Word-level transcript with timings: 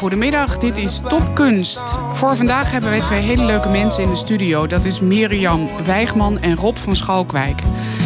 Headphones. 0.00 0.08
Een 0.08 0.08
hele 0.08 0.08
goede 0.08 0.16
middag, 0.16 0.58
dit 0.58 0.76
is 0.76 1.00
Top 1.08 1.34
Kunst. 1.34 1.98
Voor 2.12 2.36
vandaag 2.36 2.70
hebben 2.70 2.90
wij 2.90 3.00
twee 3.00 3.20
hele 3.20 3.44
leuke 3.44 3.68
mensen 3.68 4.02
in 4.02 4.08
de 4.08 4.16
studio. 4.16 4.66
Dat 4.66 4.84
is 4.84 5.00
Mirjam 5.00 5.68
Wijgman 5.84 6.38
en 6.38 6.56
Rob 6.56 6.76
van 6.76 6.96
Schalkwijk. 6.96 7.62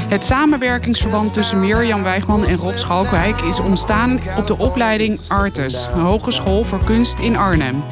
Het 0.08 0.24
samenwerkingsverband 0.24 1.32
tussen 1.32 1.60
Mirjam 1.60 2.02
Wijgman 2.02 2.44
en 2.44 2.56
Rob 2.56 2.76
Schalkwijk 2.76 3.40
is 3.40 3.60
ontstaan 3.60 4.20
op 4.36 4.46
de 4.46 4.58
opleiding 4.58 5.20
Artes, 5.28 5.88
een 5.94 6.00
hogeschool 6.00 6.64
voor 6.64 6.84
kunst 6.84 7.18
in 7.18 7.36
Arnhem. 7.36 7.84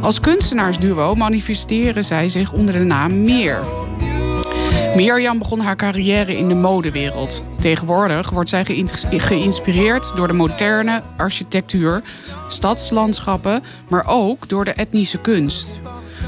Als 0.00 0.20
kunstenaarsduo 0.20 1.14
manifesteren 1.14 2.04
zij 2.04 2.28
zich 2.28 2.52
onder 2.52 2.74
de 2.74 2.84
naam 2.84 3.24
Meer. 3.24 3.60
Mirjam 4.96 5.38
begon 5.38 5.60
haar 5.60 5.76
carrière 5.76 6.36
in 6.36 6.48
de 6.48 6.54
modewereld. 6.54 7.42
Tegenwoordig 7.66 8.30
wordt 8.30 8.48
zij 8.50 8.64
geïns- 8.64 9.04
geïnspireerd 9.10 10.12
door 10.16 10.26
de 10.26 10.32
moderne 10.32 11.02
architectuur, 11.16 12.02
stadslandschappen, 12.48 13.62
maar 13.88 14.04
ook 14.06 14.48
door 14.48 14.64
de 14.64 14.70
etnische 14.70 15.18
kunst. 15.18 15.78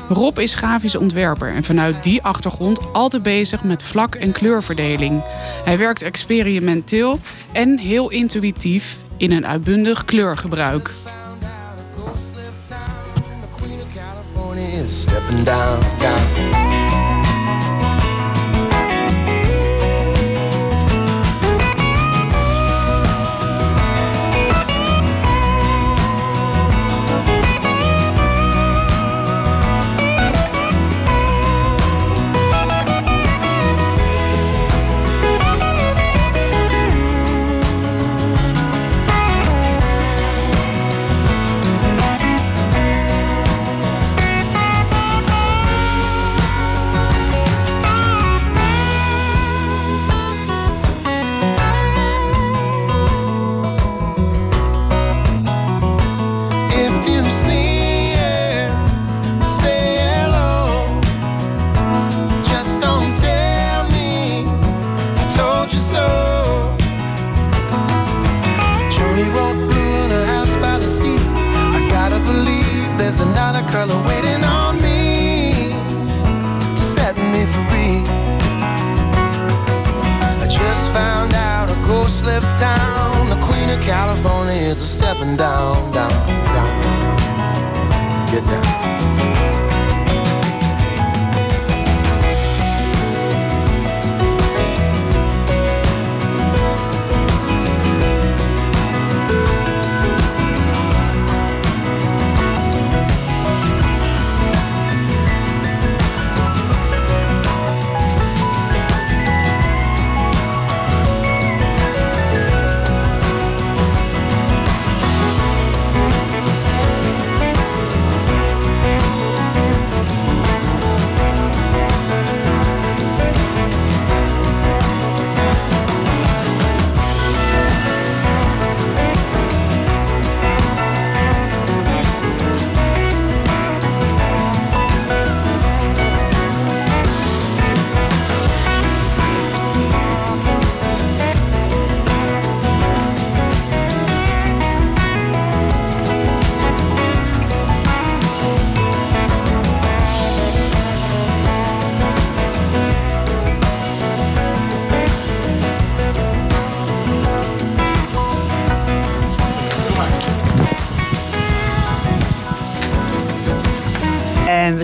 Rob 0.09 0.39
is 0.39 0.55
grafisch 0.55 0.97
ontwerper 0.97 1.49
en 1.49 1.65
vanuit 1.65 2.03
die 2.03 2.23
achtergrond 2.23 2.81
altijd 2.93 3.23
bezig 3.23 3.63
met 3.63 3.83
vlak- 3.83 4.15
en 4.15 4.33
kleurverdeling. 4.33 5.23
Hij 5.65 5.79
werkt 5.79 6.03
experimenteel 6.03 7.21
en 7.53 7.79
heel 7.79 8.11
intuïtief 8.11 8.97
in 9.17 9.33
een 9.33 9.47
uitbundig 9.47 10.05
kleurgebruik. 10.05 10.91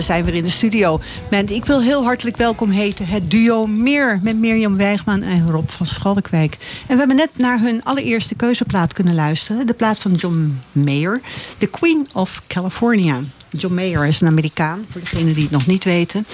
Zijn 0.05 0.25
weer 0.25 0.33
in 0.33 0.43
de 0.43 0.49
studio. 0.49 0.99
Met, 1.29 1.51
ik 1.51 1.65
wil 1.65 1.81
heel 1.81 2.03
hartelijk 2.03 2.37
welkom 2.37 2.69
heten 2.69 3.05
het 3.07 3.31
duo 3.31 3.65
Meer 3.65 4.19
met 4.23 4.37
Mirjam 4.37 4.77
Wijgman 4.77 5.21
en 5.21 5.51
Rob 5.51 5.69
van 5.69 5.85
Schalkwijk. 5.85 6.57
En 6.87 6.93
we 6.93 6.97
hebben 6.97 7.15
net 7.15 7.29
naar 7.37 7.59
hun 7.59 7.83
allereerste 7.83 8.35
keuzeplaat 8.35 8.93
kunnen 8.93 9.15
luisteren. 9.15 9.67
De 9.67 9.73
plaat 9.73 9.99
van 9.99 10.13
John 10.13 10.59
Mayer, 10.71 11.21
The 11.57 11.67
Queen 11.67 12.07
of 12.13 12.41
California. 12.47 13.19
John 13.49 13.73
Mayer 13.73 14.05
is 14.05 14.21
een 14.21 14.27
Amerikaan, 14.27 14.85
voor 14.89 15.01
degenen 15.01 15.33
die 15.33 15.43
het 15.43 15.51
nog 15.51 15.65
niet 15.65 15.83
weten. 15.83 16.25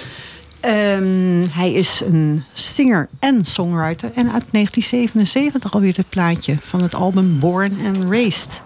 Ehm, 0.60 1.46
hij 1.50 1.72
is 1.72 2.02
een 2.06 2.44
singer 2.52 3.08
en 3.18 3.44
songwriter. 3.44 4.10
En 4.14 4.32
uit 4.32 4.44
1977 4.50 5.72
alweer 5.72 5.96
het 5.96 6.08
plaatje 6.08 6.56
van 6.60 6.82
het 6.82 6.94
album 6.94 7.38
Born 7.38 7.76
and 7.86 8.10
Raised. 8.10 8.62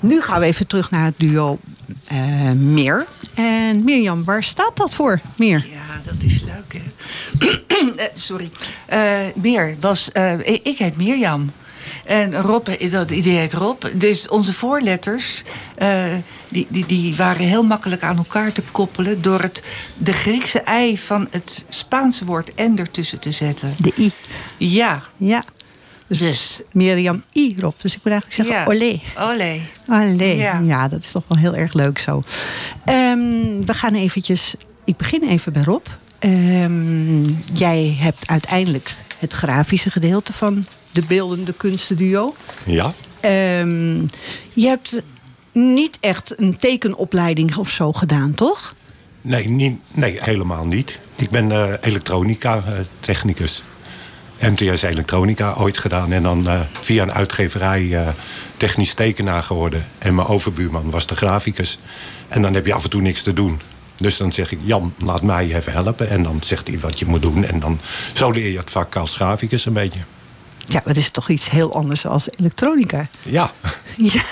Nu 0.00 0.20
gaan 0.20 0.40
we 0.40 0.46
even 0.46 0.66
terug 0.66 0.90
naar 0.90 1.04
het 1.04 1.14
duo 1.16 1.58
eh, 2.06 2.52
Meer. 2.52 3.06
En 3.44 3.84
Mirjam, 3.84 4.24
waar 4.24 4.42
staat 4.44 4.76
dat 4.76 4.94
voor? 4.94 5.20
Meer. 5.36 5.66
Ja, 5.72 6.00
dat 6.12 6.22
is 6.22 6.42
leuk, 6.42 6.72
hè? 6.82 6.82
Eh, 7.96 8.04
Sorry. 8.14 8.50
Eh, 8.86 9.18
Meer 9.34 9.76
was... 9.80 10.12
eh, 10.12 10.38
ik 10.62 10.78
heet 10.78 10.96
Mirjam. 10.96 11.50
En 12.04 12.34
Rob, 12.40 12.68
dat 12.90 13.10
idee 13.10 13.36
heet 13.36 13.52
Rob. 13.52 13.82
Dus 13.94 14.28
onze 14.28 14.52
voorletters, 14.52 15.42
die, 16.48 16.66
die, 16.68 16.86
die 16.86 17.16
waren 17.16 17.46
heel 17.46 17.62
makkelijk 17.62 18.02
aan 18.02 18.16
elkaar 18.16 18.52
te 18.52 18.62
koppelen... 18.72 19.22
door 19.22 19.40
het, 19.40 19.62
de 19.98 20.12
Griekse 20.12 20.60
ei 20.60 20.98
van 20.98 21.28
het 21.30 21.64
Spaanse 21.68 22.24
woord 22.24 22.54
en 22.54 22.78
ertussen 22.78 23.18
te 23.18 23.32
zetten. 23.32 23.74
De 23.78 23.92
I. 23.98 24.12
Ja. 24.58 25.02
Ja. 25.16 25.42
Dus, 26.10 26.18
Dus. 26.18 26.60
Mirjam 26.72 27.22
I, 27.34 27.54
Rob. 27.58 27.74
Dus 27.80 27.94
ik 27.94 28.00
moet 28.04 28.12
eigenlijk 28.12 28.34
zeggen, 28.34 28.54
ja. 28.54 28.64
olé. 28.66 29.00
Olé. 29.88 30.24
Ja. 30.24 30.58
Ja. 30.58 30.88
dat 30.88 31.00
is 31.00 31.10
toch 31.10 31.24
wel 31.28 31.38
heel 31.38 31.54
erg 31.54 31.72
leuk 31.72 31.98
zo. 31.98 32.22
Ehm, 32.84 33.64
we 33.64 33.74
gaan 33.74 33.94
eventjes 33.94 34.54
ik 34.84 34.96
begin 34.96 35.22
even 35.22 35.52
bij 35.52 35.62
Rob. 35.62 35.86
Ehm, 36.18 37.24
jij 37.52 37.96
hebt 37.98 38.28
uiteindelijk 38.28 38.94
het 39.18 39.32
grafische 39.32 39.90
gedeelte 39.90 40.32
van 40.32 40.66
de 40.90 41.02
beeldende 41.08 41.52
kunstenduo. 41.52 42.34
Ja, 42.66 42.92
Ehm, 43.20 44.00
je 44.52 44.66
hebt 44.66 45.02
niet 45.52 45.98
echt 46.00 46.34
een 46.38 46.56
tekenopleiding 46.56 47.56
of 47.56 47.70
zo 47.70 47.92
gedaan, 47.92 48.34
toch? 48.34 48.74
nee, 49.22 49.48
niet, 49.48 49.80
nee 49.94 50.18
helemaal 50.22 50.64
niet. 50.64 50.98
Ik 51.16 51.30
ben 51.30 51.52
eh, 51.52 51.72
elektronica-technicus. 51.80 53.62
MTS 54.40 54.82
Elektronica 54.82 55.54
ooit 55.58 55.78
gedaan. 55.78 56.12
En 56.12 56.22
dan 56.22 56.48
eh, 56.48 56.60
via 56.80 57.02
een 57.02 57.12
uitgeverij 57.12 57.94
eh, 57.94 58.08
technisch 58.56 58.94
tekenaar 58.94 59.42
geworden. 59.42 59.84
En 59.98 60.14
mijn 60.14 60.28
overbuurman 60.28 60.90
was 60.90 61.06
de 61.06 61.14
graficus. 61.14 61.78
En 62.28 62.42
dan 62.42 62.54
heb 62.54 62.66
je 62.66 62.74
af 62.74 62.84
en 62.84 62.90
toe 62.90 63.02
niks 63.02 63.22
te 63.22 63.32
doen. 63.32 63.60
Dus 63.96 64.16
dan 64.16 64.32
zeg 64.32 64.52
ik, 64.52 64.58
Jan, 64.62 64.94
laat 64.98 65.22
mij 65.22 65.54
even 65.54 65.72
helpen. 65.72 66.08
En 66.08 66.22
dan 66.22 66.38
zegt 66.42 66.66
hij 66.66 66.78
wat 66.78 66.98
je 66.98 67.06
moet 67.06 67.22
doen. 67.22 67.44
En 67.44 67.60
dan 67.60 67.80
zo 68.12 68.30
leer 68.30 68.50
je 68.50 68.58
het 68.58 68.70
vak 68.70 68.96
als 68.96 69.14
graficus 69.14 69.66
een 69.66 69.72
beetje. 69.72 70.00
Ja, 70.72 70.82
dat 70.84 70.96
is 70.96 71.10
toch 71.10 71.28
iets 71.28 71.50
heel 71.50 71.74
anders 71.74 72.06
als 72.06 72.28
elektronica. 72.36 73.04
Ja, 73.22 73.52
Ja, 73.96 74.22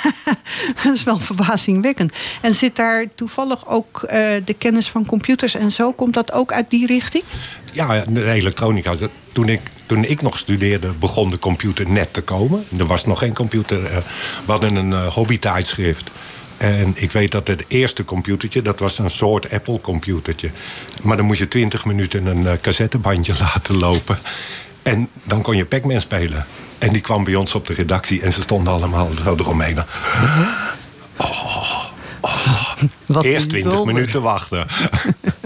dat 0.84 0.94
is 0.94 1.02
wel 1.02 1.18
verbazingwekkend. 1.18 2.12
En 2.42 2.54
zit 2.54 2.76
daar 2.76 3.06
toevallig 3.14 3.66
ook 3.68 4.02
eh, 4.02 4.18
de 4.44 4.54
kennis 4.58 4.88
van 4.88 5.06
computers 5.06 5.54
en 5.54 5.70
zo? 5.70 5.92
Komt 5.92 6.14
dat 6.14 6.32
ook 6.32 6.52
uit 6.52 6.70
die 6.70 6.86
richting? 6.86 7.24
Ja, 7.72 8.04
de 8.08 8.30
elektronica. 8.30 8.94
Toen 9.32 9.48
ik, 9.48 9.60
toen 9.86 10.04
ik 10.04 10.22
nog 10.22 10.38
studeerde, 10.38 10.92
begon 10.92 11.30
de 11.30 11.38
computer 11.38 11.90
net 11.90 12.12
te 12.12 12.20
komen. 12.20 12.64
Er 12.78 12.86
was 12.86 13.04
nog 13.04 13.18
geen 13.18 13.34
computer. 13.34 13.84
eh, 13.84 13.96
We 14.44 14.50
hadden 14.52 14.76
een 14.76 14.92
eh, 14.92 15.06
hobbytijdschrift. 15.06 16.10
En 16.56 16.92
ik 16.96 17.12
weet 17.12 17.30
dat 17.30 17.46
het 17.48 17.64
eerste 17.68 18.04
computertje, 18.04 18.62
dat 18.62 18.78
was 18.80 18.98
een 18.98 19.10
soort 19.10 19.52
Apple-computertje. 19.52 20.50
Maar 21.02 21.16
dan 21.16 21.26
moest 21.26 21.38
je 21.38 21.48
20 21.48 21.84
minuten 21.84 22.26
een 22.26 22.60
cassettebandje 22.60 23.32
laten 23.54 23.76
lopen. 23.78 24.18
En 24.88 25.08
dan 25.24 25.42
kon 25.42 25.56
je 25.56 25.64
Pac-Man 25.64 26.00
spelen. 26.00 26.46
En 26.78 26.92
die 26.92 27.00
kwam 27.00 27.24
bij 27.24 27.34
ons 27.34 27.54
op 27.54 27.66
de 27.66 27.74
redactie 27.74 28.22
en 28.22 28.32
ze 28.32 28.42
stonden 28.42 28.72
allemaal 28.72 29.10
zo 29.24 29.34
eromheen. 29.34 29.78
Wat 33.06 33.24
Eerst 33.24 33.48
20 33.48 33.62
bijzonder. 33.62 33.94
minuten 33.94 34.22
wachten. 34.22 34.66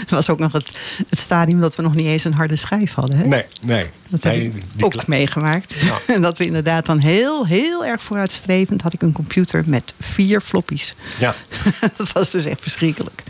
Dat 0.00 0.08
was 0.18 0.30
ook 0.30 0.38
nog 0.38 0.52
het, 0.52 0.78
het 1.08 1.18
stadium 1.18 1.60
dat 1.60 1.76
we 1.76 1.82
nog 1.82 1.94
niet 1.94 2.06
eens 2.06 2.24
een 2.24 2.32
harde 2.34 2.56
schijf 2.56 2.92
hadden. 2.94 3.16
Hè? 3.16 3.24
Nee, 3.26 3.44
nee. 3.62 3.86
Dat 4.08 4.22
heb 4.22 4.34
ik 4.34 4.84
ook 4.84 5.06
meegemaakt. 5.06 5.74
En 6.06 6.22
dat 6.22 6.38
we 6.38 6.44
inderdaad 6.46 6.86
dan 6.86 6.98
heel, 6.98 7.46
heel 7.46 7.84
erg 7.84 8.02
vooruitstrevend 8.02 8.82
had 8.82 8.92
ik 8.92 9.02
een 9.02 9.12
computer 9.12 9.62
met 9.66 9.94
vier 10.00 10.40
floppies. 10.40 10.94
Ja. 11.18 11.34
dat 11.96 12.12
was 12.12 12.30
dus 12.30 12.44
echt 12.44 12.60
verschrikkelijk. 12.62 13.22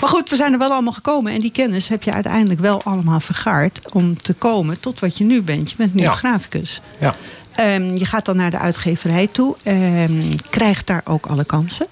Maar 0.00 0.10
goed, 0.10 0.30
we 0.30 0.36
zijn 0.36 0.52
er 0.52 0.58
wel 0.58 0.70
allemaal 0.72 0.92
gekomen. 0.92 1.32
En 1.32 1.40
die 1.40 1.50
kennis 1.52 1.88
heb 1.88 2.02
je 2.02 2.12
uiteindelijk 2.12 2.60
wel 2.60 2.82
allemaal 2.82 3.20
vergaard 3.20 3.80
om 3.92 4.22
te 4.22 4.32
komen 4.34 4.80
tot 4.80 5.00
wat 5.00 5.18
je 5.18 5.24
nu 5.24 5.42
bent. 5.42 5.70
Je 5.70 5.76
bent 5.76 5.94
nu 5.94 6.02
Ja. 6.02 6.12
graficus. 6.12 6.80
ja. 7.00 7.14
Ehm, 7.54 7.94
je 7.96 8.04
gaat 8.04 8.24
dan 8.24 8.36
naar 8.36 8.50
de 8.50 8.58
uitgeverij 8.58 9.26
toe. 9.26 9.56
Ehm, 9.62 10.20
krijgt 10.50 10.86
daar 10.86 11.02
ook 11.04 11.26
alle 11.26 11.44
kansen, 11.44 11.86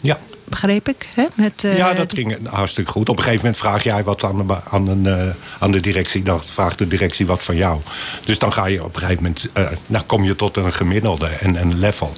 Ja. 0.00 0.18
Begreep 0.52 0.88
ik. 0.88 1.08
Hè? 1.14 1.24
Met, 1.34 1.64
eh, 1.64 1.76
Ja, 1.76 1.92
dat 1.92 2.12
ging 2.12 2.48
hartstikke 2.48 2.90
goed. 2.90 3.08
Op 3.08 3.16
een 3.16 3.22
gegeven 3.22 3.44
moment 3.44 3.62
vraag 3.62 3.82
jij 3.82 4.04
wat 4.04 4.24
aan 4.24 4.46
de, 4.46 4.56
aan 4.70 4.88
een, 4.88 5.06
eh, 5.06 5.34
aan 5.58 5.70
de 5.70 5.80
directie. 5.80 6.22
Dan 6.22 6.40
vraagt 6.44 6.78
de 6.78 6.88
directie 6.88 7.26
wat 7.26 7.44
van 7.44 7.56
jou. 7.56 7.80
Dus 8.24 8.38
dan 8.38 8.52
ga 8.52 8.66
je 8.66 8.84
op 8.84 8.94
een 8.94 9.00
gegeven 9.00 9.22
moment... 9.22 9.48
eh, 9.52 9.66
nou 9.86 10.04
kom 10.04 10.24
je 10.24 10.36
tot 10.36 10.56
een 10.56 10.72
gemiddelde 10.72 11.26
en 11.26 11.60
een 11.60 11.78
level. 11.78 12.12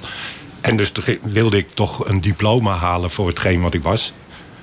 En 0.61 0.77
dus 0.77 0.91
wilde 1.21 1.57
ik 1.57 1.67
toch 1.73 2.07
een 2.07 2.21
diploma 2.21 2.73
halen 2.73 3.11
voor 3.11 3.27
hetgeen 3.27 3.61
wat 3.61 3.73
ik 3.73 3.83
was. 3.83 4.13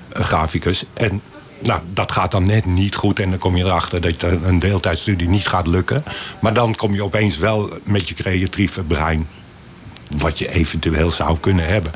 Een 0.09 0.23
graficus. 0.23 0.83
En 0.93 1.21
nou, 1.59 1.81
dat 1.93 2.11
gaat 2.11 2.31
dan 2.31 2.45
net 2.45 2.65
niet 2.65 2.95
goed. 2.95 3.19
En 3.19 3.29
dan 3.29 3.39
kom 3.39 3.57
je 3.57 3.63
erachter 3.63 4.01
dat 4.01 4.21
een 4.21 4.59
deeltijdstudie 4.59 5.29
niet 5.29 5.47
gaat 5.47 5.67
lukken. 5.67 6.03
Maar 6.39 6.53
dan 6.53 6.75
kom 6.75 6.93
je 6.93 7.03
opeens 7.03 7.37
wel 7.37 7.69
met 7.83 8.09
je 8.09 8.15
creatieve 8.15 8.83
brein... 8.83 9.27
wat 10.17 10.39
je 10.39 10.51
eventueel 10.51 11.11
zou 11.11 11.37
kunnen 11.39 11.65
hebben... 11.65 11.91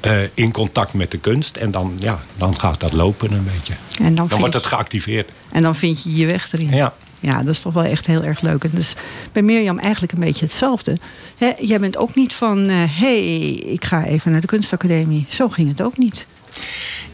eh, 0.00 0.22
in 0.34 0.52
contact 0.52 0.92
met 0.92 1.10
de 1.10 1.18
kunst. 1.18 1.56
En 1.56 1.70
dan, 1.70 1.92
ja, 1.96 2.20
dan 2.36 2.60
gaat 2.60 2.80
dat 2.80 2.92
lopen 2.92 3.32
een 3.32 3.44
beetje. 3.44 3.74
En 3.98 4.04
dan 4.04 4.14
Dan 4.14 4.28
vind 4.28 4.40
wordt 4.40 4.54
het 4.54 4.66
geactiveerd. 4.66 5.30
En 5.52 5.62
dan 5.62 5.76
vind 5.76 6.02
je 6.02 6.16
je 6.16 6.26
weg 6.26 6.52
erin. 6.52 6.70
Ja. 6.70 6.94
Ja, 7.22 7.42
dat 7.42 7.54
is 7.54 7.60
toch 7.60 7.72
wel 7.72 7.84
echt 7.84 8.06
heel 8.06 8.22
erg 8.22 8.40
leuk. 8.40 8.64
En 8.64 8.70
dus 8.72 8.94
bij 9.32 9.42
Mirjam 9.42 9.78
eigenlijk 9.78 10.12
een 10.12 10.20
beetje 10.20 10.44
hetzelfde. 10.44 10.96
Hè, 11.38 11.52
jij 11.58 11.80
bent 11.80 11.96
ook 11.96 12.14
niet 12.14 12.34
van, 12.34 12.58
hé, 12.68 12.86
hey, 12.86 13.50
ik 13.52 13.84
ga 13.84 14.04
even 14.04 14.32
naar 14.32 14.40
de 14.40 14.46
kunstacademie. 14.46 15.26
Zo 15.28 15.48
ging 15.48 15.68
het 15.68 15.82
ook 15.82 15.98
niet. 15.98 16.26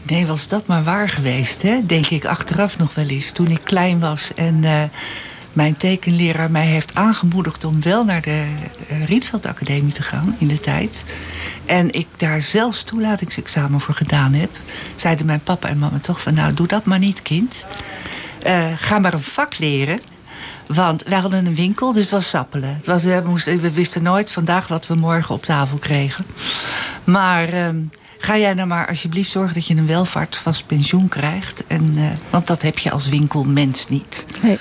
Nee, 0.03 0.25
was 0.25 0.47
dat 0.47 0.67
maar 0.67 0.83
waar 0.83 1.09
geweest, 1.09 1.61
hè? 1.61 1.85
denk 1.85 2.07
ik 2.07 2.25
achteraf 2.25 2.77
nog 2.77 2.95
wel 2.95 3.07
eens. 3.07 3.31
Toen 3.31 3.47
ik 3.47 3.61
klein 3.63 3.99
was 3.99 4.31
en 4.35 4.63
eh, 4.63 4.83
mijn 5.57 5.77
tekenleraar 5.77 6.51
mij 6.51 6.65
heeft 6.65 6.95
aangemoedigd 6.95 7.63
om 7.63 7.81
wel 7.81 8.05
naar 8.05 8.21
de 8.21 8.45
eh, 8.87 9.05
Rietveld 9.05 9.45
Academie 9.45 9.93
te 9.93 10.01
gaan 10.01 10.35
in 10.37 10.47
de 10.47 10.59
tijd. 10.59 11.05
En 11.65 11.93
ik 11.93 12.07
daar 12.17 12.41
zelfs 12.41 12.83
toelatingsexamen 12.83 13.79
voor 13.79 13.93
gedaan 13.93 14.33
heb, 14.33 14.49
zeiden 14.95 15.25
mijn 15.25 15.43
papa 15.43 15.67
en 15.67 15.79
mama 15.79 15.99
toch 15.99 16.21
van: 16.21 16.33
Nou, 16.33 16.53
doe 16.53 16.67
dat 16.67 16.85
maar 16.85 16.99
niet, 16.99 17.21
kind. 17.21 17.65
Eh, 18.43 18.65
ga 18.75 18.99
maar 18.99 19.13
een 19.13 19.21
vak 19.21 19.57
leren. 19.57 19.99
Want 20.67 21.03
wij 21.03 21.19
hadden 21.19 21.45
een 21.45 21.55
winkel, 21.55 21.91
dus 21.91 22.01
het 22.01 22.11
was 22.11 22.29
sappelen. 22.29 22.75
Het 22.75 22.85
was, 22.85 23.03
we, 23.03 23.21
moesten, 23.25 23.59
we 23.59 23.73
wisten 23.73 24.03
nooit 24.03 24.31
vandaag 24.31 24.67
wat 24.67 24.87
we 24.87 24.95
morgen 24.95 25.35
op 25.35 25.45
tafel 25.45 25.77
kregen. 25.77 26.25
Maar 27.03 27.49
ehm, 27.49 27.77
ga 28.17 28.37
jij 28.37 28.53
nou 28.53 28.67
maar 28.67 28.87
alsjeblieft 28.87 29.31
zorgen 29.31 29.53
dat 29.53 29.67
je 29.67 29.75
een 29.75 29.87
welvaartsvast 29.87 30.65
pensioen 30.65 31.07
krijgt. 31.07 31.67
En, 31.67 31.93
eh, 31.97 32.03
want 32.29 32.47
dat 32.47 32.61
heb 32.61 32.79
je 32.79 32.91
als 32.91 33.09
winkelmens 33.09 33.87
niet. 33.87 34.27
Nee. 34.41 34.59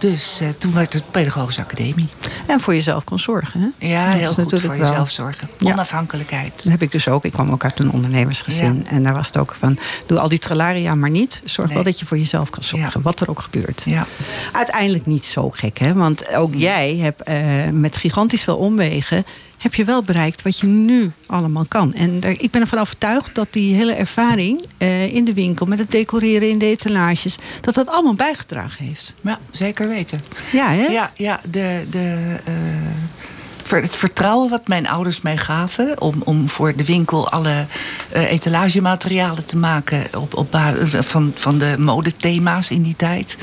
Dus 0.00 0.40
eh, 0.40 0.48
toen 0.58 0.72
werd 0.74 0.92
het 0.92 1.10
Pedagogische 1.10 1.60
Academie. 1.60 2.08
En 2.46 2.60
voor 2.60 2.74
jezelf 2.74 3.04
kon 3.04 3.18
zorgen. 3.18 3.60
Hè? 3.78 3.86
Ja, 3.88 4.10
heel 4.10 4.32
goed 4.32 4.60
voor 4.60 4.76
wel- 4.76 4.86
jezelf 4.88 5.10
zorgen. 5.10 5.48
Ja. 5.58 5.72
Onafhankelijkheid. 5.72 6.52
Dat 6.56 6.72
heb 6.72 6.82
ik 6.82 6.92
dus 6.92 7.08
ook. 7.08 7.24
Ik 7.24 7.32
kwam 7.32 7.50
ook 7.50 7.64
uit 7.64 7.78
een 7.78 7.90
ondernemersgezin. 7.90 8.86
En 8.86 9.02
daar 9.02 9.12
was 9.14 9.26
het 9.26 9.36
ook 9.36 9.56
van, 9.58 9.78
doe 10.06 10.18
al 10.18 10.28
die 10.28 10.38
tralaria 10.38 10.94
maar 10.94 11.10
niet. 11.10 11.42
Zorg 11.44 11.66
Nee. 11.68 11.76
wel 11.76 11.84
dat 11.86 11.98
je 11.98 12.06
voor 12.06 12.18
jezelf 12.18 12.50
kan 12.50 12.62
zorgen. 12.62 12.90
Ja. 12.94 13.00
Wat 13.00 13.20
er 13.20 13.30
ook 13.30 13.40
gebeurt. 13.40 13.82
Ja. 13.86 14.06
Uiteindelijk 14.52 15.06
niet 15.06 15.24
zo 15.24 15.50
gek, 15.50 15.78
hè? 15.78 15.94
Want 15.94 16.34
ook 16.34 16.54
jij 16.54 16.96
hebt 16.96 17.22
eh, 17.22 17.36
met 17.72 17.96
gigantisch 17.96 18.42
veel 18.42 18.56
omwegen... 18.56 19.24
heb 19.60 19.74
je 19.74 19.84
wel 19.84 20.02
bereikt 20.02 20.42
wat 20.42 20.58
je 20.58 20.66
nu 20.66 21.12
allemaal 21.26 21.64
kan. 21.68 21.94
En 21.94 22.22
ik 22.22 22.50
ben 22.50 22.60
ervan 22.60 22.78
overtuigd 22.78 23.34
dat 23.34 23.46
die 23.50 23.74
hele 23.74 23.92
ervaring 23.92 24.64
eh, 24.78 25.14
in 25.14 25.24
de 25.24 25.34
winkel... 25.34 25.66
met 25.66 25.78
het 25.78 25.90
decoreren 25.90 26.48
in 26.48 26.58
de 26.58 26.66
etalages... 26.66 27.38
dat 27.60 27.74
dat 27.74 27.88
allemaal 27.88 28.14
bijgedragen 28.14 28.84
heeft. 28.84 29.14
ja, 29.20 29.38
zeker 29.50 29.88
weten. 29.88 30.22
Ja, 30.52 30.68
hè? 30.68 30.86
Ja, 30.86 31.12
ja 31.14 31.40
de, 31.50 31.86
de, 31.90 32.36
eh, 32.44 33.80
het 33.80 33.96
vertrouwen 33.96 34.50
wat 34.50 34.68
mijn 34.68 34.88
ouders 34.88 35.20
mij 35.20 35.36
gaven... 35.36 36.00
om, 36.00 36.22
om 36.24 36.48
voor 36.48 36.76
de 36.76 36.84
winkel 36.84 37.30
alle 37.30 37.66
eh, 38.08 38.30
etalagematerialen 38.30 39.46
te 39.46 39.56
maken... 39.56 40.04
Op, 40.16 40.34
op 40.36 40.58
van, 40.90 41.32
van 41.34 41.58
de 41.58 41.74
modethema's 41.78 42.70
in 42.70 42.82
die 42.82 42.96
tijd... 42.96 43.36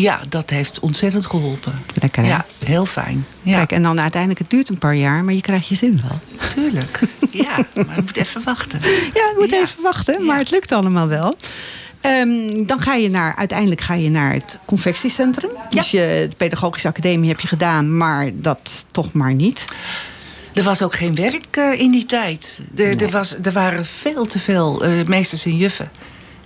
Ja, 0.00 0.20
dat 0.28 0.50
heeft 0.50 0.80
ontzettend 0.80 1.26
geholpen. 1.26 1.72
Lekker, 2.00 2.22
hè? 2.22 2.28
Ja, 2.28 2.44
heel 2.64 2.86
fijn. 2.86 3.26
Ja, 3.42 3.56
Kijk, 3.56 3.72
en 3.72 3.82
dan 3.82 4.00
uiteindelijk, 4.00 4.40
het 4.40 4.50
duurt 4.50 4.68
een 4.68 4.78
paar 4.78 4.94
jaar... 4.94 5.24
maar 5.24 5.34
je 5.34 5.40
krijgt 5.40 5.66
je 5.68 5.74
zin 5.74 6.00
wel. 6.08 6.18
tuurlijk. 6.54 7.00
Ja, 7.30 7.56
maar 7.74 7.96
je 7.96 8.02
moet 8.02 8.16
even 8.16 8.42
wachten. 8.44 8.80
Ja, 9.14 9.26
het 9.28 9.34
moet 9.38 9.50
Ja. 9.50 9.60
even 9.60 9.82
wachten, 9.82 10.24
maar 10.26 10.34
Ja. 10.36 10.40
het 10.42 10.50
lukt 10.50 10.72
allemaal 10.72 11.08
wel. 11.08 11.36
Ehm, 12.00 12.66
dan 12.66 12.80
ga 12.80 12.94
je 12.94 13.10
naar, 13.10 13.36
uiteindelijk 13.36 13.80
ga 13.80 13.94
je 13.94 14.10
naar 14.10 14.32
het 14.32 14.58
confectiecentrum. 14.64 15.50
Dus 15.70 15.90
je, 15.90 16.26
de 16.30 16.36
pedagogische 16.36 16.88
academie 16.88 17.28
heb 17.28 17.40
je 17.40 17.48
gedaan, 17.48 17.96
maar 17.96 18.30
dat 18.34 18.86
toch 18.90 19.12
maar 19.12 19.34
niet. 19.34 19.64
Er 20.54 20.62
was 20.62 20.82
ook 20.82 20.94
geen 20.94 21.14
werk 21.14 21.46
eh, 21.56 21.80
in 21.80 21.90
die 21.90 22.06
tijd. 22.06 22.60
Er, 22.76 23.02
er, 23.02 23.10
was, 23.10 23.36
er 23.42 23.52
waren 23.52 23.86
veel 23.86 24.26
te 24.26 24.38
veel 24.38 24.84
eh, 24.84 25.06
meesters 25.06 25.44
en 25.44 25.56
juffen. 25.56 25.90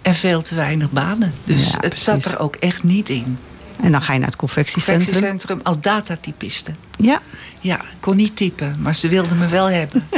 En 0.03 0.15
veel 0.15 0.43
te 0.43 0.55
weinig 0.55 0.91
banen. 0.91 1.33
Dus 1.45 1.71
Ja, 1.71 1.77
het 1.81 1.99
zat 1.99 2.25
er 2.25 2.39
ook 2.39 2.57
echt 2.57 2.83
niet 2.83 3.09
in. 3.09 3.39
En 3.83 3.93
dan 3.93 4.03
ga 4.03 4.13
je 4.13 4.19
naar 4.19 4.29
het 4.29 4.37
confectiecentrum. 4.37 4.99
Confectiecentrum 5.07 5.61
als 5.63 5.81
datatypiste. 5.81 6.71
Ja, 6.99 7.21
Ja, 7.61 7.81
kon 8.01 8.17
niet 8.17 8.37
typen, 8.37 8.77
maar 8.81 8.95
ze 8.95 9.09
wilden 9.09 9.39
me 9.39 9.49
wel 9.49 9.67
hebben. 9.71 10.09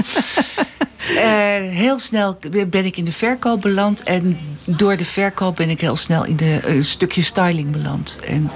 Eh, 1.16 1.28
heel 1.60 1.98
snel 1.98 2.38
ben 2.68 2.84
ik 2.84 2.96
in 2.96 3.04
de 3.04 3.12
verkoop 3.12 3.60
beland. 3.60 4.02
En 4.02 4.38
door 4.64 4.96
de 4.96 5.04
verkoop 5.04 5.56
ben 5.56 5.70
ik 5.70 5.80
heel 5.80 5.96
snel 5.96 6.24
in 6.24 6.36
de, 6.36 6.60
een 6.64 6.84
stukje 6.84 7.22
styling 7.22 7.70
beland. 7.70 8.18
En 8.26 8.50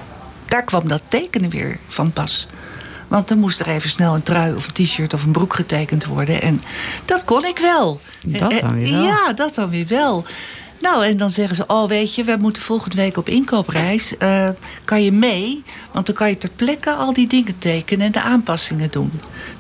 daar 0.49 0.63
kwam 0.65 0.89
dat 0.89 1.03
tekenen 1.09 1.51
weer 1.51 1.79
van 1.89 2.13
pas. 2.13 2.47
Want 3.09 3.29
dan 3.29 3.39
moest 3.39 3.61
er 3.61 3.69
even 3.69 3.91
snel 3.91 4.15
een 4.15 4.23
trui 4.23 4.55
of 4.55 4.67
een 4.67 4.85
t-shirt 4.85 5.15
of 5.15 5.23
een 5.25 5.33
broek 5.33 5.55
getekend 5.55 6.05
worden. 6.05 6.43
En 6.43 6.63
dat 7.05 7.25
kon 7.25 7.45
ik 7.45 7.59
wel. 7.59 8.01
Dat 8.25 8.53
Eh, 8.53 8.61
dan 8.61 8.75
weer 8.75 8.91
wel. 8.91 9.03
Ja, 9.05 9.33
dat 9.33 9.55
dan 9.55 9.71
weer 9.71 9.87
wel. 9.87 10.25
Nou, 10.87 11.05
en 11.05 11.17
dan 11.17 11.31
zeggen 11.31 11.57
ze, 11.57 11.65
oh 11.67 11.89
weet 11.89 12.15
je, 12.15 12.25
we 12.25 12.37
moeten 12.41 12.63
volgende 12.63 12.97
week 12.97 13.17
op 13.17 13.29
inkoopreis. 13.29 14.17
Eh, 14.17 14.49
kan 14.85 15.03
je 15.03 15.13
mee? 15.13 15.63
Want 15.97 16.09
dan 16.09 16.17
kan 16.17 16.29
je 16.29 16.39
ter 16.39 16.51
plekke 16.57 16.91
al 16.91 17.13
die 17.13 17.27
dingen 17.27 17.59
tekenen 17.59 18.07
en 18.07 18.13
de 18.13 18.21
aanpassingen 18.21 18.91
doen. 18.91 19.11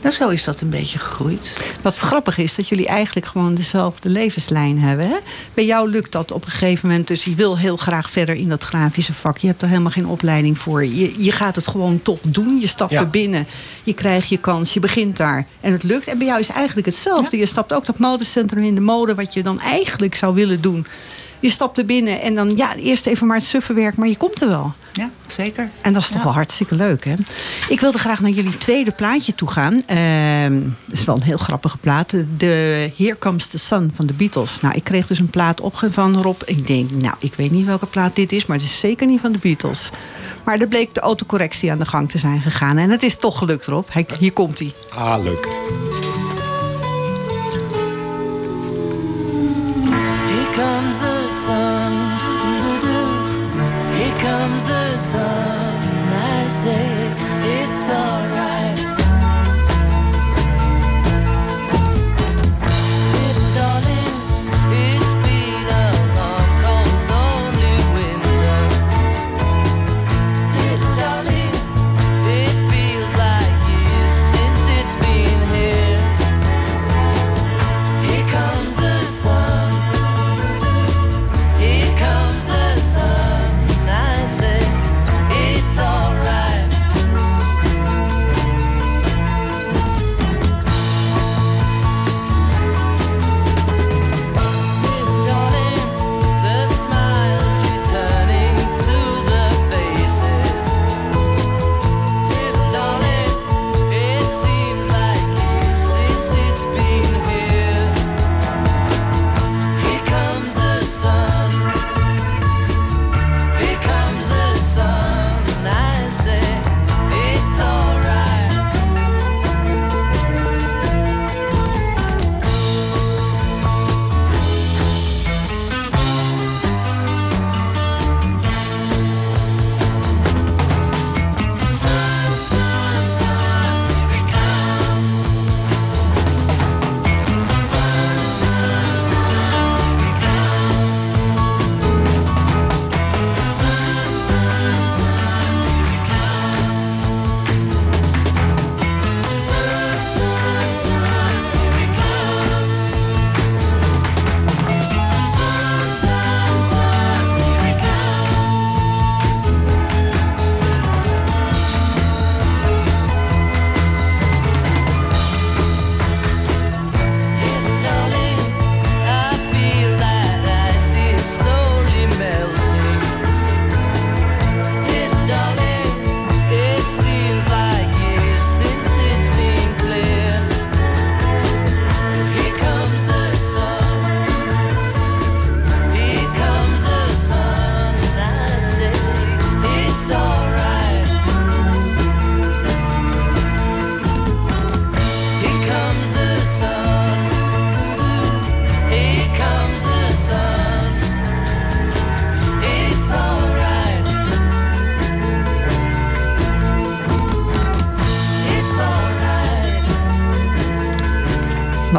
Nou, 0.02 0.14
zo 0.14 0.28
is 0.28 0.45
dat 0.45 0.61
een 0.61 0.71
beetje 0.71 0.99
gegroeid. 0.99 1.75
Wat 1.83 1.97
grappig 1.99 2.38
is 2.38 2.55
dat 2.55 2.69
jullie 2.69 2.87
eigenlijk 2.87 3.26
gewoon 3.26 3.55
dezelfde 3.55 4.09
levenslijn 4.09 4.78
hebben. 4.78 5.09
Hè? 5.09 5.16
Bij 5.55 5.66
jou 5.66 5.90
lukt 5.90 6.12
dat 6.12 6.33
op 6.33 6.45
een 6.45 6.50
gegeven 6.50 6.88
moment. 6.88 7.07
Dus 7.09 7.25
je 7.25 7.35
wil 7.35 7.59
heel 7.59 7.76
graag 7.76 8.11
verder 8.11 8.35
in 8.35 8.49
dat 8.49 8.64
grafische 8.64 9.12
vak. 9.12 9.38
Je 9.38 9.47
hebt 9.47 9.62
er 9.62 9.69
helemaal 9.69 9.90
geen 9.90 10.07
opleiding 10.07 10.59
voor. 10.59 10.85
Je, 10.85 11.25
je 11.25 11.33
gaat 11.33 11.57
het 11.57 11.69
gewoon 11.69 12.02
toch 12.02 12.19
doen. 12.23 12.59
Je 12.61 12.66
stapt 12.66 12.90
Ja. 12.93 13.00
er 13.00 13.11
binnen. 13.11 13.47
Je 13.83 13.93
krijgt 13.93 14.28
je 14.28 14.38
kans. 14.38 14.75
Je 14.75 14.81
begint 14.81 15.16
daar. 15.16 15.47
En 15.61 15.73
het 15.73 15.83
lukt. 15.83 16.07
En 16.07 16.19
bij 16.19 16.26
jou 16.26 16.40
is 16.40 16.49
eigenlijk 16.49 16.87
hetzelfde. 16.87 17.37
Je 17.37 17.47
stapt 17.47 17.73
ook 17.73 17.87
dat 17.87 17.99
modecentrum 17.99 18.64
in 18.64 18.75
de 18.75 18.81
mode. 18.81 19.14
Wat 19.14 19.35
je 19.35 19.43
dan 19.43 19.61
eigenlijk 19.61 20.14
zou 20.14 20.35
willen 20.35 20.61
doen. 20.61 20.87
Je 21.40 21.50
stapt 21.50 21.78
er 21.78 21.85
binnen. 21.85 22.21
En 22.21 22.35
dan 22.35 22.57
ja, 22.57 22.75
eerst 22.76 23.07
even 23.07 23.26
maar 23.26 23.37
het 23.37 23.47
suffe 23.47 23.73
werk. 23.73 23.97
Maar 23.97 24.09
je 24.09 24.16
komt 24.16 24.40
er 24.43 24.49
wel. 24.49 24.73
Ja, 24.93 25.11
zeker. 25.26 25.71
En 25.81 25.93
dat 25.93 26.02
is 26.02 26.09
toch 26.09 26.16
Ja. 26.19 26.25
wel 26.25 26.33
hartstikke 26.33 26.75
leuk, 26.75 27.05
hè? 27.05 27.14
Ik 27.69 27.81
wilde 27.81 27.99
graag 27.99 28.21
naar 28.21 28.31
jullie 28.31 28.59
tweede 28.59 28.90
plaatje 28.90 29.35
toe 29.35 29.50
gaan. 29.50 29.83
Ehm 29.87 30.61
dat 30.87 30.99
is 30.99 31.05
wel 31.05 31.14
een 31.14 31.23
heel 31.23 31.37
grappige 31.37 31.76
plaat. 31.78 32.11
De 32.37 32.90
Here 32.97 33.19
Comes 33.19 33.47
the 33.47 33.59
Sun 33.59 33.93
van 33.95 34.07
de 34.07 34.12
Beatles. 34.12 34.61
Nou, 34.61 34.75
ik 34.75 34.85
kreeg 34.85 35.07
dus 35.07 35.19
een 35.19 35.31
plaat 35.31 35.61
op 35.61 35.75
van 35.90 36.23
Rob. 36.23 36.40
Ik 36.45 36.66
denk, 36.66 36.90
nou, 36.90 37.14
ik 37.19 37.35
weet 37.35 37.50
niet 37.50 37.66
welke 37.66 37.87
plaat 37.87 38.16
dit 38.16 38.33
is... 38.33 38.47
maar 38.47 38.57
het 38.57 38.66
is 38.66 38.78
zeker 38.78 39.07
niet 39.07 39.21
van 39.21 39.33
de 39.33 39.38
Beatles. 39.38 39.90
Maar 40.45 40.59
er 40.61 40.69
bleek 40.69 40.95
de 40.95 41.00
autocorrectie 41.00 41.71
aan 41.71 41.78
de 41.78 41.87
gang 41.87 42.11
te 42.11 42.19
zijn 42.19 42.40
gegaan. 42.40 42.78
En 42.78 42.90
het 42.90 43.02
is 43.02 43.16
toch 43.19 43.38
gelukt, 43.38 43.66
Rob. 43.66 43.87
Hij, 43.90 44.07
hier 44.19 44.33
komt 44.33 44.59
hij. 44.59 44.73
Ah, 44.95 45.23
leuk. 45.23 45.49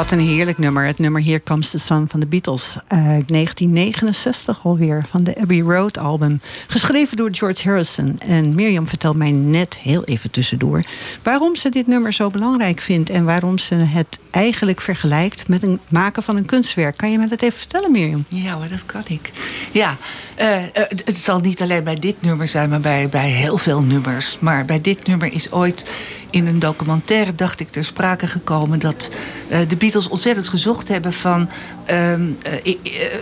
Wat 0.07 0.19
een 0.19 0.25
heerlijk 0.25 0.57
nummer. 0.57 0.85
Het 0.85 0.99
nummer 0.99 1.23
Here 1.23 1.43
Comes 1.43 1.69
the 1.69 1.77
Sun 1.77 2.07
van 2.09 2.19
de 2.19 2.25
Beatles. 2.25 2.77
Uit 2.87 3.27
1969 3.27 4.65
alweer, 4.65 5.05
van 5.09 5.23
de 5.23 5.37
Abbey 5.37 5.61
Road 5.61 5.97
album. 5.97 6.41
Geschreven 6.67 7.17
door 7.17 7.29
George 7.31 7.67
Harrison. 7.67 8.19
En 8.19 8.55
Mirjam 8.55 8.87
vertelt 8.87 9.15
mij 9.15 9.31
net 9.31 9.77
heel 9.77 10.03
even 10.03 10.31
tussendoor... 10.31 10.81
waarom 11.23 11.55
ze 11.55 11.69
dit 11.69 11.87
nummer 11.87 12.13
zo 12.13 12.29
belangrijk 12.29 12.81
vindt... 12.81 13.09
en 13.09 13.25
waarom 13.25 13.57
ze 13.57 13.75
het 13.75 14.19
eigenlijk 14.31 14.81
vergelijkt 14.81 15.47
met 15.47 15.61
het 15.61 15.79
maken 15.87 16.23
van 16.23 16.37
een 16.37 16.45
kunstwerk. 16.45 16.97
Kan 16.97 17.11
je 17.11 17.17
me 17.17 17.27
dat 17.27 17.41
even 17.41 17.57
vertellen, 17.57 17.91
Mirjam? 17.91 18.25
Ja 18.29 18.53
hoor, 18.53 18.67
dat 18.67 18.85
kan 18.85 19.03
ik. 19.07 19.31
Ja, 19.71 19.97
eh, 20.35 20.57
eh, 20.57 20.69
het 20.87 21.17
zal 21.17 21.39
niet 21.39 21.61
alleen 21.61 21.83
bij 21.83 21.95
dit 21.95 22.21
nummer 22.21 22.47
zijn, 22.47 22.69
maar 22.69 22.79
bij, 22.79 23.09
bij 23.09 23.29
heel 23.29 23.57
veel 23.57 23.81
nummers. 23.81 24.37
Maar 24.39 24.65
bij 24.65 24.81
dit 24.81 25.07
nummer 25.07 25.33
is 25.33 25.51
ooit 25.51 25.85
in 26.29 26.47
een 26.47 26.59
documentaire, 26.59 27.35
dacht 27.35 27.59
ik, 27.59 27.69
ter 27.69 27.83
sprake 27.83 28.27
gekomen... 28.27 28.79
dat 28.79 29.11
eh, 29.49 29.59
de 29.67 29.75
Beatles 29.75 30.07
ontzettend 30.07 30.47
gezocht 30.47 30.87
hebben 30.87 31.13
van... 31.13 31.49
ehm, 31.85 32.25
eh, 32.41 32.53
eh, 32.53 32.73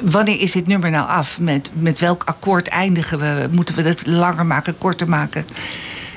wanneer 0.01 0.39
is 0.39 0.51
dit 0.51 0.67
nummer 0.67 0.89
nou 0.89 1.07
af? 1.07 1.39
Met, 1.39 1.71
met 1.74 2.00
welk 2.00 2.24
akkoord 2.24 2.67
eindigen 2.67 3.19
we? 3.19 3.47
Moeten 3.51 3.75
we 3.75 3.81
het 3.81 4.05
langer 4.05 4.45
maken, 4.45 4.77
korter 4.77 5.09
maken? 5.09 5.45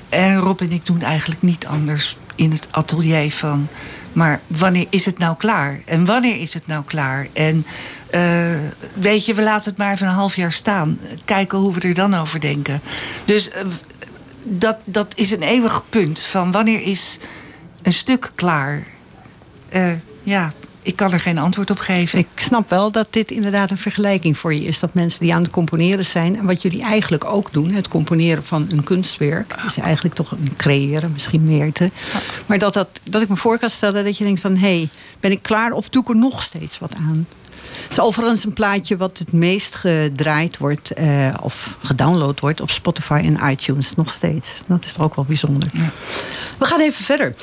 En 0.09 0.37
Rob 0.37 0.61
en 0.61 0.73
ik 0.73 0.87
doen 0.87 1.03
eigenlijk 1.03 1.43
niet 1.43 1.67
anders 1.67 2.17
in 2.35 2.51
het 2.51 2.69
atelier 2.71 3.31
van... 3.31 3.69
maar 4.13 4.41
wanneer 4.47 4.87
is 4.91 5.05
het 5.05 5.19
nou 5.19 5.37
klaar? 5.37 5.81
En 5.85 6.05
wanneer 6.05 6.41
is 6.41 6.55
het 6.55 6.67
nou 6.67 6.85
klaar? 6.85 7.27
En 7.33 7.67
weet 8.95 9.25
je, 9.25 9.35
we 9.35 9.43
laten 9.43 9.71
het 9.71 9.79
maar 9.79 9.93
even 9.93 10.07
een 10.07 10.13
half 10.13 10.37
jaar 10.37 10.53
staan. 10.53 10.99
Kijken 11.25 11.59
hoe 11.59 11.75
we 11.75 11.81
er 11.81 11.95
dan 11.95 12.15
over 12.15 12.41
denken. 12.41 12.81
Dus 13.25 13.51
dat, 14.49 14.77
dat 14.85 15.17
is 15.17 15.31
een 15.31 15.43
eeuwig 15.43 15.83
punt 15.89 16.21
van 16.21 16.53
wanneer 16.53 16.83
is 16.83 17.19
een 17.83 17.93
stuk 17.93 18.33
klaar? 18.35 18.87
Eh, 19.69 19.93
ja, 20.23 20.53
ik 20.83 20.97
kan 20.97 21.13
er 21.13 21.21
geen 21.21 21.39
antwoord 21.39 21.71
op 21.71 21.79
geven. 21.79 22.19
Ik 22.19 22.27
snap 22.35 22.71
wel 22.71 22.91
dat 22.91 23.07
dit 23.11 23.31
inderdaad 23.31 23.71
een 23.71 23.79
vergelijking 23.79 24.39
voor 24.39 24.55
je 24.55 24.65
is. 24.65 24.79
Dat 24.79 24.95
mensen 24.95 25.21
die 25.21 25.35
aan 25.35 25.43
het 25.43 25.51
componeren 25.51 26.05
zijn. 26.05 26.37
En 26.37 26.47
wat 26.47 26.63
jullie 26.63 26.83
eigenlijk 26.83 27.25
ook 27.25 27.53
doen. 27.53 27.71
Het 27.71 27.89
componeren 27.89 28.45
van 28.45 28.67
een 28.71 28.85
kunstwerk. 28.85 29.57
Is 29.67 29.77
eigenlijk 29.77 30.15
toch 30.15 30.31
een 30.31 30.57
creëren, 30.57 31.13
misschien 31.13 31.45
meer 31.45 31.73
te. 31.73 31.89
Maar 32.47 32.59
dat, 32.59 32.75
dat, 32.75 32.89
dat 33.03 33.23
ik 33.23 33.29
me 33.29 33.37
voor 33.37 33.59
kan 33.59 33.71
stellen 33.71 34.05
dat 34.05 34.19
je 34.19 34.25
denkt 34.25 34.41
van... 34.41 34.57
hé, 34.57 34.77
hey, 34.77 34.89
ben 35.21 35.31
ik 35.31 35.43
klaar 35.43 35.73
of 35.73 35.89
doe 35.89 36.03
ik 36.03 36.09
er 36.09 36.17
nog 36.17 36.43
steeds 36.43 36.79
wat 36.79 36.95
aan? 36.95 37.27
Het 37.89 37.97
is 37.97 38.03
overigens 38.05 38.45
een 38.45 38.53
plaatje 38.53 38.97
wat 38.97 39.19
het 39.19 39.33
meest 39.33 39.75
gedraaid 39.75 40.59
wordt 40.59 40.93
eh, 40.93 41.35
of 41.43 41.77
gedownload 41.83 42.41
wordt 42.41 42.61
op 42.61 42.71
Spotify 42.71 43.21
en 43.25 43.51
iTunes 43.51 43.95
nog 43.95 44.11
steeds. 44.11 44.63
Dat 44.67 44.85
is 44.85 44.93
toch 44.93 45.05
ook 45.05 45.15
wel 45.15 45.25
bijzonder. 45.25 45.69
We 46.59 46.65
gaan 46.65 46.81
even 46.81 47.05
verder. 47.05 47.35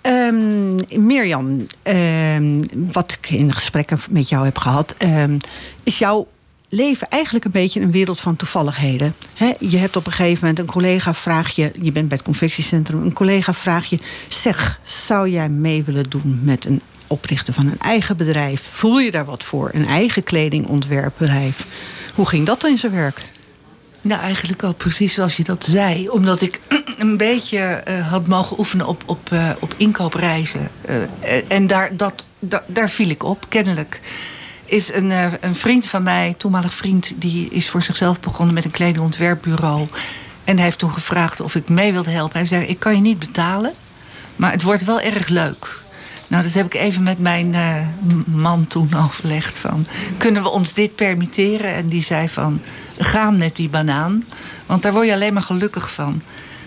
Ehm, 0.00 1.06
Mirjam, 1.06 1.66
ehm, 1.82 2.62
wat 2.92 3.12
ik 3.12 3.30
in 3.30 3.52
gesprekken 3.52 3.98
met 4.10 4.28
jou 4.28 4.44
heb 4.44 4.58
gehad, 4.58 4.94
ehm, 4.98 5.38
is 5.82 5.98
jouw 5.98 6.26
leven 6.68 7.08
eigenlijk 7.08 7.44
een 7.44 7.50
beetje 7.50 7.80
een 7.80 7.90
wereld 7.90 8.20
van 8.20 8.36
toevalligheden. 8.36 9.14
Je 9.58 9.76
hebt 9.76 9.96
op 9.96 10.06
een 10.06 10.12
gegeven 10.12 10.40
moment 10.40 10.58
een 10.58 10.72
collega 10.72 11.14
vraag 11.14 11.54
je, 11.54 11.70
je 11.80 11.92
bent 11.92 12.08
bij 12.08 12.16
het 12.16 12.26
confectiecentrum, 12.26 13.02
een 13.02 13.12
collega 13.12 13.54
vraagt 13.54 13.88
je, 13.88 13.98
zeg, 14.28 14.80
zou 14.82 15.28
jij 15.28 15.48
mee 15.48 15.82
willen 15.82 16.10
doen 16.10 16.40
met 16.42 16.64
een 16.64 16.80
oprichten 17.06 17.54
van 17.54 17.66
een 17.66 17.80
eigen 17.80 18.16
bedrijf? 18.16 18.68
Voel 18.70 18.98
je 19.00 19.10
daar 19.10 19.24
wat 19.24 19.44
voor? 19.44 19.70
Een 19.72 19.86
eigen 19.86 20.22
kledingontwerpbedrijf? 20.22 21.66
Hoe 22.14 22.26
ging 22.28 22.46
dat 22.46 22.64
in 22.66 22.78
zijn 22.78 22.92
werk? 22.92 23.18
Nou, 24.00 24.20
eigenlijk 24.20 24.62
al 24.62 24.74
precies 24.74 25.14
zoals 25.14 25.36
je 25.36 25.44
dat 25.44 25.64
zei. 25.64 26.08
Omdat 26.08 26.40
ik 26.40 26.60
een 26.98 27.16
beetje 27.16 27.58
eh, 27.58 28.08
had 28.10 28.26
mogen 28.26 28.58
oefenen 28.58 28.86
op, 28.86 29.02
op, 29.06 29.32
eh, 29.32 29.50
op 29.58 29.74
inkoopreizen. 29.76 30.70
Eh, 30.80 30.96
en 31.48 31.66
daar, 31.66 31.96
dat, 31.96 32.24
da- 32.38 32.64
daar 32.66 32.90
viel 32.90 33.08
ik 33.08 33.22
op, 33.22 33.46
kennelijk. 33.48 34.00
Is 34.64 34.92
een, 34.92 35.10
een 35.40 35.54
vriend 35.54 35.86
van 35.86 36.02
mij, 36.02 36.34
toenmalig 36.38 36.74
vriend, 36.74 37.12
die 37.16 37.48
is 37.50 37.68
voor 37.68 37.82
zichzelf 37.82 38.20
begonnen 38.20 38.54
met 38.54 38.64
een 38.64 38.70
kledingontwerpbureau. 38.70 39.88
En 40.44 40.54
hij 40.56 40.64
heeft 40.64 40.78
toen 40.78 40.92
gevraagd 40.92 41.40
of 41.40 41.54
ik 41.54 41.68
mee 41.68 41.92
wilde 41.92 42.10
helpen. 42.10 42.38
Hij 42.38 42.46
zei: 42.46 42.64
Ik 42.64 42.78
kan 42.78 42.94
je 42.94 43.00
niet 43.00 43.18
betalen, 43.18 43.72
maar 44.36 44.52
het 44.52 44.62
wordt 44.62 44.84
wel 44.84 45.00
erg 45.00 45.28
leuk. 45.28 45.82
Nou, 46.26 46.42
dat 46.42 46.52
heb 46.52 46.66
ik 46.66 46.74
even 46.74 47.02
met 47.02 47.18
mijn 47.18 47.54
eh, 47.54 47.76
man 48.24 48.66
toen 48.66 48.94
overlegd. 49.06 49.56
Van, 49.56 49.86
kunnen 50.16 50.42
we 50.42 50.50
ons 50.50 50.72
dit 50.72 50.94
permitteren? 50.94 51.74
En 51.74 51.88
die 51.88 52.02
zei 52.02 52.28
van, 52.28 52.60
gaan 52.98 53.38
met 53.38 53.56
die 53.56 53.68
banaan. 53.68 54.24
Want 54.66 54.82
daar 54.82 54.92
word 54.92 55.06
je 55.06 55.12
alleen 55.12 55.32
maar 55.32 55.42
gelukkig 55.42 55.90
van. 55.90 56.22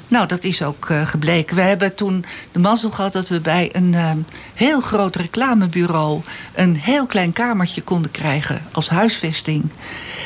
Nou, 0.08 0.28
dat 0.28 0.44
is 0.44 0.64
ook 0.64 0.90
eh, 0.90 1.08
gebleken. 1.08 1.56
We 1.56 1.62
hebben 1.62 1.96
toen 1.96 2.26
de 2.52 2.60
mazzel 2.60 2.92
gehad 2.92 3.14
dat 3.14 3.30
we 3.30 3.40
bij 3.40 3.70
een 3.72 3.94
eh, 3.94 4.12
heel 4.54 4.82
groot 4.82 5.16
reclamebureau... 5.16 6.22
een 6.54 6.76
heel 6.76 7.06
klein 7.06 7.34
kamertje 7.34 7.82
konden 7.82 8.12
krijgen 8.12 8.62
als 8.72 8.90
huisvesting. 8.90 9.64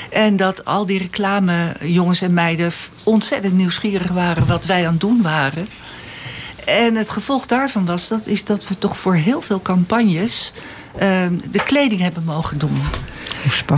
En 0.09 0.35
dat 0.35 0.65
al 0.65 0.85
die 0.85 1.00
reclamejongens 1.00 2.21
en 2.21 2.33
meiden 2.33 2.71
ontzettend 3.03 3.53
nieuwsgierig 3.53 4.11
waren... 4.11 4.45
wat 4.45 4.65
wij 4.65 4.85
aan 4.85 4.91
het 4.91 5.01
doen 5.01 5.21
waren. 5.21 5.67
En 6.65 6.95
het 6.95 7.11
gevolg 7.11 7.45
daarvan 7.45 7.85
was 7.85 8.07
dat, 8.07 8.27
is 8.27 8.45
dat 8.45 8.67
we 8.67 8.77
toch 8.77 8.97
voor 8.97 9.15
heel 9.15 9.41
veel 9.41 9.61
campagnes 9.61 10.53
ehm, 10.97 11.33
de 11.51 11.63
kleding 11.63 12.01
hebben 12.01 12.23
mogen 12.23 12.57
doen. 12.57 12.81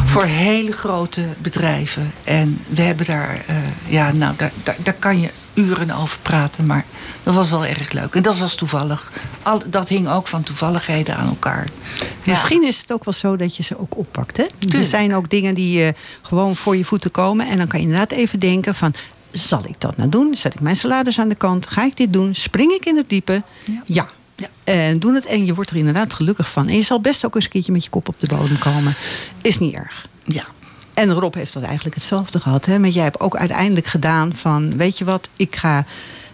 Voor 0.05 0.23
hele 0.23 0.71
grote 0.71 1.25
bedrijven. 1.37 2.11
En 2.23 2.59
we 2.67 2.81
hebben 2.81 3.05
daar, 3.05 3.43
eh, 3.47 3.55
ja, 3.87 4.11
nou, 4.11 4.35
daar, 4.37 4.51
daar, 4.63 4.75
daar 4.83 4.93
kan 4.93 5.19
je 5.19 5.29
uren 5.53 5.91
over 5.91 6.19
praten. 6.21 6.65
Maar 6.65 6.85
dat 7.23 7.35
was 7.35 7.49
wel 7.49 7.65
erg 7.65 7.91
leuk. 7.91 8.15
En 8.15 8.21
dat 8.21 8.37
was 8.37 8.55
toevallig. 8.55 9.11
Al, 9.41 9.61
dat 9.65 9.89
hing 9.89 10.09
ook 10.09 10.27
van 10.27 10.43
toevalligheden 10.43 11.15
aan 11.15 11.27
elkaar. 11.27 11.67
Ja. 11.99 12.31
Misschien 12.31 12.63
is 12.63 12.79
het 12.79 12.91
ook 12.91 13.03
wel 13.03 13.13
zo 13.13 13.35
dat 13.35 13.55
je 13.55 13.63
ze 13.63 13.79
ook 13.79 13.97
oppakt. 13.97 14.37
Hè? 14.37 14.45
Er 14.77 14.83
zijn 14.83 15.15
ook 15.15 15.29
dingen 15.29 15.53
die 15.53 15.85
eh, 15.85 15.93
gewoon 16.21 16.55
voor 16.55 16.77
je 16.77 16.85
voeten 16.85 17.11
komen. 17.11 17.47
En 17.47 17.57
dan 17.57 17.67
kan 17.67 17.79
je 17.79 17.85
inderdaad 17.85 18.11
even 18.11 18.39
denken 18.39 18.75
van... 18.75 18.93
zal 19.33 19.61
ik 19.67 19.81
dat 19.81 19.97
nou 19.97 20.09
doen? 20.09 20.35
Zet 20.35 20.53
ik 20.53 20.59
mijn 20.59 20.75
salaris 20.75 21.19
aan 21.19 21.29
de 21.29 21.35
kant? 21.35 21.67
Ga 21.67 21.83
ik 21.83 21.97
dit 21.97 22.13
doen? 22.13 22.35
Spring 22.35 22.71
ik 22.71 22.85
in 22.85 22.97
het 22.97 23.09
diepe? 23.09 23.43
Ja. 23.65 23.81
Ja. 23.85 24.07
Ja. 24.35 24.47
En 24.63 24.99
doe 24.99 25.13
het 25.13 25.25
en 25.25 25.45
je 25.45 25.53
wordt 25.53 25.69
er 25.69 25.75
inderdaad 25.75 26.13
gelukkig 26.13 26.51
van. 26.51 26.67
En 26.67 26.75
je 26.75 26.81
zal 26.81 27.01
best 27.01 27.25
ook 27.25 27.35
eens 27.35 27.43
een 27.43 27.49
keertje 27.49 27.71
met 27.71 27.83
je 27.83 27.89
kop 27.89 28.07
op 28.07 28.15
de 28.19 28.27
bodem 28.27 28.59
komen. 28.59 28.93
Is 29.41 29.59
niet 29.59 29.73
erg. 29.73 30.07
ja. 30.25 30.45
En 30.93 31.13
Rob 31.13 31.35
heeft 31.35 31.53
dat 31.53 31.63
eigenlijk 31.63 31.95
hetzelfde 31.95 32.39
gehad. 32.39 32.65
Hè? 32.65 32.79
Maar 32.79 32.89
jij 32.89 33.03
hebt 33.03 33.19
ook 33.19 33.35
uiteindelijk 33.35 33.85
gedaan 33.85 34.35
van... 34.35 34.77
weet 34.77 34.97
je 34.97 35.05
wat, 35.05 35.29
ik 35.35 35.55
ga 35.55 35.85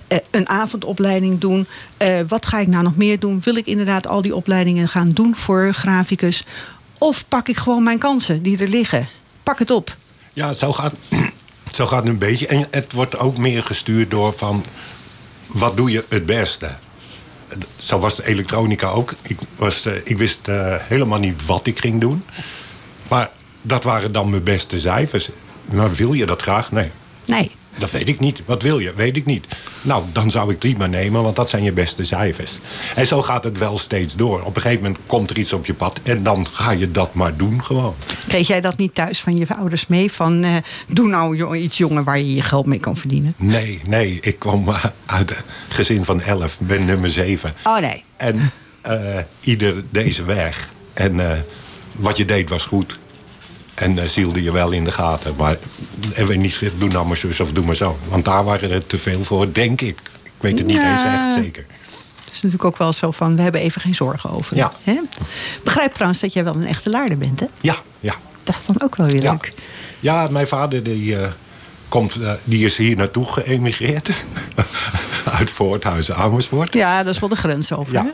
eh, 0.07 0.17
een 0.31 0.49
avondopleiding 0.49 1.39
doen. 1.39 1.67
Eh, 1.97 2.19
wat 2.27 2.45
ga 2.45 2.59
ik 2.59 2.67
nou 2.67 2.83
nog 2.83 2.95
meer 2.95 3.19
doen? 3.19 3.41
Wil 3.43 3.55
ik 3.55 3.65
inderdaad 3.65 4.07
al 4.07 4.21
die 4.21 4.35
opleidingen 4.35 4.87
gaan 4.87 5.11
doen 5.11 5.35
voor 5.35 5.73
graficus? 5.73 6.45
Of 6.97 7.27
pak 7.27 7.47
ik 7.47 7.57
gewoon 7.57 7.83
mijn 7.83 7.97
kansen 7.97 8.41
die 8.41 8.57
er 8.57 8.67
liggen? 8.67 9.07
Pak 9.43 9.59
het 9.59 9.71
op. 9.71 9.95
Ja, 10.33 10.53
zo 10.53 10.73
gaat, 10.73 10.93
zo 11.75 11.85
gaat 11.85 11.99
het 11.99 12.07
een 12.07 12.17
beetje. 12.17 12.47
En 12.47 12.67
het 12.71 12.93
wordt 12.93 13.17
ook 13.17 13.37
meer 13.37 13.63
gestuurd 13.63 14.11
door 14.11 14.33
van... 14.37 14.65
wat 15.47 15.77
doe 15.77 15.91
je 15.91 16.05
het 16.09 16.25
beste? 16.25 16.75
Zo 17.77 17.99
was 17.99 18.15
de 18.15 18.27
elektronica 18.27 18.87
ook. 18.87 19.13
Ik, 19.21 19.37
was, 19.55 19.85
eh, 19.85 19.93
ik 20.03 20.17
wist 20.17 20.47
eh, 20.47 20.75
helemaal 20.77 21.19
niet 21.19 21.45
wat 21.45 21.65
ik 21.65 21.79
ging 21.79 22.01
doen. 22.01 22.23
Maar 23.07 23.29
dat 23.61 23.83
waren 23.83 24.11
dan 24.11 24.29
mijn 24.29 24.43
beste 24.43 24.79
cijfers. 24.79 25.29
Maar 25.71 25.93
wil 25.93 26.13
je 26.13 26.25
dat 26.25 26.41
graag? 26.41 26.71
Nee. 26.71 26.91
Nee. 27.25 27.51
Dat 27.79 27.91
weet 27.91 28.07
ik 28.07 28.19
niet. 28.19 28.41
Wat 28.45 28.61
wil 28.61 28.79
je? 28.79 28.93
Weet 28.93 29.17
ik 29.17 29.25
niet. 29.25 29.45
Nou, 29.81 30.03
dan 30.13 30.31
zou 30.31 30.51
ik 30.51 30.61
die 30.61 30.77
maar 30.77 30.89
nemen, 30.89 31.23
want 31.23 31.35
dat 31.35 31.49
zijn 31.49 31.63
je 31.63 31.71
beste 31.71 32.03
cijfers. 32.03 32.59
En 32.95 33.07
zo 33.07 33.21
gaat 33.21 33.43
het 33.43 33.57
wel 33.57 33.77
steeds 33.77 34.15
door. 34.15 34.41
Op 34.41 34.55
een 34.55 34.61
gegeven 34.61 34.83
moment 34.83 35.01
komt 35.05 35.29
er 35.29 35.37
iets 35.37 35.53
op 35.53 35.65
je 35.65 35.73
pad 35.73 35.99
en 36.03 36.23
dan 36.23 36.47
ga 36.47 36.71
je 36.71 36.91
dat 36.91 37.13
maar 37.13 37.37
doen 37.37 37.63
gewoon. 37.63 37.95
Kreeg 38.27 38.47
jij 38.47 38.61
dat 38.61 38.77
niet 38.77 38.95
thuis 38.95 39.19
van 39.21 39.37
je 39.37 39.55
ouders 39.55 39.87
mee? 39.87 40.11
Van 40.11 40.43
eh, 40.43 40.55
doe 40.87 41.07
nou 41.07 41.55
iets 41.55 41.77
jongen 41.77 42.03
waar 42.03 42.17
je 42.17 42.35
je 42.35 42.41
geld 42.41 42.65
mee 42.65 42.79
kan 42.79 42.97
verdienen? 42.97 43.33
Nee, 43.37 43.81
nee, 43.87 44.17
ik 44.21 44.39
kwam 44.39 44.69
eh, 44.69 44.83
uit 45.05 45.31
een 45.31 45.43
gezin 45.67 46.05
van 46.05 46.21
elf, 46.21 46.57
ben 46.59 46.85
nummer 46.85 47.09
zeven. 47.09 47.53
Oh 47.63 47.79
nee. 47.79 48.03
En 48.17 48.51
eh, 48.81 49.17
ieder 49.39 49.83
deze 49.89 50.23
weg. 50.23 50.69
En 50.93 51.45
wat 51.91 52.17
je 52.17 52.25
deed 52.25 52.49
was 52.49 52.65
goed. 52.65 52.99
En 53.79 53.99
eh, 53.99 54.05
zielde 54.07 54.43
je 54.43 54.51
wel 54.51 54.71
in 54.71 54.83
de 54.83 54.91
gaten. 54.91 55.33
Maar 55.37 55.57
er 56.13 56.27
werd 56.27 56.39
niet 56.39 56.59
doe 56.77 56.89
nou 56.89 57.07
maar 57.07 57.17
zus 57.17 57.39
of 57.39 57.51
doe 57.51 57.65
maar 57.65 57.75
zo. 57.75 57.97
Want 58.07 58.25
daar 58.25 58.43
waren 58.43 58.71
er 58.71 58.87
te 58.87 58.97
veel 58.97 59.23
voor, 59.23 59.53
denk 59.53 59.81
ik. 59.81 59.99
Ik 60.23 60.31
weet 60.39 60.57
het 60.57 60.67
niet 60.67 60.77
eens 60.77 61.03
echt 61.03 61.33
zeker. 61.33 61.65
Het 62.25 62.33
is 62.37 62.41
natuurlijk 62.41 62.65
ook 62.65 62.77
wel 62.77 62.93
zo 62.93 63.11
van, 63.11 63.35
we 63.35 63.41
hebben 63.41 63.61
even 63.61 63.81
geen 63.81 63.95
zorgen 63.95 64.29
over. 64.29 64.55
Ja. 64.55 64.71
Hè? 64.83 64.97
Begrijp 65.63 65.93
trouwens 65.93 66.21
dat 66.21 66.33
jij 66.33 66.43
wel 66.43 66.55
een 66.55 66.67
echte 66.67 66.89
laarder 66.89 67.17
bent, 67.17 67.39
hè? 67.39 67.45
Ja, 67.61 67.75
ja. 67.99 68.15
Dat 68.43 68.55
is 68.55 68.65
dan 68.65 68.75
ook 68.81 68.95
wel 68.95 69.07
weer 69.07 69.21
Ja, 69.21 69.31
leuk. 69.31 69.53
ja 69.99 70.27
mijn 70.31 70.47
vader 70.47 70.83
die, 70.83 71.17
eh, 71.17 71.27
komt, 71.87 72.15
eh, 72.15 72.31
die 72.43 72.65
is 72.65 72.77
hier 72.77 72.95
naartoe 72.95 73.25
geëmigreerd. 73.25 74.09
Uit 75.39 75.49
Voorthuizen, 75.51 76.15
Amersfoort. 76.15 76.73
Ja, 76.73 77.03
dat 77.03 77.13
is 77.13 77.19
wel 77.19 77.29
de 77.29 77.35
grens 77.35 77.73
over. 77.73 77.93
Ja. 77.93 78.03
hè? 78.03 78.09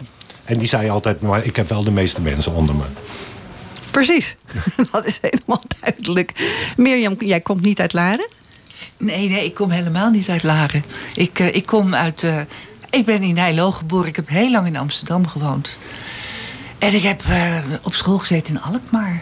En 0.46 0.58
die 0.58 0.68
zei 0.68 0.90
altijd, 0.90 1.22
maar 1.22 1.46
ik 1.46 1.56
heb 1.56 1.70
wel 1.70 1.84
de 1.84 1.92
meeste 1.92 2.22
mensen 2.22 2.54
onder 2.54 2.76
me. 2.76 2.84
Precies. 3.96 4.36
dat 4.92 5.06
is 5.06 5.20
helemaal 5.22 5.62
duidelijk. 5.80 6.32
Mirjam, 6.78 7.16
jij 7.20 7.42
komt 7.42 7.62
niet 7.62 7.80
uit 7.80 7.94
Laren? 7.94 8.28
Nee, 8.98 9.30
nee, 9.30 9.46
ik 9.46 9.54
kom 9.54 9.70
helemaal 9.70 10.10
niet 10.10 10.30
uit 10.30 10.44
Laren. 10.44 10.84
Ik, 11.14 11.40
eh, 11.40 11.56
ik 11.56 11.66
kom 11.66 11.96
uit. 11.96 12.24
eh, 12.24 12.42
ik 12.90 13.06
ben 13.06 13.22
in 13.22 13.34
Nijlo 13.34 13.72
geboren. 13.72 14.08
Ik 14.08 14.16
heb 14.16 14.30
heel 14.30 14.52
lang 14.52 14.68
in 14.68 14.78
Amsterdam 14.78 15.28
gewoond. 15.28 15.78
En 16.78 16.94
ik 16.94 17.02
heb 17.04 17.22
eh, 17.30 17.56
op 17.82 17.94
school 17.94 18.18
gezeten 18.18 18.54
in 18.56 18.62
Alkmaar. 18.62 19.22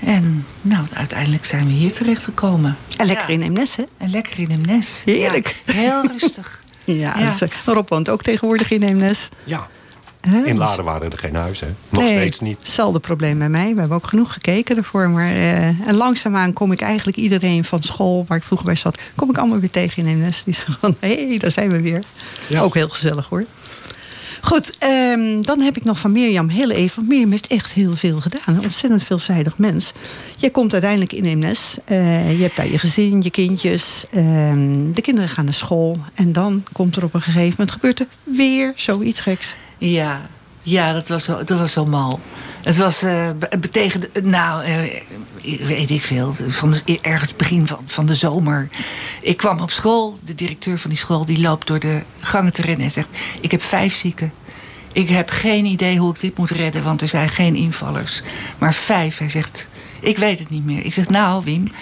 En 0.00 0.46
nou, 0.60 0.86
uiteindelijk 0.92 1.44
zijn 1.44 1.66
we 1.66 1.72
hier 1.72 1.92
terechtgekomen. 1.92 2.76
En 2.96 3.06
lekker 3.06 3.28
Ja. 3.28 3.34
in 3.34 3.42
Eemnes, 3.42 3.76
hè? 3.76 3.82
En 3.98 4.10
lekker 4.10 4.38
in 4.38 4.50
Emnes. 4.50 5.02
Heerlijk. 5.04 5.62
Ja, 5.66 5.72
heel 5.72 6.06
rustig. 6.18 6.62
Ja, 6.84 7.14
Ja. 7.18 7.30
dus, 7.30 7.50
Rob 7.64 7.88
woont 7.88 8.08
ook 8.08 8.22
tegenwoordig 8.22 8.70
in 8.70 8.82
Eemnes. 8.82 9.28
Ja, 9.44 9.68
In 10.44 10.56
Laren 10.56 10.84
waren 10.84 11.12
er 11.12 11.18
geen 11.18 11.34
huizen. 11.34 11.76
Nog 11.88 12.02
Nee, 12.02 12.16
steeds 12.16 12.40
niet. 12.40 12.58
Hetzelfde 12.58 12.98
probleem 12.98 13.38
bij 13.38 13.48
mij. 13.48 13.74
We 13.74 13.80
hebben 13.80 13.96
ook 13.96 14.06
genoeg 14.06 14.32
gekeken 14.32 14.76
ervoor. 14.76 15.10
Maar, 15.10 15.30
eh, 15.30 15.66
en 15.66 15.94
langzaamaan 15.94 16.52
kom 16.52 16.72
ik 16.72 16.80
eigenlijk 16.80 17.16
iedereen 17.16 17.64
van 17.64 17.82
school, 17.82 18.24
waar 18.28 18.38
ik 18.38 18.44
vroeger 18.44 18.66
bij 18.66 18.76
zat, 18.76 18.98
kom 19.14 19.30
ik 19.30 19.38
allemaal 19.38 19.58
weer 19.58 19.70
tegen 19.70 20.02
in 20.06 20.08
Eemnes. 20.08 20.44
Die 20.44 20.54
zeggen 20.54 20.76
van, 20.80 20.96
hé, 21.00 21.28
hey, 21.28 21.38
daar 21.38 21.50
zijn 21.50 21.70
we 21.70 21.80
weer. 21.80 22.02
Ja. 22.46 22.60
Ook 22.60 22.74
heel 22.74 22.88
gezellig 22.88 23.26
hoor. 23.28 23.44
Goed, 24.40 24.78
ehm, 24.78 25.42
dan 25.42 25.60
heb 25.60 25.76
ik 25.76 25.84
nog 25.84 25.98
van 26.00 26.12
Mirjam 26.12 26.48
heel 26.48 26.70
even. 26.70 26.96
Want 26.96 27.08
Mirjam 27.08 27.30
heeft 27.30 27.46
echt 27.46 27.72
heel 27.72 27.96
veel 27.96 28.18
gedaan. 28.20 28.40
Een 28.56 28.62
ontzettend 28.62 29.04
veelzijdig 29.04 29.58
mens. 29.58 29.92
Jij 30.36 30.50
komt 30.50 30.72
uiteindelijk 30.72 31.12
in 31.12 31.24
Eemnes. 31.24 31.76
Eh, 31.84 32.36
je 32.36 32.42
hebt 32.42 32.56
daar 32.56 32.70
je 32.70 32.78
gezin, 32.78 33.22
je 33.22 33.30
kindjes. 33.30 34.04
ehm, 34.10 34.92
de 34.92 35.00
kinderen 35.00 35.30
gaan 35.30 35.44
naar 35.44 35.54
school. 35.54 35.98
En 36.14 36.32
dan 36.32 36.64
komt 36.72 36.96
er 36.96 37.04
op 37.04 37.14
een 37.14 37.22
gegeven 37.22 37.50
moment 37.50 37.70
gebeurt 37.70 38.00
er 38.00 38.06
weer 38.22 38.72
zoiets 38.76 39.20
geks. 39.20 39.54
Ja, 39.90 40.20
ja 40.62 40.92
dat, 40.92 41.08
was 41.08 41.24
zo, 41.24 41.44
dat 41.44 41.58
was 41.58 41.72
zo 41.72 41.86
mal. 41.86 42.20
Het 42.62 42.76
was 42.76 43.04
betekende, 43.60 44.10
nou, 44.22 44.64
eh, 44.64 44.76
weet 45.66 45.90
ik 45.90 46.02
veel, 46.02 46.34
van 46.34 46.74
de, 46.84 46.98
ergens 47.00 47.36
begin 47.36 47.66
van, 47.66 47.78
van 47.84 48.06
de 48.06 48.14
zomer. 48.14 48.68
Ik 49.20 49.36
kwam 49.36 49.60
op 49.60 49.70
school, 49.70 50.18
de 50.24 50.34
directeur 50.34 50.78
van 50.78 50.90
die 50.90 50.98
school, 50.98 51.24
die 51.24 51.40
loopt 51.40 51.66
door 51.66 51.78
de 51.78 52.02
gangen 52.20 52.52
te 52.52 52.62
rennen 52.62 52.84
en 52.84 52.90
zegt: 52.92 53.08
Ik 53.40 53.50
heb 53.50 53.62
vijf 53.62 53.96
zieken. 53.96 54.32
Ik 54.92 55.08
heb 55.08 55.30
geen 55.30 55.64
idee 55.64 55.98
hoe 55.98 56.10
ik 56.10 56.20
dit 56.20 56.38
moet 56.38 56.50
redden, 56.50 56.82
want 56.82 57.00
er 57.00 57.08
zijn 57.08 57.28
geen 57.28 57.54
invallers. 57.54 58.22
Maar 58.58 58.74
vijf, 58.74 59.18
hij 59.18 59.28
zegt, 59.28 59.68
ik 60.00 60.18
weet 60.18 60.38
het 60.38 60.50
niet 60.50 60.64
meer. 60.64 60.84
Ik 60.84 60.92
zeg, 60.92 61.08
nou 61.08 61.44
Wim, 61.44 61.72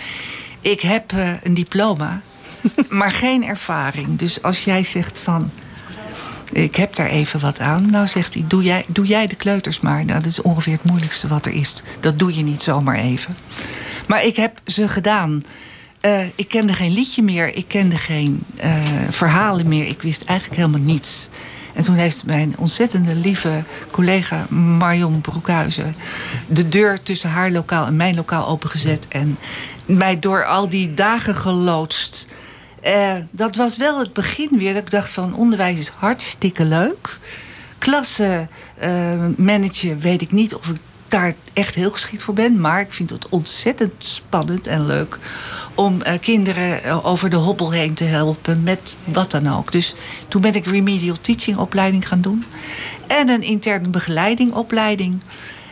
ik 0.61 0.81
heb 0.81 1.13
eh, 1.13 1.31
een 1.43 1.55
diploma, 1.55 2.21
maar 2.89 3.11
geen 3.11 3.45
ervaring. 3.45 4.19
Dus 4.19 4.43
als 4.43 4.65
jij 4.65 4.85
zegt 4.85 5.19
van, 5.19 5.51
ik 6.53 6.77
heb 6.77 6.97
daar 6.97 7.09
even 7.09 7.41
wat 7.41 7.61
aan. 7.61 7.91
Nou, 7.91 8.07
zegt 8.07 8.35
hij, 8.35 8.45
doe 8.47 8.63
jij, 8.63 8.85
doe 8.89 9.07
jij 9.07 9.27
de 9.27 9.37
kleuters 9.37 9.81
maar. 9.81 10.05
Nou, 10.05 10.21
dat 10.21 10.31
is 10.31 10.43
ongeveer 10.43 10.73
het 10.73 10.85
moeilijkste 10.85 11.29
wat 11.29 11.47
er 11.47 11.53
is. 11.53 11.73
Dat 12.01 12.19
doe 12.19 12.37
je 12.37 12.43
niet 12.43 12.63
zomaar 12.63 12.97
even. 12.97 13.37
Maar 14.07 14.25
ik 14.25 14.37
heb 14.37 14.61
ze 14.67 14.89
gedaan. 14.89 15.43
Eh, 16.01 16.21
ik 16.35 16.49
kende 16.49 16.73
geen 16.73 16.93
liedje 16.93 17.23
meer. 17.23 17.57
Ik 17.57 17.69
kende 17.69 17.99
geen 17.99 18.43
eh, 18.57 18.71
verhalen 19.11 19.69
meer. 19.69 19.87
Ik 19.87 20.03
wist 20.03 20.23
eigenlijk 20.25 20.61
helemaal 20.61 20.87
niets. 20.87 21.29
En 21.75 21.83
toen 21.83 21.95
heeft 21.95 22.27
mijn 22.27 22.55
ontzettende 22.59 23.15
lieve 23.15 23.63
collega 23.91 24.47
Marion 24.49 25.21
Broekhuizen... 25.21 25.95
de 26.47 26.69
deur 26.69 27.03
tussen 27.03 27.31
haar 27.31 27.51
lokaal 27.51 27.87
en 27.87 27.97
mijn 27.97 28.15
lokaal 28.15 28.49
opengezet... 28.49 29.09
en 29.09 29.39
mij 29.85 30.19
door 30.19 30.45
al 30.45 30.69
die 30.69 30.95
dagen 30.95 31.35
geloodst. 31.35 32.27
Eh, 32.83 33.15
dat 33.31 33.57
was 33.57 33.77
wel 33.77 33.99
het 33.99 34.13
begin 34.13 34.49
weer. 34.59 34.73
Dat 34.75 34.83
ik 34.83 34.91
dacht 34.91 35.11
van 35.11 35.35
onderwijs 35.35 35.79
is 35.79 35.89
hartstikke 35.89 36.65
leuk. 36.65 37.19
Klasse 37.79 38.49
eh, 38.79 38.91
managen 39.37 40.01
weet 40.01 40.23
ik 40.23 40.33
niet 40.33 40.55
of 40.55 40.69
ik 40.69 40.77
daar 41.09 41.35
echt 41.53 41.75
heel 41.75 41.91
geschikt 41.91 42.23
voor 42.23 42.35
ben. 42.35 42.61
Maar 42.61 42.81
ik 42.81 42.93
vind 42.93 43.11
het 43.11 43.29
ontzettend 43.29 43.93
spannend 43.99 44.67
en 44.67 44.87
leuk 44.87 45.19
om 45.75 46.03
eh, 46.03 46.21
kinderen 46.21 47.05
over 47.05 47.31
de 47.31 47.37
hobbel 47.37 47.71
heen 47.71 47.95
te 47.95 48.05
helpen 48.05 48.63
met 48.63 48.97
wat 49.05 49.31
dan 49.31 49.53
ook. 49.53 49.73
Dus 49.73 49.95
toen 50.29 50.41
ben 50.41 50.55
ik 50.55 50.67
remedial 50.67 51.17
teaching 51.21 51.57
opleiding 51.57 52.09
gaan 52.09 52.21
doen. 52.21 52.45
En 53.07 53.29
een 53.29 53.43
interne 53.43 53.89
begeleiding 53.89 54.53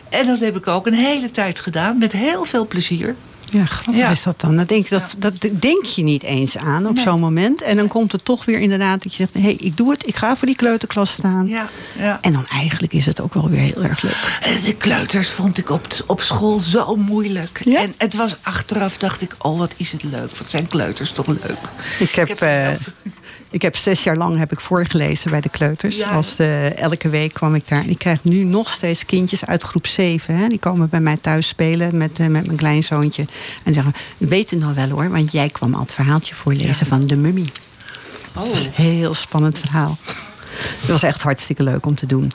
En 0.09 0.25
dat 0.25 0.39
heb 0.39 0.57
ik 0.57 0.67
ook 0.67 0.87
een 0.87 0.93
hele 0.93 1.31
tijd 1.31 1.59
gedaan 1.59 1.97
met 1.97 2.11
heel 2.11 2.43
veel 2.43 2.67
plezier. 2.67 3.15
Ja, 3.51 3.65
grappig 3.65 4.11
is 4.11 4.23
dat 4.23 4.39
dan. 4.39 4.57
Dat 4.57 4.67
denk, 4.67 4.89
dat, 4.89 5.15
dat 5.17 5.33
denk 5.51 5.85
je 5.85 6.03
niet 6.03 6.23
eens 6.23 6.57
aan 6.57 6.87
op 6.87 6.97
zo'n 6.97 7.19
moment. 7.19 7.61
En 7.61 7.77
dan 7.77 7.87
komt 7.87 8.11
het 8.11 8.25
toch 8.25 8.45
weer 8.45 8.59
inderdaad 8.59 9.03
dat 9.03 9.15
je 9.15 9.17
zegt... 9.17 9.33
hé, 9.33 9.41
hey, 9.41 9.53
ik 9.53 9.77
doe 9.77 9.91
het, 9.91 10.07
ik 10.07 10.15
ga 10.15 10.35
voor 10.35 10.47
die 10.47 10.55
kleuterklas 10.55 11.11
staan. 11.11 11.47
Ja, 11.47 11.69
ja. 11.97 12.17
En 12.21 12.33
dan 12.33 12.47
eigenlijk 12.47 12.93
is 12.93 13.05
het 13.05 13.21
ook 13.21 13.33
wel 13.33 13.49
weer 13.49 13.59
heel 13.59 13.83
erg 13.83 14.01
leuk. 14.01 14.39
Eh, 14.41 14.63
de 14.63 14.75
kleuters 14.75 15.29
vond 15.29 15.57
ik 15.57 15.69
op, 15.69 15.87
op 16.07 16.21
school 16.21 16.59
zo 16.59 16.95
moeilijk. 16.95 17.61
Ja? 17.63 17.79
En 17.79 17.93
het 17.97 18.15
was 18.15 18.35
achteraf, 18.41 18.97
dacht 18.97 19.21
ik, 19.21 19.35
oh 19.37 19.57
wat 19.57 19.73
is 19.77 19.91
het 19.91 20.03
leuk. 20.03 20.37
Wat 20.37 20.49
zijn 20.49 20.67
kleuters 20.67 21.11
toch 21.11 21.27
leuk. 21.27 21.59
Ik 21.99 22.15
heb... 22.15 22.29
Ik 22.29 22.39
heb 22.39 22.77
uh, 22.77 23.13
ik 23.51 23.61
heb 23.61 23.75
zes 23.75 24.03
jaar 24.03 24.17
lang 24.17 24.37
heb 24.37 24.51
ik 24.51 24.59
voorgelezen 24.59 25.31
bij 25.31 25.41
de 25.41 25.49
kleuters. 25.49 26.03
Als, 26.03 26.39
uh, 26.39 26.77
elke 26.77 27.09
week 27.09 27.33
kwam 27.33 27.55
ik 27.55 27.67
daar. 27.67 27.83
En 27.83 27.89
ik 27.89 27.97
krijg 27.97 28.23
nu 28.23 28.43
nog 28.43 28.69
steeds 28.69 29.05
kindjes 29.05 29.45
uit 29.45 29.63
groep 29.63 29.87
7. 29.87 30.35
Hè. 30.35 30.47
Die 30.47 30.59
komen 30.59 30.89
bij 30.89 30.99
mij 30.99 31.17
thuis 31.17 31.47
spelen 31.47 31.97
met, 31.97 32.19
uh, 32.19 32.27
met 32.27 32.45
mijn 32.45 32.57
kleinzoontje. 32.57 33.25
En 33.63 33.73
zeggen, 33.73 33.93
weet 34.17 34.49
het 34.49 34.59
nou 34.59 34.75
wel 34.75 34.89
hoor. 34.89 35.09
Want 35.09 35.31
jij 35.31 35.49
kwam 35.49 35.73
al 35.73 35.81
het 35.81 35.93
verhaaltje 35.93 36.35
voorlezen 36.35 36.85
van 36.85 37.07
de 37.07 37.15
mummie. 37.15 37.51
Oh. 38.35 38.43
Dat 38.43 38.57
is 38.57 38.65
een 38.65 38.71
heel 38.73 39.13
spannend 39.13 39.59
verhaal. 39.59 39.97
Het 40.79 40.89
was 40.89 41.03
echt 41.03 41.21
hartstikke 41.21 41.63
leuk 41.63 41.85
om 41.85 41.95
te 41.95 42.05
doen. 42.05 42.31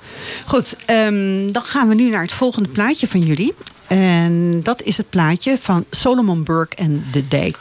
Goed, 0.47 0.77
um, 0.91 1.53
dan 1.53 1.63
gaan 1.63 1.89
we 1.89 1.95
nu 1.95 2.11
naar 2.11 2.23
het 2.23 2.33
volgende 2.33 2.69
plaatje 2.69 3.09
van 3.09 3.21
jullie. 3.21 3.55
En 3.87 4.61
dat 4.63 4.83
is 4.83 4.97
het 4.97 5.11
plaatje 5.11 5.59
van 5.59 5.85
Solomon 5.91 6.45
Burke 6.45 6.77
en 6.77 7.05
The 7.11 7.29
Dijk. 7.29 7.59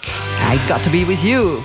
I 0.54 0.58
Got 0.68 0.84
To 0.84 0.89
Be 0.89 1.06
With 1.06 1.22
You. 1.22 1.60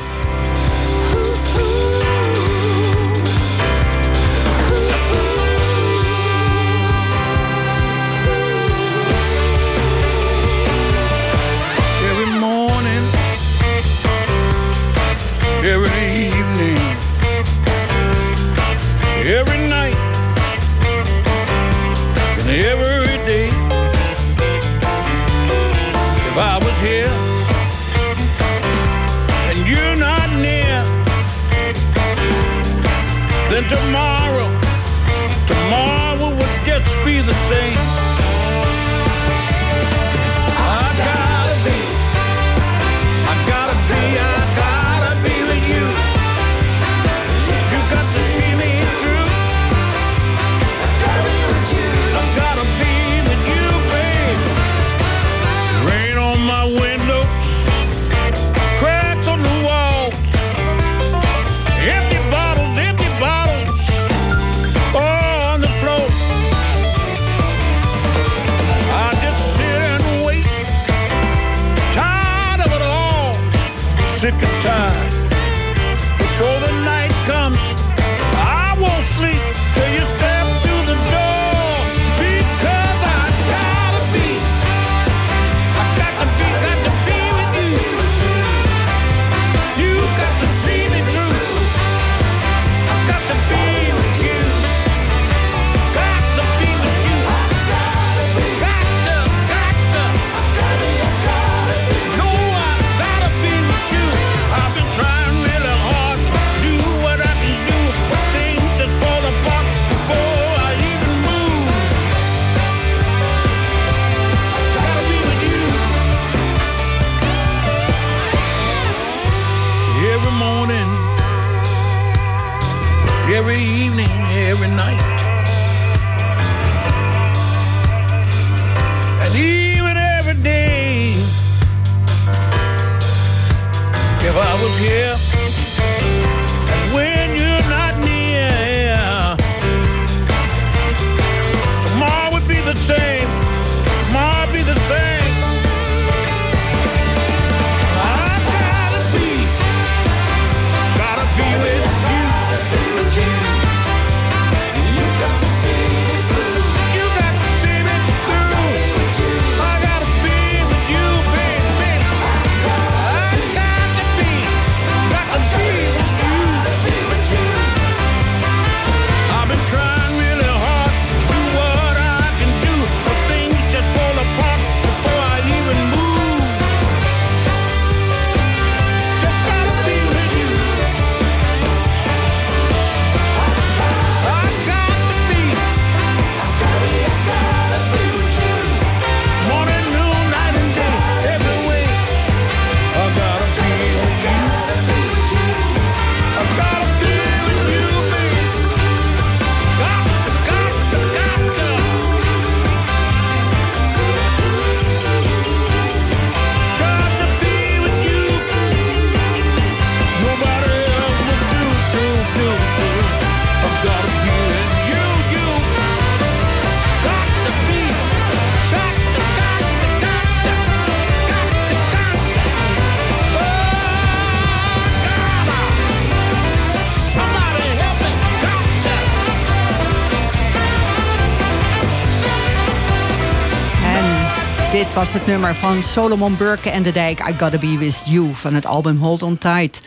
Dit 234.91 234.99
was 234.99 235.13
het 235.13 235.27
nummer 235.27 235.55
van 235.55 235.83
Solomon 235.83 236.37
Burke 236.37 236.71
en 236.71 236.83
de 236.83 236.93
Dijk. 236.93 237.21
I 237.21 237.35
Gotta 237.39 237.59
Be 237.59 237.79
With 237.79 238.03
You 238.05 238.35
van 238.35 238.55
het 238.55 238.67
album 238.67 238.97
Hold 238.97 239.23
On 239.23 239.39
Tight. 239.39 239.81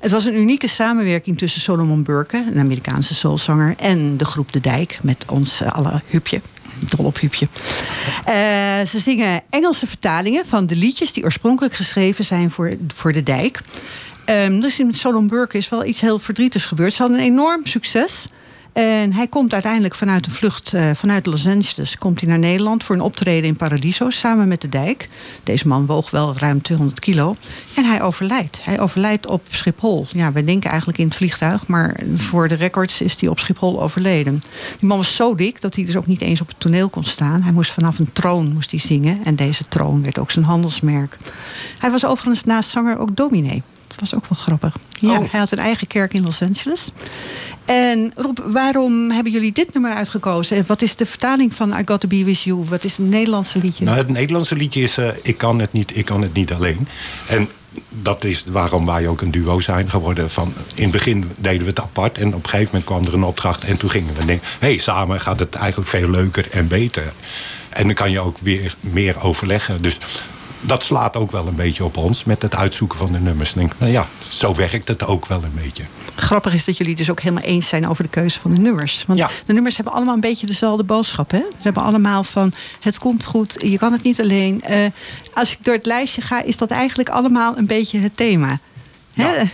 Het 0.00 0.10
was 0.10 0.24
een 0.24 0.34
unieke 0.34 0.68
samenwerking 0.68 1.38
tussen 1.38 1.60
Solomon 1.60 2.02
Burke, 2.02 2.44
een 2.52 2.58
Amerikaanse 2.58 3.14
soulzanger, 3.14 3.74
en 3.76 4.16
de 4.16 4.24
groep 4.24 4.52
De 4.52 4.60
Dijk 4.60 4.98
met 5.02 5.24
ons 5.30 5.62
uh, 5.62 5.72
alle 5.72 6.02
Hupje. 6.06 6.40
Dol 6.78 7.04
op 7.04 7.20
Hupje. 7.20 7.48
Uh, 8.28 8.32
ze 8.86 8.98
zingen 8.98 9.42
Engelse 9.50 9.86
vertalingen 9.86 10.46
van 10.46 10.66
de 10.66 10.76
liedjes 10.76 11.12
die 11.12 11.24
oorspronkelijk 11.24 11.74
geschreven 11.74 12.24
zijn 12.24 12.50
voor, 12.50 12.76
voor 12.94 13.12
De 13.12 13.22
Dijk. 13.22 13.60
Um, 14.26 14.60
dus 14.60 14.78
met 14.78 14.96
Solomon 14.96 15.28
Burke 15.28 15.58
is 15.58 15.68
wel 15.68 15.84
iets 15.84 16.00
heel 16.00 16.18
verdrietigs 16.18 16.66
gebeurd. 16.66 16.94
Ze 16.94 17.02
hadden 17.02 17.20
een 17.20 17.24
enorm 17.24 17.66
succes. 17.66 18.28
En 18.78 19.12
hij 19.12 19.26
komt 19.28 19.52
uiteindelijk 19.52 19.94
vanuit 19.94 20.26
een 20.26 20.32
vlucht 20.32 20.72
uh, 20.74 20.90
vanuit 20.94 21.26
Los 21.26 21.46
Angeles 21.46 21.98
komt 21.98 22.20
hij 22.20 22.28
naar 22.28 22.38
Nederland 22.38 22.84
voor 22.84 22.94
een 22.94 23.00
optreden 23.00 23.48
in 23.48 23.56
Paradiso 23.56 24.10
samen 24.10 24.48
met 24.48 24.60
de 24.60 24.68
dijk. 24.68 25.08
Deze 25.42 25.68
man 25.68 25.86
woog 25.86 26.10
wel 26.10 26.34
ruim 26.36 26.62
200 26.62 27.00
kilo. 27.00 27.36
En 27.76 27.84
hij 27.84 28.02
overlijdt. 28.02 28.60
Hij 28.62 28.80
overlijdt 28.80 29.26
op 29.26 29.42
Schiphol. 29.48 30.06
Ja, 30.10 30.32
wij 30.32 30.44
denken 30.44 30.68
eigenlijk 30.70 30.98
in 30.98 31.06
het 31.06 31.16
vliegtuig, 31.16 31.66
maar 31.66 32.00
voor 32.16 32.48
de 32.48 32.54
records 32.54 33.00
is 33.00 33.20
hij 33.20 33.28
op 33.28 33.38
Schiphol 33.38 33.82
overleden. 33.82 34.40
Die 34.78 34.88
man 34.88 34.96
was 34.96 35.16
zo 35.16 35.34
dik 35.34 35.60
dat 35.60 35.74
hij 35.74 35.84
dus 35.84 35.96
ook 35.96 36.06
niet 36.06 36.20
eens 36.20 36.40
op 36.40 36.48
het 36.48 36.60
toneel 36.60 36.88
kon 36.88 37.04
staan. 37.04 37.42
Hij 37.42 37.52
moest 37.52 37.72
vanaf 37.72 37.98
een 37.98 38.12
troon 38.12 38.52
moest 38.52 38.70
hij 38.70 38.80
zingen. 38.80 39.24
En 39.24 39.36
deze 39.36 39.64
troon 39.64 40.02
werd 40.02 40.18
ook 40.18 40.30
zijn 40.30 40.44
handelsmerk. 40.44 41.18
Hij 41.78 41.90
was 41.90 42.06
overigens 42.06 42.44
naast 42.44 42.70
zanger 42.70 42.98
ook 42.98 43.16
dominee. 43.16 43.62
Dat 43.86 44.00
was 44.00 44.14
ook 44.14 44.26
wel 44.26 44.38
grappig. 44.38 44.76
Ja, 45.00 45.18
oh. 45.18 45.30
Hij 45.30 45.40
had 45.40 45.50
een 45.50 45.58
eigen 45.58 45.86
kerk 45.86 46.14
in 46.14 46.24
Los 46.24 46.42
Angeles. 46.42 46.90
En 47.68 48.12
Rob, 48.16 48.38
waarom 48.46 49.10
hebben 49.10 49.32
jullie 49.32 49.52
dit 49.52 49.72
nummer 49.72 49.92
uitgekozen? 49.92 50.56
En 50.56 50.64
wat 50.66 50.82
is 50.82 50.96
de 50.96 51.06
vertaling 51.06 51.54
van 51.54 51.78
I 51.78 51.82
Got 51.84 52.00
To 52.00 52.08
Be 52.08 52.24
With 52.24 52.42
You? 52.42 52.64
Wat 52.64 52.84
is 52.84 52.96
het 52.96 53.06
Nederlandse 53.06 53.58
liedje? 53.58 53.84
Nou, 53.84 53.96
het 53.96 54.08
Nederlandse 54.08 54.56
liedje 54.56 54.82
is 54.82 54.98
uh, 54.98 55.08
Ik 55.22 55.38
kan 55.38 55.58
het 55.58 55.72
niet, 55.72 55.96
ik 55.96 56.04
kan 56.04 56.22
het 56.22 56.32
niet 56.32 56.52
alleen. 56.52 56.88
En 57.28 57.48
dat 57.88 58.24
is 58.24 58.44
waarom 58.46 58.86
wij 58.86 59.08
ook 59.08 59.20
een 59.20 59.30
duo 59.30 59.60
zijn 59.60 59.90
geworden. 59.90 60.30
Van, 60.30 60.52
in 60.74 60.82
het 60.82 60.92
begin 60.92 61.30
deden 61.38 61.60
we 61.60 61.68
het 61.68 61.80
apart 61.80 62.18
en 62.18 62.34
op 62.34 62.42
een 62.42 62.48
gegeven 62.48 62.70
moment 62.72 62.84
kwam 62.84 63.06
er 63.06 63.14
een 63.14 63.28
opdracht... 63.28 63.64
en 63.64 63.76
toen 63.76 63.90
gingen 63.90 64.14
we 64.14 64.24
denken, 64.24 64.48
hey, 64.58 64.78
samen 64.78 65.20
gaat 65.20 65.38
het 65.38 65.54
eigenlijk 65.54 65.90
veel 65.90 66.10
leuker 66.10 66.48
en 66.50 66.68
beter. 66.68 67.12
En 67.68 67.84
dan 67.84 67.94
kan 67.94 68.10
je 68.10 68.20
ook 68.20 68.36
weer 68.40 68.76
meer 68.80 69.22
overleggen. 69.22 69.82
Dus 69.82 69.98
dat 70.60 70.82
slaat 70.82 71.16
ook 71.16 71.30
wel 71.30 71.46
een 71.46 71.54
beetje 71.54 71.84
op 71.84 71.96
ons 71.96 72.24
met 72.24 72.42
het 72.42 72.54
uitzoeken 72.54 72.98
van 72.98 73.12
de 73.12 73.20
nummers. 73.20 73.52
denk, 73.52 73.72
nou 73.78 73.92
ja, 73.92 74.06
zo 74.28 74.54
werkt 74.54 74.88
het 74.88 75.06
ook 75.06 75.26
wel 75.26 75.42
een 75.42 75.58
beetje. 75.62 75.84
Grappig 76.14 76.54
is 76.54 76.64
dat 76.64 76.76
jullie 76.76 76.96
dus 76.96 77.10
ook 77.10 77.20
helemaal 77.20 77.44
eens 77.44 77.68
zijn 77.68 77.88
over 77.88 78.02
de 78.02 78.10
keuze 78.10 78.40
van 78.40 78.54
de 78.54 78.60
nummers. 78.60 79.04
Want 79.06 79.18
ja. 79.18 79.30
de 79.46 79.52
nummers 79.52 79.76
hebben 79.76 79.94
allemaal 79.94 80.14
een 80.14 80.20
beetje 80.20 80.46
dezelfde 80.46 80.84
boodschap. 80.84 81.30
Hè? 81.30 81.38
Ze 81.38 81.62
hebben 81.62 81.82
allemaal 81.82 82.24
van 82.24 82.52
het 82.80 82.98
komt 82.98 83.24
goed, 83.24 83.56
je 83.62 83.78
kan 83.78 83.92
het 83.92 84.02
niet 84.02 84.20
alleen. 84.20 84.62
Uh, 84.70 84.76
als 85.34 85.52
ik 85.52 85.58
door 85.62 85.74
het 85.74 85.86
lijstje 85.86 86.20
ga, 86.20 86.42
is 86.42 86.56
dat 86.56 86.70
eigenlijk 86.70 87.08
allemaal 87.08 87.56
een 87.56 87.66
beetje 87.66 87.98
het 87.98 88.16
thema. 88.16 88.58
Ja. 89.10 89.26
Hè? 89.26 89.44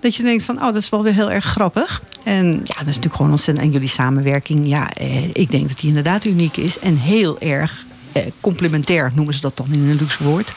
Dat 0.00 0.14
je 0.14 0.22
denkt 0.22 0.44
van, 0.44 0.56
oh, 0.56 0.64
dat 0.64 0.76
is 0.76 0.88
wel 0.88 1.02
weer 1.02 1.12
heel 1.14 1.30
erg 1.30 1.44
grappig. 1.44 2.02
En 2.22 2.46
ja, 2.46 2.74
dat 2.74 2.80
is 2.80 2.86
natuurlijk 2.86 3.14
gewoon 3.14 3.30
ontzettend. 3.30 3.66
En 3.66 3.72
jullie 3.72 3.88
samenwerking, 3.88 4.68
ja, 4.68 4.92
eh, 4.92 5.24
ik 5.24 5.50
denk 5.50 5.68
dat 5.68 5.78
die 5.78 5.88
inderdaad 5.88 6.24
uniek 6.24 6.56
is. 6.56 6.78
En 6.78 6.96
heel 6.96 7.40
erg 7.40 7.86
eh, 7.88 7.93
complementair, 8.40 9.12
noemen 9.14 9.34
ze 9.34 9.40
dat 9.40 9.56
dan 9.56 9.66
in 9.72 9.88
een 9.88 9.96
luxe 9.96 10.24
woord 10.24 10.52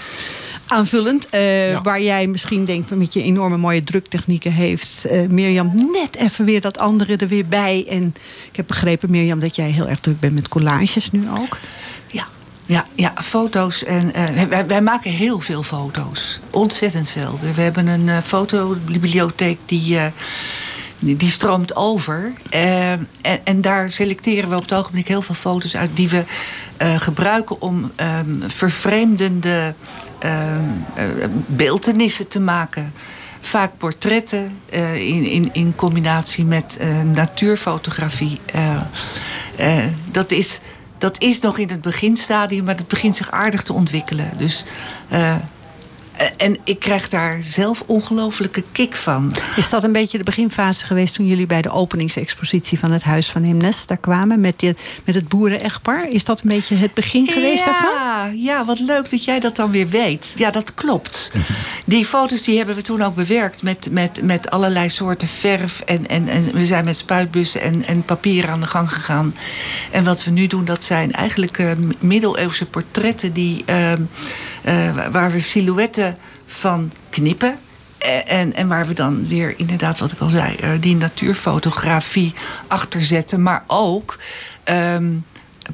aanvullend. 0.68 1.28
Uh, 1.36 1.80
Waar 1.84 2.02
jij 2.02 2.28
misschien 2.28 2.66
denkt 2.66 2.90
met 2.90 3.14
je 3.14 3.22
enorme 3.22 3.58
mooie 3.58 3.84
druktechnieken 3.84 4.52
heeft 4.52 5.06
uh, 5.12 5.28
Mirjam 5.28 5.92
net 5.92 6.16
even 6.16 6.46
weer 6.46 6.62
dat 6.62 6.78
andere 6.78 7.18
er 7.18 7.28
weer 7.28 7.46
bij. 7.46 7.86
En 7.90 8.16
ik 8.50 8.56
heb 8.56 8.68
begrepen, 8.68 9.12
Mirjam, 9.12 9.40
dat 9.40 9.56
jij 9.56 9.70
heel 9.70 9.88
erg 9.88 10.00
druk 10.00 10.20
bent 10.20 10.34
met 10.34 10.48
collages 10.48 11.12
nu 11.12 11.24
ook. 11.40 11.58
Ja. 12.08 12.28
Ja, 12.66 12.86
ja, 12.96 13.14
foto's. 13.24 13.84
En, 13.84 14.12
uh, 14.18 14.44
wij, 14.50 14.68
wij, 14.68 14.82
maken 14.82 15.12
heel 15.12 15.40
veel 15.40 15.64
foto's. 15.64 16.40
Ontzettend 16.50 17.10
veel. 17.10 17.40
We 17.56 17.62
hebben 17.62 17.88
een 17.88 18.22
fotobibliotheek 18.22 19.58
die 19.66 20.00
die 21.00 21.32
stroomt 21.32 21.76
over. 21.76 22.32
Uh, 22.54 22.92
en, 22.92 23.08
en, 23.44 23.62
daar 23.62 23.92
selecteren 23.92 24.50
we 24.50 24.56
op 24.56 24.62
het 24.62 24.74
ogenblik 24.74 25.08
heel 25.08 25.22
veel 25.22 25.36
foto's 25.36 25.76
uit 25.76 25.90
die 25.94 26.10
we 26.10 26.24
uh, 26.82 27.00
gebruiken 27.00 27.62
om 27.62 27.92
um, 27.96 28.44
vervreemdende 28.48 29.74
uh, 30.26 30.58
beeldenissen 31.46 32.28
te 32.28 32.40
maken. 32.40 32.94
Vaak 33.40 33.72
portretten 33.78 34.60
in, 34.94 35.26
in, 35.26 35.50
in 35.54 35.76
combinatie 35.76 36.46
met 36.46 36.80
natuurfotografie. 37.14 38.40
dat, 40.12 40.32
is, 40.32 40.60
dat 40.98 41.22
is 41.22 41.40
nog 41.40 41.58
in 41.58 41.70
het 41.70 41.82
beginstadium, 41.82 42.64
maar 42.64 42.76
het 42.76 42.88
begint 42.88 43.16
zich 43.16 43.32
aardig 43.32 43.64
te 43.64 43.74
ontwikkelen. 43.74 44.32
Dus 44.38 44.66
eh, 45.10 45.36
en 46.38 46.58
ik 46.64 46.80
krijg 46.80 47.10
daar 47.10 47.38
zelf 47.42 47.84
ongelofelijke 47.86 48.64
kick 48.72 48.96
van. 48.96 49.36
Is 49.56 49.70
dat 49.70 49.84
een 49.84 49.92
beetje 49.92 50.18
de 50.18 50.24
beginfase 50.24 50.86
geweest 50.86 51.14
toen 51.14 51.28
jullie 51.28 51.46
bij 51.46 51.62
de 51.62 51.70
openingsexpositie 51.70 52.80
van 52.80 52.92
het 52.92 53.04
Huis 53.04 53.30
van 53.30 53.44
Hemnes 53.44 53.88
daar 53.88 53.98
kwamen 53.98 54.40
met, 54.40 54.60
die, 54.60 54.76
met 55.04 55.16
het 55.16 55.28
boeren-echtpaar? 55.28 56.10
Is 56.10 56.24
dat 56.24 56.42
een 56.42 56.50
beetje 56.50 56.76
het 56.76 56.94
begin 56.94 57.28
geweest 57.28 57.66
ja, 57.66 57.72
daarvan? 57.72 58.38
Ja, 58.38 58.66
wat 58.66 58.80
leuk 58.80 59.10
dat 59.10 59.24
jij 59.24 59.40
dat 59.40 59.56
dan 59.56 59.72
weer 59.72 59.90
weet. 59.90 60.34
Ja, 60.38 60.52
dat 60.52 60.74
klopt. 60.74 61.32
Die 61.86 62.06
foto's 62.06 62.42
die 62.42 62.58
hebben 62.58 62.76
we 62.76 62.82
toen 62.82 63.02
ook 63.02 63.16
bewerkt 63.16 63.64
met, 63.64 63.88
met, 63.92 64.22
met 64.24 64.50
allerlei 64.50 64.90
soorten 64.90 65.28
verf. 65.28 65.80
En, 65.80 66.08
en, 66.08 66.28
en 66.28 66.52
we 66.54 66.66
zijn 66.66 66.86
met 66.86 66.98
spuitbussen 66.98 67.62
en, 67.62 67.86
en 67.86 68.04
papier 68.04 68.50
aan 68.50 68.60
de 68.60 68.66
gang 68.66 68.92
gegaan. 68.92 69.36
En 69.92 70.04
wat 70.04 70.24
we 70.24 70.32
nu 70.32 70.48
doen, 70.48 70.66
dat 70.66 70.84
zijn 70.84 71.14
eigenlijk 71.14 71.58
uh, 71.58 71.72
middeleeuwse 72.00 72.66
portretten 72.66 73.34
die. 73.34 73.64
Uh, 73.70 73.92
uh, 73.92 73.98
waar 75.12 75.32
we 75.32 75.40
silhouetten 75.40 76.18
van 76.46 76.92
knippen. 77.10 77.60
Eh, 77.98 78.32
en, 78.32 78.54
en 78.54 78.68
waar 78.68 78.88
we 78.88 78.94
dan 78.94 79.28
weer 79.28 79.54
inderdaad, 79.58 80.00
wat 80.00 80.12
ik 80.12 80.20
al 80.20 80.30
zei, 80.30 80.56
uh, 80.64 80.70
die 80.80 80.96
natuurfotografie 80.96 82.34
achter 82.68 83.04
zetten. 83.04 83.42
Maar 83.42 83.64
ook 83.68 84.20
um, 84.66 85.26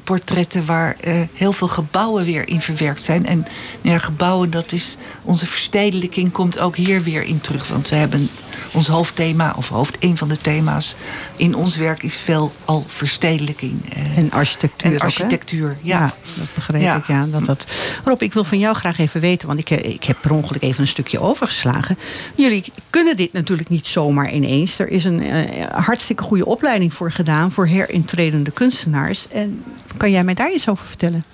portretten 0.04 0.66
waar 0.66 0.96
uh, 1.04 1.14
heel 1.32 1.52
veel 1.52 1.68
gebouwen 1.68 2.24
weer 2.24 2.48
in 2.48 2.60
verwerkt 2.60 3.02
zijn. 3.02 3.26
En 3.26 3.46
ja, 3.80 3.98
gebouwen, 3.98 4.50
dat 4.50 4.72
is 4.72 4.96
onze 5.22 5.46
verstedelijking 5.46 6.32
komt 6.32 6.58
ook 6.58 6.76
hier 6.76 7.02
weer 7.02 7.22
in 7.22 7.40
terug. 7.40 7.68
Want 7.68 7.88
we 7.88 7.96
hebben 7.96 8.28
ons 8.72 8.86
hoofdthema, 8.86 9.54
of 9.56 9.68
hoofd 9.68 9.96
een 10.00 10.16
van 10.16 10.28
de 10.28 10.36
thema's 10.36 10.96
in 11.36 11.54
ons 11.54 11.76
werk 11.76 12.02
is 12.02 12.16
veel 12.16 12.52
al 12.64 12.84
verstedelijking. 12.88 13.96
Uh, 13.96 14.18
en 14.18 14.30
architectuur. 14.30 14.92
En 14.92 14.98
architectuur, 14.98 15.76
ja. 15.80 15.98
ja. 15.98 16.14
Dat 16.36 16.48
begreep 16.54 16.80
ja. 16.80 16.96
ik, 16.96 17.06
ja. 17.06 17.26
Dat, 17.26 17.44
dat... 17.44 17.66
Rob, 18.04 18.22
ik 18.22 18.32
wil 18.32 18.44
van 18.44 18.58
jou 18.58 18.76
graag 18.76 18.98
even 18.98 19.20
weten, 19.20 19.48
want 19.48 19.60
ik, 19.60 19.70
ik 19.70 20.04
heb 20.04 20.16
per 20.20 20.30
ongeluk 20.30 20.62
even 20.62 20.82
een 20.82 20.88
stukje 20.88 21.20
overgeslagen. 21.20 21.98
Jullie 22.34 22.64
kunnen 22.90 23.16
dit 23.16 23.32
natuurlijk 23.32 23.68
niet 23.68 23.86
zomaar 23.86 24.32
ineens. 24.32 24.78
Er 24.78 24.88
is 24.88 25.04
een 25.04 25.22
uh, 25.22 25.66
hartstikke 25.70 26.22
goede 26.22 26.46
opleiding 26.46 26.94
voor 26.94 27.12
gedaan 27.12 27.52
voor 27.52 27.66
herintredende 27.66 28.50
kunstenaars. 28.50 29.28
En 29.28 29.62
kan 30.04 30.12
jij 30.12 30.24
mij 30.24 30.34
daar 30.34 30.52
iets 30.52 30.68
over 30.68 30.86
vertellen? 30.86 31.24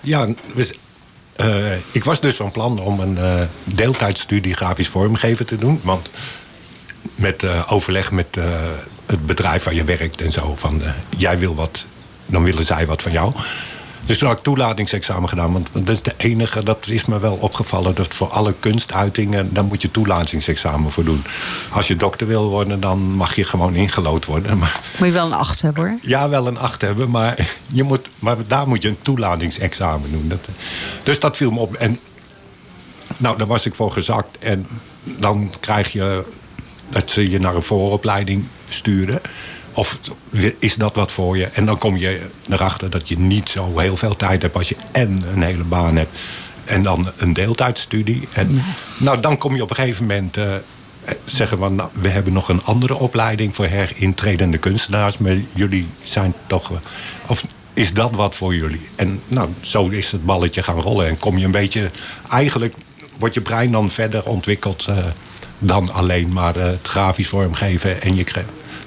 Ja, 0.00 0.26
uh, 1.36 1.72
ik 1.92 2.04
was 2.04 2.20
dus 2.20 2.36
van 2.36 2.50
plan 2.50 2.78
om 2.78 3.00
een 3.00 3.16
uh, 3.16 3.42
deeltijdstudie 3.64 4.54
grafisch 4.54 4.88
vormgeven 4.88 5.46
te 5.46 5.56
doen. 5.56 5.80
Want 5.82 6.10
met 7.14 7.42
uh, 7.42 7.66
overleg 7.72 8.10
met 8.10 8.38
het 9.06 9.26
bedrijf 9.26 9.64
waar 9.64 9.74
je 9.74 9.84
werkt 9.84 10.20
en 10.20 10.32
zo. 10.32 10.54
Van 10.56 10.82
jij 11.16 11.38
wil 11.38 11.54
wat, 11.54 11.84
dan 12.26 12.42
willen 12.42 12.64
zij 12.64 12.86
wat 12.86 13.02
van 13.02 13.12
jou. 13.12 13.34
Dus 14.04 14.18
toen 14.18 14.28
had 14.28 14.38
ik 14.38 14.44
toelatingsexamen 14.44 15.28
gedaan. 15.28 15.52
Want 15.52 15.68
dat 15.72 15.88
is 15.88 16.02
de 16.02 16.14
enige, 16.16 16.62
dat 16.62 16.86
is 16.86 17.04
me 17.04 17.18
wel 17.18 17.34
opgevallen... 17.34 17.94
dat 17.94 18.14
voor 18.14 18.28
alle 18.28 18.54
kunstuitingen, 18.60 19.54
daar 19.54 19.64
moet 19.64 19.82
je 19.82 19.90
toelatingsexamen 19.90 20.90
voor 20.90 21.04
doen. 21.04 21.24
Als 21.70 21.88
je 21.88 21.96
dokter 21.96 22.26
wil 22.26 22.48
worden, 22.48 22.80
dan 22.80 22.98
mag 22.98 23.34
je 23.34 23.44
gewoon 23.44 23.74
ingelood 23.74 24.26
worden. 24.26 24.58
Maar, 24.58 24.80
moet 24.98 25.06
je 25.06 25.14
wel 25.14 25.26
een 25.26 25.32
acht 25.32 25.62
hebben, 25.62 25.84
hoor? 25.84 25.98
Ja, 26.00 26.28
wel 26.28 26.46
een 26.46 26.58
acht 26.58 26.80
hebben, 26.80 27.10
maar, 27.10 27.48
je 27.72 27.82
moet, 27.82 28.08
maar 28.18 28.36
daar 28.46 28.68
moet 28.68 28.82
je 28.82 28.88
een 28.88 29.02
toelatingsexamen 29.02 30.10
doen. 30.12 30.28
Dat, 30.28 30.44
dus 31.02 31.20
dat 31.20 31.36
viel 31.36 31.50
me 31.50 31.58
op. 31.58 31.74
En 31.74 31.98
nou, 33.16 33.36
daar 33.36 33.46
was 33.46 33.66
ik 33.66 33.74
voor 33.74 33.92
gezakt. 33.92 34.38
En 34.38 34.66
dan 35.02 35.52
krijg 35.60 35.92
je 35.92 36.24
dat 36.88 37.10
ze 37.10 37.30
je 37.30 37.40
naar 37.40 37.54
een 37.54 37.62
vooropleiding 37.62 38.44
sturen... 38.68 39.20
Of 39.72 39.98
is 40.58 40.74
dat 40.74 40.94
wat 40.94 41.12
voor 41.12 41.36
je? 41.36 41.44
En 41.46 41.66
dan 41.66 41.78
kom 41.78 41.96
je 41.96 42.20
erachter 42.48 42.90
dat 42.90 43.08
je 43.08 43.18
niet 43.18 43.48
zo 43.48 43.78
heel 43.78 43.96
veel 43.96 44.16
tijd 44.16 44.42
hebt 44.42 44.56
als 44.56 44.68
je 44.68 44.76
en 44.92 45.22
een 45.34 45.42
hele 45.42 45.64
baan 45.64 45.96
hebt. 45.96 46.18
En 46.64 46.82
dan 46.82 47.10
een 47.16 47.32
deeltijdstudie. 47.32 48.28
En 48.32 48.62
nou, 48.98 49.20
dan 49.20 49.38
kom 49.38 49.56
je 49.56 49.62
op 49.62 49.70
een 49.70 49.76
gegeven 49.76 50.06
moment 50.06 50.36
uh, 50.36 50.44
zeggen 51.24 51.58
van 51.58 51.74
nou, 51.74 51.90
we 51.92 52.08
hebben 52.08 52.32
nog 52.32 52.48
een 52.48 52.64
andere 52.64 52.94
opleiding 52.94 53.54
voor 53.56 53.66
herintredende 53.66 54.58
kunstenaars. 54.58 55.18
Maar 55.18 55.36
jullie 55.54 55.86
zijn 56.02 56.34
toch. 56.46 56.72
Of 57.26 57.44
is 57.74 57.92
dat 57.92 58.10
wat 58.10 58.36
voor 58.36 58.54
jullie? 58.54 58.88
En 58.96 59.20
nou, 59.26 59.48
zo 59.60 59.88
is 59.88 60.12
het 60.12 60.24
balletje 60.24 60.62
gaan 60.62 60.80
rollen. 60.80 61.08
En 61.08 61.18
kom 61.18 61.38
je 61.38 61.44
een 61.44 61.50
beetje. 61.50 61.90
Eigenlijk 62.30 62.74
wordt 63.18 63.34
je 63.34 63.40
brein 63.40 63.70
dan 63.70 63.90
verder 63.90 64.24
ontwikkeld. 64.24 64.86
Uh, 64.88 64.96
dan 65.58 65.92
alleen 65.92 66.32
maar 66.32 66.56
uh, 66.56 66.64
het 66.64 66.86
grafisch 66.88 67.28
vormgeven 67.28 68.02
en 68.02 68.16
je 68.16 68.24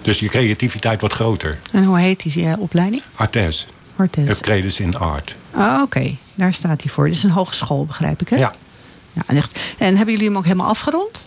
dus 0.04 0.20
je 0.20 0.28
creativiteit 0.28 1.00
wordt 1.00 1.16
groter. 1.16 1.60
En 1.72 1.84
hoe 1.84 2.00
heet 2.00 2.24
die 2.24 2.44
uh, 2.44 2.54
opleiding? 2.60 3.02
Artes. 3.16 3.68
Hortense. 3.96 4.32
Upgrades 4.32 4.80
in 4.80 4.98
Art. 4.98 5.36
Ah, 5.52 5.82
Oké, 5.82 6.16
daar 6.36 6.54
staat 6.54 6.82
hij 6.82 6.92
voor. 6.92 7.06
Dit 7.06 7.16
is 7.16 7.24
een 7.24 7.30
hogeschool, 7.30 7.86
begrijp 7.86 8.22
ik, 8.22 8.30
hè? 8.30 8.36
Ja. 8.36 8.54
ja 9.12 9.22
en, 9.28 9.36
echt, 9.36 9.60
en 9.78 9.96
hebben 9.96 10.14
jullie 10.14 10.30
hem 10.30 10.38
ook 10.38 10.44
helemaal 10.44 10.68
afgerond? 10.68 11.26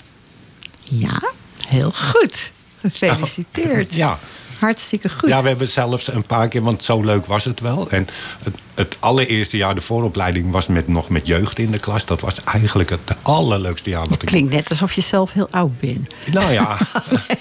Ja, 0.83 1.23
heel 1.67 1.93
goed. 1.93 2.53
Gefeliciteerd. 2.81 3.95
Ja. 4.05 4.19
Hartstikke 4.59 5.09
goed. 5.09 5.29
Ja, 5.29 5.43
we 5.43 5.49
hebben 5.49 5.69
zelfs 5.69 6.13
een 6.13 6.27
paar 6.27 6.49
keer, 6.49 6.63
want 6.63 6.85
zo 6.85 7.01
leuk 7.01 7.27
was 7.27 7.45
het 7.45 7.61
wel. 7.61 7.91
En 7.91 8.09
het, 8.43 8.55
het 8.75 8.97
allereerste 9.01 9.57
jaar, 9.57 9.75
de 9.75 9.81
vooropleiding, 9.81 10.51
was 10.51 10.67
met, 10.67 10.89
nog 10.89 11.09
met 11.09 11.27
jeugd 11.27 11.59
in 11.59 11.71
de 11.71 11.79
klas. 11.79 12.05
Dat 12.05 12.21
was 12.21 12.45
eigenlijk 12.45 12.91
het 12.91 13.01
allerleukste 13.23 13.91
jaar 13.91 14.09
wat 14.09 14.23
ik... 14.23 14.29
Klinkt 14.29 14.53
net 14.53 14.69
alsof 14.69 14.93
je 14.93 15.01
zelf 15.01 15.33
heel 15.33 15.49
oud 15.51 15.81
bent. 15.81 16.15
Nou 16.33 16.53
ja. 16.53 16.79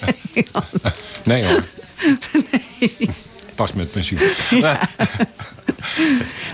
nee 0.00 0.46
hoor. 1.26 1.62
Pas 3.54 3.72
met 3.72 3.90
pensioen. 3.92 4.20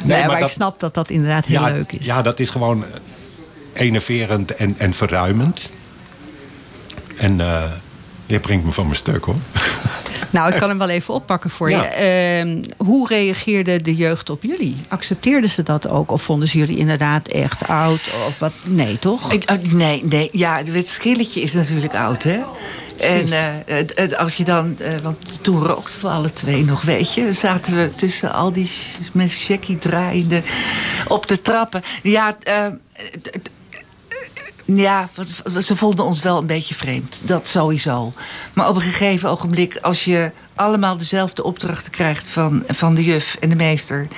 Nee, 0.05 0.17
Nee, 0.19 0.27
maar, 0.27 0.41
ik 0.41 0.49
snap 0.49 0.81
dat 0.81 0.95
dat 0.95 1.11
inderdaad 1.11 1.45
heel 1.45 1.61
ja, 1.67 1.73
leuk 1.73 1.93
is. 1.93 2.07
Ja, 2.07 2.23
dat 2.23 2.41
is 2.41 2.51
gewoon 2.51 2.85
enerverend 3.73 4.55
en, 4.55 4.75
en 4.79 4.95
verruimend. 4.95 5.61
En 7.17 7.41
eh 7.41 7.63
je 8.27 8.41
brengt 8.41 8.65
me 8.65 8.71
van 8.73 8.85
mijn 8.85 8.97
stuk 8.97 9.25
hoor. 9.25 9.35
Nou, 10.31 10.53
ik 10.53 10.59
kan 10.59 10.69
hem 10.69 10.79
wel 10.79 10.89
even 10.89 11.15
oppakken 11.15 11.51
voor 11.51 11.71
Ja. 11.71 11.83
je. 11.83 11.89
Ehm, 11.89 12.63
hoe 12.77 13.09
reageerde 13.09 13.83
de 13.83 13.95
jeugd 13.97 14.31
op 14.31 14.43
jullie? 14.43 14.77
Accepteerden 14.89 15.51
ze 15.51 15.63
dat 15.63 15.89
ook? 15.89 16.11
Of 16.11 16.23
vonden 16.23 16.49
ze 16.49 16.59
jullie 16.59 16.77
inderdaad 16.77 17.29
echt 17.29 17.69
oud? 17.69 18.01
Of 18.29 18.39
wat? 18.39 18.53
Nee, 18.65 18.99
toch? 18.99 19.33
Ik- 19.33 19.51
oh, 19.51 19.73
nee, 19.73 20.05
nee. 20.05 20.29
Ja, 20.33 20.63
het 20.73 20.89
schilletje 20.89 21.41
is 21.41 21.53
natuurlijk 21.53 21.95
oud, 21.95 22.23
hè? 22.23 22.41
En 23.03 23.27
eh, 23.67 24.19
als 24.19 24.37
je 24.37 24.45
dan, 24.45 24.79
eh, 24.79 24.95
want 25.03 25.43
toen 25.43 25.65
rookten 25.65 26.01
we 26.01 26.09
alle 26.09 26.33
twee 26.33 26.65
nog, 26.65 26.83
weet 26.83 27.15
je. 27.15 27.33
Zaten 27.33 27.77
we 27.77 27.95
tussen 27.95 28.33
al 28.33 28.53
die 28.53 28.71
met 29.13 29.41
Jackie 29.41 29.79
draaiende 29.79 30.43
op 31.07 31.27
de 31.27 31.41
trappen. 31.41 31.83
Ja, 32.03 32.37
eh, 32.43 32.67
ja, 34.65 35.09
ze 35.61 35.77
vonden 35.77 36.05
ons 36.05 36.21
wel 36.21 36.39
een 36.39 36.47
beetje 36.47 36.75
vreemd. 36.75 37.21
Dat 37.23 37.47
sowieso. 37.47 38.13
Maar 38.53 38.69
op 38.69 38.75
een 38.75 38.81
gegeven 38.81 39.29
ogenblik, 39.29 39.79
als 39.81 40.05
je 40.05 40.31
allemaal 40.55 40.97
dezelfde 40.97 41.45
opdrachten 41.45 41.93
krijgt 41.93 42.29
van, 42.29 42.63
van 42.69 42.95
de 42.95 43.05
juf 43.05 43.37
en 43.41 43.49
de 43.49 43.57
meester. 43.57 44.09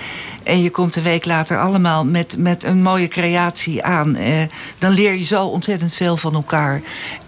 En 0.42 0.62
je 0.62 0.70
komt 0.70 0.97
een 0.97 1.03
week 1.03 1.25
later 1.25 1.61
allemaal 1.61 2.05
met, 2.05 2.37
met 2.38 2.64
een 2.64 2.83
mooie 2.83 3.09
creatie 3.09 3.83
aan. 3.85 4.16
Eh, 4.16 4.42
dan 4.79 4.92
leer 4.92 5.14
je 5.14 5.25
zo 5.25 5.47
ontzettend 5.47 5.94
veel 5.94 6.16
van 6.16 6.35
elkaar. 6.35 6.83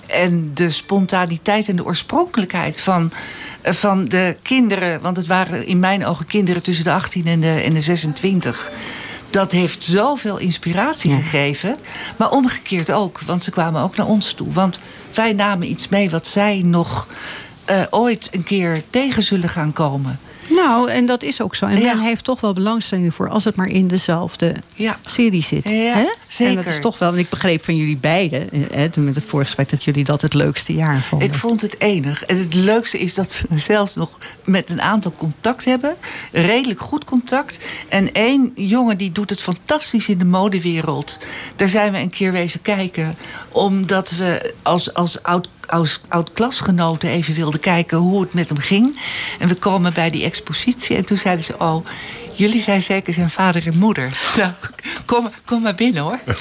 En 0.06 0.50
de 0.54 0.70
spontaniteit 0.70 1.68
en 1.68 1.76
de 1.76 1.84
oorspronkelijkheid 1.84 2.80
van, 2.80 3.12
van 3.62 4.04
de 4.04 4.36
kinderen. 4.42 5.00
Want 5.00 5.16
het 5.16 5.26
waren 5.26 5.66
in 5.66 5.78
mijn 5.78 6.06
ogen 6.06 6.26
kinderen 6.26 6.62
tussen 6.62 6.84
de 6.84 6.92
18 6.92 7.26
en 7.26 7.40
de, 7.40 7.52
en 7.52 7.74
de 7.74 7.80
26 7.80 8.72
dat 9.30 9.52
heeft 9.52 9.84
zoveel 9.84 10.38
inspiratie 10.38 11.10
gegeven. 11.10 11.76
Maar 12.16 12.30
omgekeerd 12.30 12.92
ook, 12.92 13.20
want 13.20 13.42
ze 13.42 13.50
kwamen 13.50 13.82
ook 13.82 13.96
naar 13.96 14.06
ons 14.06 14.32
toe. 14.32 14.52
Want 14.52 14.80
wij 15.14 15.32
namen 15.32 15.70
iets 15.70 15.88
mee 15.88 16.10
wat 16.10 16.26
zij 16.26 16.62
nog 16.64 17.08
eh, 17.64 17.82
ooit 17.90 18.28
een 18.32 18.42
keer 18.42 18.82
tegen 18.90 19.22
zullen 19.22 19.48
gaan 19.48 19.72
komen. 19.72 20.18
Nou, 20.48 20.90
en 20.90 21.06
dat 21.06 21.22
is 21.22 21.40
ook 21.42 21.54
zo. 21.54 21.66
En 21.66 21.78
Ja. 21.80 21.94
men 21.94 22.04
heeft 22.04 22.24
toch 22.24 22.40
wel 22.40 22.52
belangstelling 22.52 23.14
voor 23.14 23.28
als 23.28 23.44
het 23.44 23.56
maar 23.56 23.68
in 23.68 23.88
dezelfde 23.88 24.54
Ja. 24.74 24.98
serie 25.04 25.42
zit. 25.42 25.68
Ja, 25.68 25.74
hè? 25.94 26.06
zeker. 26.26 26.56
En 26.58 26.64
dat 26.64 26.72
is 26.74 26.80
toch 26.80 26.98
wel, 26.98 27.12
en 27.12 27.18
ik 27.18 27.28
begreep 27.28 27.64
van 27.64 27.76
jullie 27.76 27.96
beiden, 27.96 28.50
eh, 28.50 28.60
hè, 28.70 28.88
toen 28.88 29.04
met 29.04 29.14
het 29.14 29.24
voorgesprek, 29.24 29.70
dat 29.70 29.84
jullie 29.84 30.04
dat 30.04 30.22
het 30.22 30.34
leukste 30.34 30.74
jaar 30.74 31.00
vonden. 31.00 31.28
Ik 31.28 31.34
vond 31.34 31.60
het 31.60 31.80
enig. 31.80 32.24
En 32.24 32.38
het 32.38 32.54
leukste 32.54 32.98
is 32.98 33.14
dat 33.14 33.42
we 33.48 33.58
zelfs 33.58 33.94
nog 33.94 34.18
met 34.44 34.70
een 34.70 34.82
aantal 34.82 35.12
contact 35.16 35.64
hebben. 35.64 35.94
Redelijk 36.32 36.80
goed 36.80 37.04
contact. 37.04 37.60
En 37.88 38.12
één 38.12 38.52
jongen 38.54 38.98
die 38.98 39.12
doet 39.12 39.30
het 39.30 39.40
fantastisch 39.40 40.08
in 40.08 40.18
de 40.18 40.24
modewereld. 40.24 41.18
Daar 41.56 41.68
zijn 41.68 41.92
we 41.92 41.98
een 41.98 42.10
keer 42.10 42.32
wezen 42.32 42.62
kijken. 42.62 43.16
Omdat 43.48 44.10
we 44.10 44.54
als, 44.62 44.94
als 44.94 45.22
oud 45.22 45.48
oud-klasgenoten 46.08 47.08
even 47.08 47.34
wilden 47.34 47.60
kijken 47.60 47.98
hoe 47.98 48.20
het 48.20 48.34
met 48.34 48.48
hem 48.48 48.58
ging. 48.58 49.00
En 49.38 49.48
we 49.48 49.54
komen 49.54 49.94
bij 49.94 50.10
die 50.10 50.24
expositie 50.24 50.96
en 50.96 51.04
toen 51.04 51.16
zeiden 51.16 51.44
ze... 51.44 51.58
oh, 51.58 51.86
jullie 52.36 52.60
zijn 52.60 52.82
zeker 52.82 53.14
zijn 53.14 53.30
vader 53.30 53.66
en 53.66 53.78
moeder. 53.78 54.18
Nou, 54.36 54.50
kom, 55.04 55.28
kom 55.44 55.62
maar 55.62 55.74
binnen 55.74 56.02
hoor. 56.02 56.18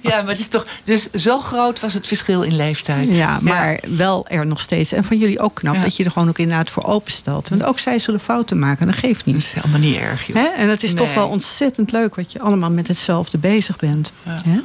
ja, 0.00 0.20
maar 0.22 0.28
het 0.30 0.38
is 0.38 0.48
toch... 0.48 0.66
Dus 0.84 1.10
zo 1.10 1.40
groot 1.40 1.80
was 1.80 1.94
het 1.94 2.06
verschil 2.06 2.42
in 2.42 2.56
leeftijd. 2.56 3.14
Ja, 3.14 3.38
maar 3.42 3.78
wel 3.88 4.26
er 4.28 4.46
nog 4.46 4.60
steeds. 4.60 4.92
En 4.92 5.04
van 5.04 5.18
jullie 5.18 5.40
ook 5.40 5.54
knap 5.54 5.74
Ja. 5.74 5.82
dat 5.82 5.96
je 5.96 6.04
er 6.04 6.10
gewoon 6.10 6.28
ook 6.28 6.38
inderdaad 6.38 6.70
voor 6.70 6.84
openstelt. 6.84 7.48
Want 7.48 7.62
ook 7.62 7.78
zij 7.78 7.98
zullen 7.98 8.20
fouten 8.20 8.58
maken, 8.58 8.86
dat 8.86 8.96
geeft 8.96 9.24
Dat 9.24 9.34
niet. 9.34 9.36
is 9.42 9.52
helemaal 9.52 9.80
niet 9.80 9.96
erg, 9.96 10.26
joh. 10.26 10.36
Hè? 10.36 10.46
En 10.48 10.68
het 10.68 10.82
is 10.82 10.94
toch 10.94 11.14
wel 11.14 11.28
ontzettend 11.28 11.92
leuk 11.92 12.14
wat 12.14 12.32
je 12.32 12.40
allemaal 12.40 12.70
met 12.70 12.88
hetzelfde 12.88 13.38
bezig 13.38 13.76
bent. 13.76 14.12
Ja. 14.22 14.42
Hè? 14.44 14.58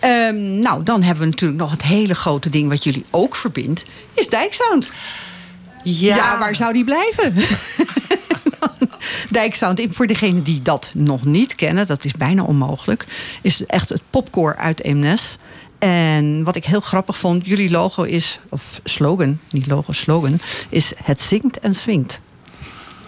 Ehm, 0.00 0.58
nou, 0.60 0.82
dan 0.82 1.02
hebben 1.02 1.24
we 1.24 1.30
natuurlijk 1.30 1.60
nog 1.60 1.70
het 1.70 1.82
hele 1.82 2.14
grote 2.14 2.50
ding 2.50 2.68
wat 2.68 2.84
jullie 2.84 3.04
ook 3.10 3.36
verbindt. 3.36 3.82
Is 4.14 4.28
Dijksound. 4.28 4.92
Ja, 5.84 6.38
waar 6.38 6.54
zou 6.56 6.72
die 6.72 6.84
blijven? 6.84 7.34
Dijksound, 9.30 9.80
voor 9.88 10.06
degenen 10.06 10.42
die 10.42 10.62
dat 10.62 10.90
nog 10.94 11.24
niet 11.24 11.54
kennen, 11.54 11.86
dat 11.86 12.04
is 12.04 12.12
bijna 12.12 12.42
onmogelijk, 12.42 13.06
is 13.42 13.66
echt 13.66 13.88
het 13.88 14.00
popcore 14.10 14.56
uit 14.56 14.82
Eemnes. 14.84 15.38
En 15.78 16.44
wat 16.44 16.56
ik 16.56 16.64
heel 16.64 16.80
grappig 16.80 17.18
vond, 17.18 17.46
jullie 17.46 17.70
logo 17.70 18.02
is, 18.02 18.38
of 18.48 18.80
slogan, 18.84 19.38
niet 19.50 19.66
logo, 19.66 19.92
slogan, 19.92 20.40
is 20.68 20.92
het 21.04 21.22
zingt 21.22 21.58
en 21.58 21.74
swingt. 21.74 22.20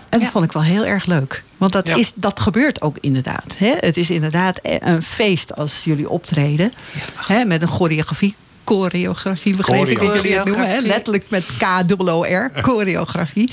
En 0.08 0.18
dat 0.18 0.20
Ja. 0.20 0.30
vond 0.30 0.44
ik 0.44 0.52
wel 0.52 0.62
heel 0.62 0.84
erg 0.84 1.06
leuk. 1.06 1.42
Want 1.56 1.72
dat, 1.72 1.86
Ja. 1.86 1.96
is, 1.96 2.12
dat 2.14 2.40
gebeurt 2.40 2.80
ook 2.82 2.96
inderdaad. 3.00 3.54
Hè? 3.56 3.74
Het 3.80 3.96
is 3.96 4.10
inderdaad 4.10 4.58
een 4.62 5.02
feest 5.02 5.56
als 5.56 5.84
jullie 5.84 6.08
optreden. 6.08 6.72
Hè? 7.26 7.44
Met 7.44 7.62
een 7.62 7.68
choreografie. 7.68 8.34
Choreografie, 8.64 9.56
begreep 9.56 9.86
ik 9.88 9.98
dat 10.00 10.14
jullie 10.14 10.34
het 10.34 10.44
noemen. 10.44 10.68
Hè? 10.70 10.78
Letterlijk 10.80 11.24
met 11.30 11.46
K-O-O-R. 11.58 12.50
Choreografie. 12.54 13.50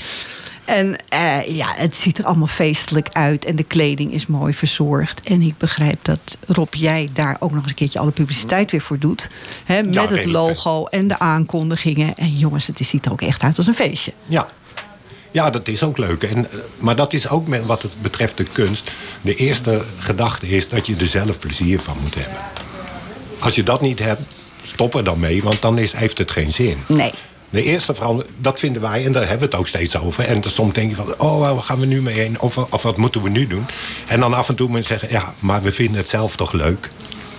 En 0.70 0.96
eh, 1.08 1.56
ja, 1.56 1.72
het 1.76 1.96
ziet 1.96 2.18
er 2.18 2.24
allemaal 2.24 2.46
feestelijk 2.46 3.08
uit. 3.12 3.44
En 3.44 3.56
de 3.56 3.62
kleding 3.62 4.12
is 4.12 4.26
mooi 4.26 4.54
verzorgd. 4.54 5.20
En 5.20 5.42
ik 5.42 5.58
begrijp 5.58 5.98
dat 6.02 6.36
Rob, 6.46 6.74
jij 6.74 7.10
daar 7.12 7.36
ook 7.40 7.50
nog 7.50 7.60
eens 7.60 7.68
een 7.68 7.74
keertje 7.74 7.98
alle 7.98 8.10
publiciteit 8.10 8.70
weer 8.70 8.80
voor 8.80 8.98
doet. 8.98 9.30
Hè? 9.64 9.82
Met 9.82 10.08
het 10.08 10.24
logo 10.24 10.84
en 10.84 11.08
de 11.08 11.18
aankondigingen. 11.18 12.14
En 12.16 12.38
jongens, 12.38 12.66
het 12.66 12.80
ziet 12.82 13.06
er 13.06 13.12
ook 13.12 13.20
echt 13.20 13.42
uit 13.42 13.56
als 13.56 13.66
een 13.66 13.74
feestje. 13.74 14.12
Ja. 14.26 14.48
Ja, 15.30 15.50
dat 15.50 15.68
is 15.68 15.82
ook 15.82 15.98
leuk. 15.98 16.22
En, 16.22 16.50
eh, 16.50 16.58
maar 16.78 16.96
dat 16.96 17.12
is 17.12 17.28
ook 17.28 17.46
met 17.46 17.66
wat 17.66 17.82
het 17.82 18.02
betreft 18.02 18.36
de 18.36 18.44
kunst. 18.44 18.90
De 19.20 19.34
eerste 19.34 19.82
gedachte 19.98 20.48
is 20.48 20.68
dat 20.68 20.86
je 20.86 20.96
er 20.96 21.06
zelf 21.06 21.38
plezier 21.38 21.80
van 21.80 21.96
moet 22.02 22.14
hebben. 22.14 22.38
Als 23.38 23.54
je 23.54 23.62
dat 23.62 23.80
niet 23.80 23.98
hebt, 23.98 24.34
stop 24.64 24.94
er 24.94 25.04
dan 25.04 25.18
mee, 25.18 25.42
want 25.42 25.62
dan 25.62 25.78
is, 25.78 25.92
heeft 25.92 26.18
het 26.18 26.30
geen 26.30 26.52
zin. 26.52 26.78
Nee. 26.88 27.12
De 27.50 27.62
eerste 27.62 27.94
verandering, 27.94 28.34
dat 28.38 28.58
vinden 28.60 28.82
wij, 28.82 29.04
en 29.06 29.12
daar 29.12 29.22
hebben 29.28 29.38
we 29.40 29.44
het 29.44 29.54
ook 29.54 29.68
steeds 29.68 29.96
over. 29.96 30.24
En 30.24 30.40
dan 30.40 30.50
soms 30.50 30.74
denk 30.74 30.88
je 30.90 30.96
van, 30.96 31.14
oh, 31.18 31.38
waar 31.40 31.62
gaan 31.62 31.80
we 31.80 31.86
nu 31.86 32.02
mee 32.02 32.14
heen? 32.14 32.40
Of, 32.40 32.56
of 32.56 32.82
wat 32.82 32.96
moeten 32.96 33.22
we 33.22 33.28
nu 33.28 33.46
doen? 33.46 33.66
En 34.06 34.20
dan 34.20 34.34
af 34.34 34.48
en 34.48 34.54
toe 34.54 34.68
moet 34.68 34.78
je 34.78 34.84
zeggen, 34.86 35.08
ja, 35.10 35.34
maar 35.38 35.62
we 35.62 35.72
vinden 35.72 35.96
het 35.96 36.08
zelf 36.08 36.36
toch 36.36 36.52
leuk. 36.52 36.88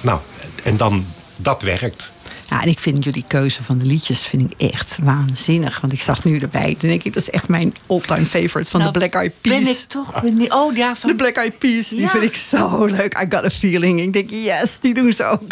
Nou, 0.02 0.20
en 0.64 0.78
dan, 0.78 1.06
dat 1.36 1.62
werkt. 1.62 2.12
Ja, 2.50 2.62
en 2.62 2.68
ik 2.68 2.80
vind 2.80 3.04
jullie 3.04 3.24
keuze 3.28 3.64
van 3.64 3.78
de 3.78 3.86
liedjes 3.86 4.26
vind 4.26 4.52
ik 4.52 4.72
echt 4.72 4.98
waanzinnig. 5.04 5.80
Want 5.82 5.94
ik 5.94 6.02
zag 6.02 6.24
nu 6.24 6.38
erbij. 6.38 6.76
Dan 6.80 6.90
denk 6.90 7.04
ik, 7.04 7.14
dat 7.14 7.24
is 7.24 7.30
echt 7.30 7.48
mijn 7.48 7.74
all-time 7.88 8.26
favorite 8.26 8.72
van 8.72 8.80
Nou, 8.80 8.92
de 8.94 9.00
Black 9.00 9.14
Eyed 9.14 9.34
Peas. 9.42 9.60
Ben 9.64 9.68
ik 9.72 9.78
toch... 9.88 10.22
benieuwd- 10.22 10.54
Oh 10.54 10.76
ja, 10.76 10.96
van 10.96 11.10
De 11.10 11.16
Black 11.16 11.36
Eyed 11.36 11.58
Peas, 11.60 11.90
die 11.90 12.08
vind 12.10 12.24
ik 12.24 12.36
zo 12.36 12.86
leuk. 12.86 13.14
I 13.24 13.36
got 13.36 13.44
a 13.46 13.50
feeling. 13.50 14.02
Ik 14.02 14.14
denk, 14.14 14.30
yes, 14.30 14.80
die 14.80 14.94
doen 14.94 15.14
ze 15.14 15.24
ook. 15.24 15.52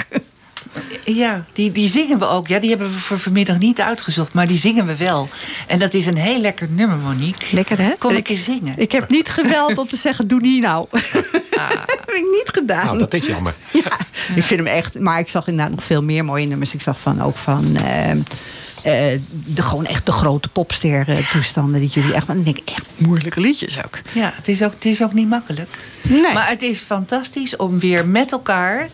Ja, 1.05 1.45
die, 1.53 1.71
die 1.71 1.89
zingen 1.89 2.19
we 2.19 2.25
ook. 2.27 2.47
Ja, 2.47 2.59
die 2.59 2.69
hebben 2.69 2.87
we 2.87 2.99
voor 2.99 3.19
vanmiddag 3.19 3.57
niet 3.59 3.81
uitgezocht, 3.81 4.33
maar 4.33 4.47
die 4.47 4.57
zingen 4.57 4.85
we 4.85 4.95
wel. 4.95 5.29
En 5.67 5.79
dat 5.79 5.93
is 5.93 6.05
een 6.05 6.17
heel 6.17 6.39
lekker 6.39 6.69
nummer, 6.69 6.97
Monique. 6.97 7.55
Lekker, 7.55 7.77
hè? 7.77 7.91
Kom 7.97 8.15
ik 8.15 8.29
eens 8.29 8.43
zingen. 8.43 8.73
Ik 8.77 8.91
heb 8.91 9.09
niet 9.09 9.29
geweld 9.29 9.77
om 9.77 9.87
te 9.87 9.95
zeggen, 9.95 10.27
doe 10.27 10.41
die 10.41 10.61
nou. 10.61 10.87
heb 10.91 12.09
ik 12.15 12.25
niet 12.31 12.49
gedaan. 12.53 12.85
Nou, 12.85 12.97
dat 12.99 13.13
is 13.13 13.25
jammer. 13.25 13.53
Ja, 13.71 13.97
ik 14.35 14.43
vind 14.43 14.59
hem 14.59 14.65
echt. 14.69 14.99
Maar 14.99 15.19
ik 15.19 15.29
zag 15.29 15.47
inderdaad 15.47 15.75
nog 15.75 15.83
veel 15.83 16.01
meer 16.01 16.25
mooie 16.25 16.45
nummers. 16.45 16.73
Ik 16.73 16.81
zag 16.81 16.99
van 16.99 17.21
ook 17.21 17.37
van. 17.37 17.75
eh, 17.77 18.11
eh, 18.11 19.19
de, 19.29 19.61
gewoon 19.61 19.85
echt 19.85 20.05
de 20.05 20.11
grote 20.11 20.49
popsterren 20.49 21.29
toestanden 21.29 21.79
die 21.79 21.89
jullie 21.89 22.13
echt. 22.13 22.27
Maar 22.27 22.35
dan 22.35 22.45
denk 22.45 22.57
ik 22.57 22.69
echt 22.69 22.85
moeilijke 22.97 23.41
liedjes 23.41 23.83
ook. 23.85 23.99
Ja, 24.11 24.33
het 24.35 24.47
is 24.47 24.63
ook, 24.63 24.73
het 24.73 24.85
is 24.85 25.03
ook 25.03 25.13
niet 25.13 25.29
makkelijk. 25.29 25.77
Nee. 26.01 26.33
Maar 26.33 26.49
het 26.49 26.61
is 26.61 26.79
fantastisch 26.79 27.55
om 27.55 27.79
weer 27.79 28.07
met 28.07 28.31
elkaar... 28.31 28.89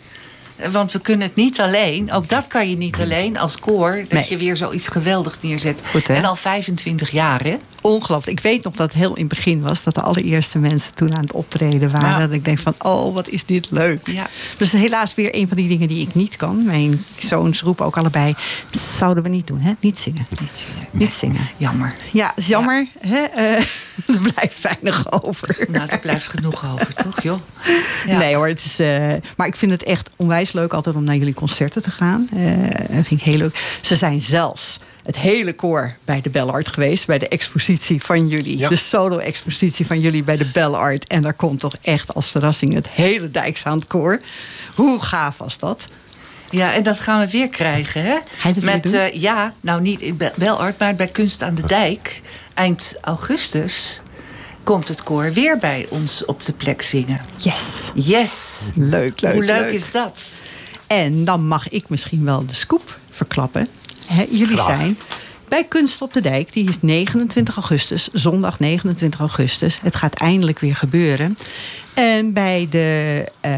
Want 0.71 0.91
we 0.91 0.99
kunnen 0.99 1.27
het 1.27 1.35
niet 1.35 1.59
alleen. 1.59 2.11
Ook 2.11 2.29
dat 2.29 2.47
kan 2.47 2.69
je 2.69 2.77
niet 2.77 2.99
alleen 2.99 3.37
als 3.37 3.59
koor. 3.59 3.95
Dat 3.95 4.11
Nee. 4.11 4.25
je 4.29 4.37
weer 4.37 4.57
zoiets 4.57 4.87
geweldigs 4.87 5.41
neerzet. 5.41 5.81
Goed, 5.91 6.09
en 6.09 6.25
al 6.25 6.35
25 6.35 7.09
jaar, 7.11 7.43
hè? 7.43 7.57
Ongelooflijk. 7.85 8.37
Ik 8.37 8.43
weet 8.43 8.63
nog 8.63 8.73
dat 8.73 8.93
het 8.93 9.01
heel 9.01 9.15
in 9.15 9.25
het 9.25 9.35
begin 9.35 9.61
was. 9.61 9.83
Dat 9.83 9.95
de 9.95 10.01
allereerste 10.01 10.57
mensen 10.59 10.95
toen 10.95 11.15
aan 11.15 11.21
het 11.21 11.31
optreden 11.31 11.91
waren. 11.91 12.19
Dat 12.19 12.31
ik 12.31 12.45
denk 12.45 12.59
van, 12.59 12.73
oh, 12.79 13.13
wat 13.13 13.27
is 13.27 13.45
dit 13.45 13.67
leuk. 13.71 14.07
Ja. 14.07 14.27
Dus 14.57 14.71
helaas 14.71 15.15
weer 15.15 15.35
een 15.35 15.47
van 15.47 15.57
die 15.57 15.67
dingen 15.67 15.87
die 15.87 16.01
ik 16.07 16.15
niet 16.15 16.35
kan. 16.35 16.65
Mijn 16.65 17.05
zoons 17.17 17.61
roepen 17.61 17.85
ook 17.85 17.97
allebei. 17.97 18.35
"Dat 18.71 18.81
zouden 18.81 19.23
we 19.23 19.29
niet 19.29 19.47
doen, 19.47 19.59
hè? 19.59 19.73
Niet 19.79 19.99
zingen. 19.99 20.27
Niet 20.29 20.49
zingen. 20.53 20.87
Niet 20.91 21.13
zingen. 21.13 21.49
Jammer. 21.57 21.95
Ja, 22.11 22.33
is 22.35 22.47
jammer. 22.47 22.87
Hè? 22.99 23.23
Eh, 23.23 23.57
er 24.15 24.33
blijft 24.33 24.61
weinig 24.61 25.23
over. 25.23 25.65
Nou, 25.67 25.89
er 25.89 25.99
blijft 25.99 26.27
genoeg 26.27 26.71
over, 26.73 26.93
toch, 26.93 27.21
joh? 27.21 27.39
Ja. 28.07 28.17
Nee 28.17 28.35
hoor, 28.35 28.47
het 28.47 28.65
is, 28.65 28.79
eh, 28.79 29.13
maar 29.37 29.47
ik 29.47 29.55
vind 29.55 29.71
het 29.71 29.83
echt 29.83 30.09
onwijs 30.15 30.51
leuk 30.51 30.73
altijd 30.73 30.95
om 30.95 31.03
naar 31.03 31.15
jullie 31.15 31.33
concerten 31.33 31.81
te 31.81 31.91
gaan. 31.91 32.29
Dat 32.89 33.05
vind 33.07 33.11
ik 33.11 33.21
heel 33.21 33.37
leuk. 33.37 33.77
Ze 33.81 33.95
zijn 33.95 34.21
zelfs 34.21 34.79
het 35.05 35.17
hele 35.17 35.53
koor 35.53 35.95
bij 36.05 36.21
de 36.21 36.29
Bellart 36.29 36.67
geweest. 36.67 37.07
Bij 37.07 37.19
de 37.19 37.27
expositie 37.27 38.03
van 38.03 38.27
jullie. 38.27 38.57
Ja. 38.57 38.69
De 38.69 38.75
solo-expositie 38.75 39.85
van 39.85 39.99
jullie 39.99 40.23
bij 40.23 40.37
de 40.37 40.45
Bellart. 40.53 41.07
En 41.07 41.21
daar 41.21 41.33
komt 41.33 41.59
toch 41.59 41.75
echt 41.81 42.13
als 42.13 42.31
verrassing 42.31 42.73
het 42.73 42.89
hele 42.89 43.31
Dijksound-koor. 43.31 44.21
Hoe 44.75 44.99
gaaf 45.01 45.37
was 45.37 45.59
dat? 45.59 45.85
Ja, 46.49 46.73
en 46.73 46.83
dat 46.83 46.99
gaan 46.99 47.19
we 47.19 47.29
weer 47.29 47.49
krijgen, 47.49 48.03
hè? 48.03 48.17
Met, 48.61 48.93
eh, 48.93 49.13
ja, 49.13 49.53
nou 49.61 49.81
niet 49.81 50.01
in 50.01 50.17
Be- 50.17 50.33
Belart, 50.35 50.79
maar 50.79 50.95
bij 50.95 51.07
Kunst 51.07 51.43
aan 51.43 51.55
de 51.55 51.65
Dijk. 51.67 52.21
Eind 52.53 52.93
augustus 53.01 54.01
komt 54.63 54.87
het 54.87 55.03
koor 55.03 55.33
weer 55.33 55.57
bij 55.57 55.85
ons 55.89 56.25
op 56.25 56.45
de 56.45 56.53
plek 56.53 56.81
zingen. 56.81 57.19
Yes. 57.37 57.91
Yes! 57.95 58.59
Leuk, 58.75 59.21
leuk, 59.21 59.33
Hoe 59.33 59.43
leuk, 59.45 59.59
leuk. 59.59 59.71
is 59.73 59.91
dat? 59.91 60.21
En 60.87 61.23
dan 61.25 61.47
mag 61.47 61.69
ik 61.69 61.89
misschien 61.89 62.25
wel 62.25 62.45
de 62.45 62.53
scoop 62.53 62.99
verklappen. 63.11 63.67
Jullie 64.29 64.57
Graag. 64.57 64.77
zijn 64.77 64.97
bij 65.47 65.63
Kunst 65.63 66.01
op 66.01 66.13
de 66.13 66.21
Dijk. 66.21 66.53
Die 66.53 66.69
is 66.69 66.81
29 66.81 67.55
augustus, 67.55 68.09
zondag 68.13 68.59
29 68.59 69.19
augustus. 69.19 69.79
Het 69.81 69.95
gaat 69.95 70.13
eindelijk 70.13 70.59
weer 70.59 70.75
gebeuren. 70.75 71.37
En 71.93 72.33
bij 72.33 72.67
de, 72.69 73.23
eh, 73.41 73.51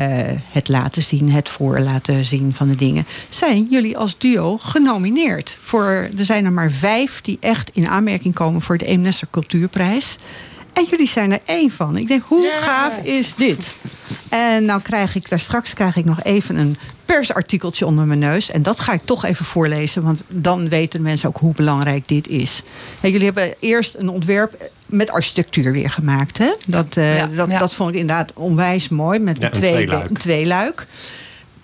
het 0.52 0.68
laten 0.68 1.02
zien, 1.02 1.32
het 1.32 1.50
voor 1.50 1.80
laten 1.80 2.26
zien 2.26 2.54
van 2.54 2.68
de 2.68 2.76
dingen... 2.76 3.08
zijn 3.30 3.68
jullie 3.70 3.98
als 3.98 4.18
duo 4.18 4.58
genomineerd. 4.58 5.58
Voor, 5.62 6.10
er 6.18 6.26
zijn 6.26 6.46
er 6.46 6.52
maar 6.52 6.72
vijf 6.72 7.22
die 7.22 7.38
echt 7.40 7.70
in 7.74 7.88
aanmerking 7.88 8.34
komen... 8.34 8.62
voor 8.62 8.78
de 8.78 8.86
Eemnesser 8.86 9.28
Cultuurprijs. 9.32 10.18
En 10.78 10.86
jullie 10.90 11.08
zijn 11.08 11.32
er 11.32 11.40
één 11.46 11.72
van. 11.72 11.98
Ik 11.98 12.08
denk, 12.08 12.24
hoe 12.28 12.52
gaaf 12.62 12.98
is 12.98 13.34
dit? 13.36 13.76
En 14.30 14.66
nou 14.66 14.82
krijg 14.82 15.16
ik 15.16 15.30
daar 15.30 15.40
straks 15.40 15.74
krijg 15.74 15.96
ik 15.96 16.06
nog 16.06 16.24
even 16.24 16.56
een 16.56 16.78
persartikeltje 17.06 17.86
onder 17.86 18.06
mijn 18.06 18.20
neus. 18.20 18.52
En 18.52 18.64
dat 18.64 18.80
ga 18.80 18.94
ik 18.94 19.02
toch 19.02 19.26
even 19.26 19.46
voorlezen. 19.46 20.04
Want 20.04 20.24
dan 20.28 20.70
weten 20.70 21.02
mensen 21.02 21.30
ook 21.30 21.38
hoe 21.38 21.54
belangrijk 21.54 22.08
dit 22.08 22.28
is. 22.28 22.64
En 23.02 23.12
jullie 23.12 23.26
hebben 23.26 23.54
eerst 23.60 23.96
een 23.96 24.10
ontwerp 24.10 24.70
met 24.86 25.10
architectuur 25.12 25.72
weer 25.72 25.90
gemaakt. 25.90 26.38
Hè? 26.38 26.54
Dat, 26.66 26.98
eh, 26.98 27.18
Ja, 27.18 27.28
dat, 27.28 27.50
ja. 27.52 27.60
dat 27.60 27.74
vond 27.74 27.90
ik 27.90 27.96
inderdaad 28.00 28.32
onwijs 28.34 28.90
mooi. 28.90 29.20
Met 29.20 29.38
Ja, 29.38 29.46
een, 29.46 29.52
een 29.52 29.58
twee, 29.58 29.74
tweeluik. 29.74 30.10
een 30.10 30.18
tweeluik. 30.18 30.88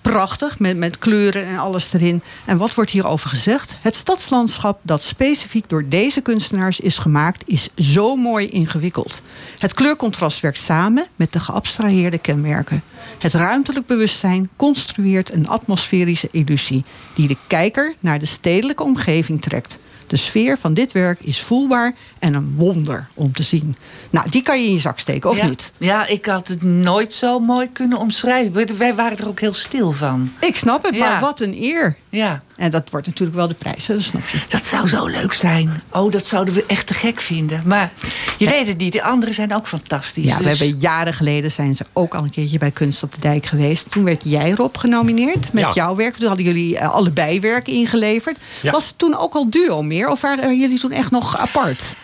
Prachtig, 0.04 0.60
met, 0.60 0.78
met 0.78 0.98
kleuren 0.98 1.46
en 1.46 1.58
alles 1.58 1.94
erin. 1.94 2.22
En 2.46 2.58
wat 2.58 2.76
wordt 2.76 2.92
hierover 2.92 3.30
gezegd? 3.30 3.76
Het 3.82 3.96
stadslandschap 3.96 4.80
dat 4.82 5.04
specifiek 5.04 5.70
door 5.70 5.86
deze 5.88 6.22
kunstenaars 6.22 6.80
is 6.80 6.98
gemaakt... 6.98 7.44
is 7.46 7.70
zo 7.76 8.16
mooi 8.16 8.48
ingewikkeld. 8.48 9.22
Het 9.60 9.74
kleurcontrast 9.74 10.40
werkt 10.40 10.60
samen 10.60 11.08
met 11.16 11.34
de 11.34 11.40
geabstraheerde 11.40 12.18
kenmerken. 12.18 12.84
Het 13.20 13.34
ruimtelijk 13.34 13.86
bewustzijn 13.86 14.50
construeert 14.56 15.34
een 15.34 15.48
atmosferische 15.48 16.30
illusie... 16.32 16.84
die 17.16 17.28
de 17.28 17.38
kijker 17.48 17.94
naar 18.00 18.20
de 18.20 18.26
stedelijke 18.26 18.84
omgeving 18.84 19.42
trekt. 19.42 19.78
De 20.14 20.20
sfeer 20.20 20.58
van 20.60 20.74
dit 20.74 20.92
werk 20.92 21.20
is 21.22 21.42
voelbaar 21.42 21.94
en 22.20 22.34
een 22.34 22.54
wonder 22.58 23.08
om 23.16 23.34
te 23.34 23.44
zien. 23.44 23.76
Nou, 24.10 24.30
die 24.30 24.42
kan 24.42 24.62
je 24.62 24.68
in 24.68 24.74
je 24.74 24.80
zak 24.80 25.00
steken, 25.00 25.30
of 25.30 25.38
ja. 25.38 25.46
niet? 25.48 25.72
Ja, 25.78 26.08
ik 26.08 26.26
had 26.26 26.48
het 26.48 26.62
nooit 26.64 27.14
zo 27.14 27.40
mooi 27.40 27.72
kunnen 27.72 27.98
omschrijven. 27.98 28.78
Wij- 28.78 28.96
waren 28.96 29.18
er 29.18 29.28
ook 29.28 29.40
heel 29.40 29.54
stil 29.54 29.92
van. 29.92 30.32
Ik 30.40 30.56
snap 30.56 30.86
het, 30.86 30.96
Ja. 30.96 31.10
maar 31.10 31.20
wat 31.22 31.40
een 31.40 31.56
eer. 31.64 31.96
Ja, 32.10 32.44
En 32.56 32.72
dat 32.72 32.90
wordt 32.90 33.08
natuurlijk 33.08 33.38
wel 33.38 33.48
de 33.48 33.54
prijs, 33.54 33.88
hè, 33.88 33.94
dat 33.94 34.04
snap 34.04 34.28
je. 34.28 34.38
dat 34.48 34.66
zou 34.66 34.88
zo 34.88 35.06
leuk 35.06 35.34
zijn. 35.34 35.82
Oh, 35.92 36.12
dat 36.12 36.26
zouden 36.26 36.54
we 36.54 36.64
echt 36.68 36.88
te 36.88 36.94
gek 36.94 37.22
vinden. 37.22 37.62
Maar 37.66 37.92
je 38.38 38.50
weet 38.50 38.68
het 38.68 38.78
niet, 38.78 38.94
de 38.94 39.04
anderen 39.04 39.34
zijn 39.34 39.56
ook 39.56 39.68
fantastisch. 39.68 40.26
Ja, 40.26 40.38
we 40.38 40.44
dus- 40.44 40.60
hebben 40.60 40.80
jaren 40.80 41.14
geleden 41.14 41.52
zijn 41.52 41.76
ze 41.76 41.86
ook 41.94 42.16
al 42.16 42.24
een 42.24 42.30
keertje 42.30 42.58
bij 42.58 42.72
Kunst 42.72 43.04
op 43.04 43.14
de 43.14 43.22
Dijk 43.22 43.46
geweest. 43.46 43.92
Toen 43.92 44.04
werd 44.04 44.22
jij 44.26 44.52
Rob 44.52 44.78
genomineerd 44.78 45.54
met 45.54 45.64
Ja. 45.64 45.72
jouw 45.74 45.96
werk. 45.96 46.16
Toen 46.16 46.28
hadden 46.28 46.46
jullie 46.46 46.78
eh, 46.78 46.90
allebei 46.90 47.40
werk 47.40 47.68
ingeleverd. 47.68 48.38
Ja. 48.62 48.72
Was 48.72 48.88
het 48.88 48.98
toen 48.98 49.18
ook 49.18 49.34
al 49.34 49.50
duo 49.50 49.82
meer? 49.82 50.10
Of 50.10 50.22
waren 50.22 50.60
jullie 50.60 50.80
toen 50.80 50.92
echt 50.92 51.12
nog 51.12 51.38
apart? 51.38 51.96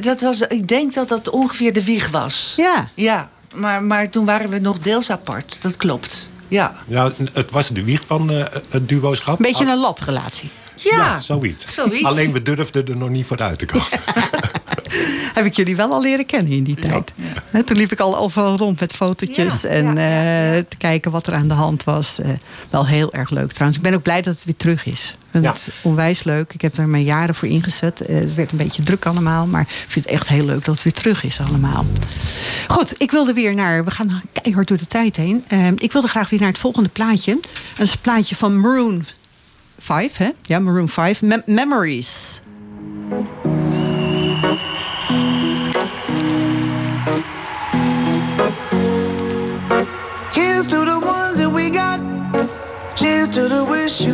Dat 0.00 0.20
was, 0.20 0.40
ik 0.40 0.68
denk 0.68 0.94
dat 0.94 1.08
dat 1.08 1.30
ongeveer 1.30 1.72
de 1.72 1.84
wieg 1.84 2.10
was. 2.10 2.54
Ja. 2.56 2.88
Ja, 2.94 3.30
maar, 3.54 3.82
maar 3.82 4.10
toen 4.10 4.24
waren 4.24 4.50
we 4.50 4.58
nog 4.58 4.78
deels 4.78 5.10
apart. 5.10 5.62
Dat 5.62 5.76
klopt. 5.76 6.28
Ja. 6.52 6.74
Ja, 6.86 7.10
het 7.32 7.50
was 7.50 7.68
de 7.68 7.84
wieg 7.84 8.02
van 8.06 8.30
eh, 8.30 8.44
het 8.68 8.88
duoschap. 8.88 9.38
Een 9.38 9.44
beetje 9.44 9.66
een 9.66 9.78
latrelatie. 9.78 10.50
Ja, 10.76 10.96
Ja, 10.96 11.20
zoiets. 11.20 11.66
Zoiets. 11.74 12.04
Alleen 12.04 12.32
we 12.32 12.42
durfden 12.42 12.86
er 12.88 12.96
nog 12.96 13.08
niet 13.08 13.26
vooruit 13.26 13.58
te 13.58 13.66
komen. 13.66 13.86
Heb 15.34 15.44
ik 15.44 15.54
jullie 15.56 15.76
wel 15.76 15.92
al 15.92 16.02
leren 16.02 16.26
kennen 16.26 16.52
in 16.52 16.64
die 16.64 16.74
tijd. 16.74 17.12
Hè, 17.50 17.62
Toen 17.62 17.76
liep 17.76 17.92
ik 17.92 18.00
al 18.00 18.18
overal 18.18 18.56
rond 18.56 18.80
met 18.80 18.92
fotootjes 18.92 19.62
Ja, 19.62 19.68
en 19.68 19.84
ja, 19.84 19.92
ja, 19.92 20.52
eh, 20.54 20.58
te 20.68 20.76
kijken 20.76 21.10
wat 21.10 21.26
er 21.26 21.34
aan 21.34 21.48
de 21.48 21.54
hand 21.54 21.84
was. 21.84 22.20
Eh, 22.20 22.30
wel 22.70 22.86
heel 22.86 23.12
erg 23.12 23.30
leuk 23.30 23.52
trouwens. 23.52 23.76
Ik 23.78 23.84
ben 23.84 23.94
ook 23.94 24.02
blij 24.02 24.22
dat 24.22 24.34
het 24.34 24.44
weer 24.44 24.56
terug 24.56 24.86
is. 24.86 25.16
Ik 25.20 25.28
vind 25.30 25.44
Ja. 25.44 25.52
het 25.52 25.68
onwijs 25.82 26.24
leuk. 26.24 26.52
Ik 26.54 26.60
heb 26.60 26.78
er 26.78 26.88
mijn 26.88 27.04
jaren 27.04 27.34
voor 27.34 27.48
ingezet. 27.48 28.00
Eh, 28.00 28.14
het 28.18 28.34
werd 28.34 28.50
een 28.50 28.58
beetje 28.58 28.82
druk 28.82 29.06
allemaal. 29.06 29.46
Maar 29.46 29.60
ik 29.60 29.84
vind 29.88 30.04
het 30.04 30.14
echt 30.14 30.28
heel 30.28 30.44
leuk 30.44 30.64
dat 30.64 30.74
het 30.74 30.84
weer 30.84 30.92
terug 30.92 31.24
is 31.24 31.40
allemaal. 31.40 31.86
Goed, 32.68 32.94
ik 32.98 33.10
wilde 33.10 33.32
weer 33.32 33.54
naar... 33.54 33.84
We 33.84 33.90
gaan 33.90 34.22
keihard 34.32 34.68
door 34.68 34.76
de 34.78 34.86
tijd 34.86 35.16
heen. 35.16 35.44
Eh, 35.48 35.66
ik 35.76 35.92
wilde 35.92 36.08
graag 36.08 36.30
weer 36.30 36.40
naar 36.40 36.48
het 36.48 36.58
volgende 36.58 36.88
plaatje. 36.88 37.38
Dat 37.76 37.86
is 37.86 37.92
een 37.92 38.00
plaatje 38.00 38.36
van 38.36 38.60
Maroon 38.60 39.04
5, 39.78 40.16
hè? 40.16 40.28
Ja, 40.42 40.58
Maroon 40.58 40.88
5. 40.88 41.22
Mem- 41.22 41.42
Memories. 41.46 42.40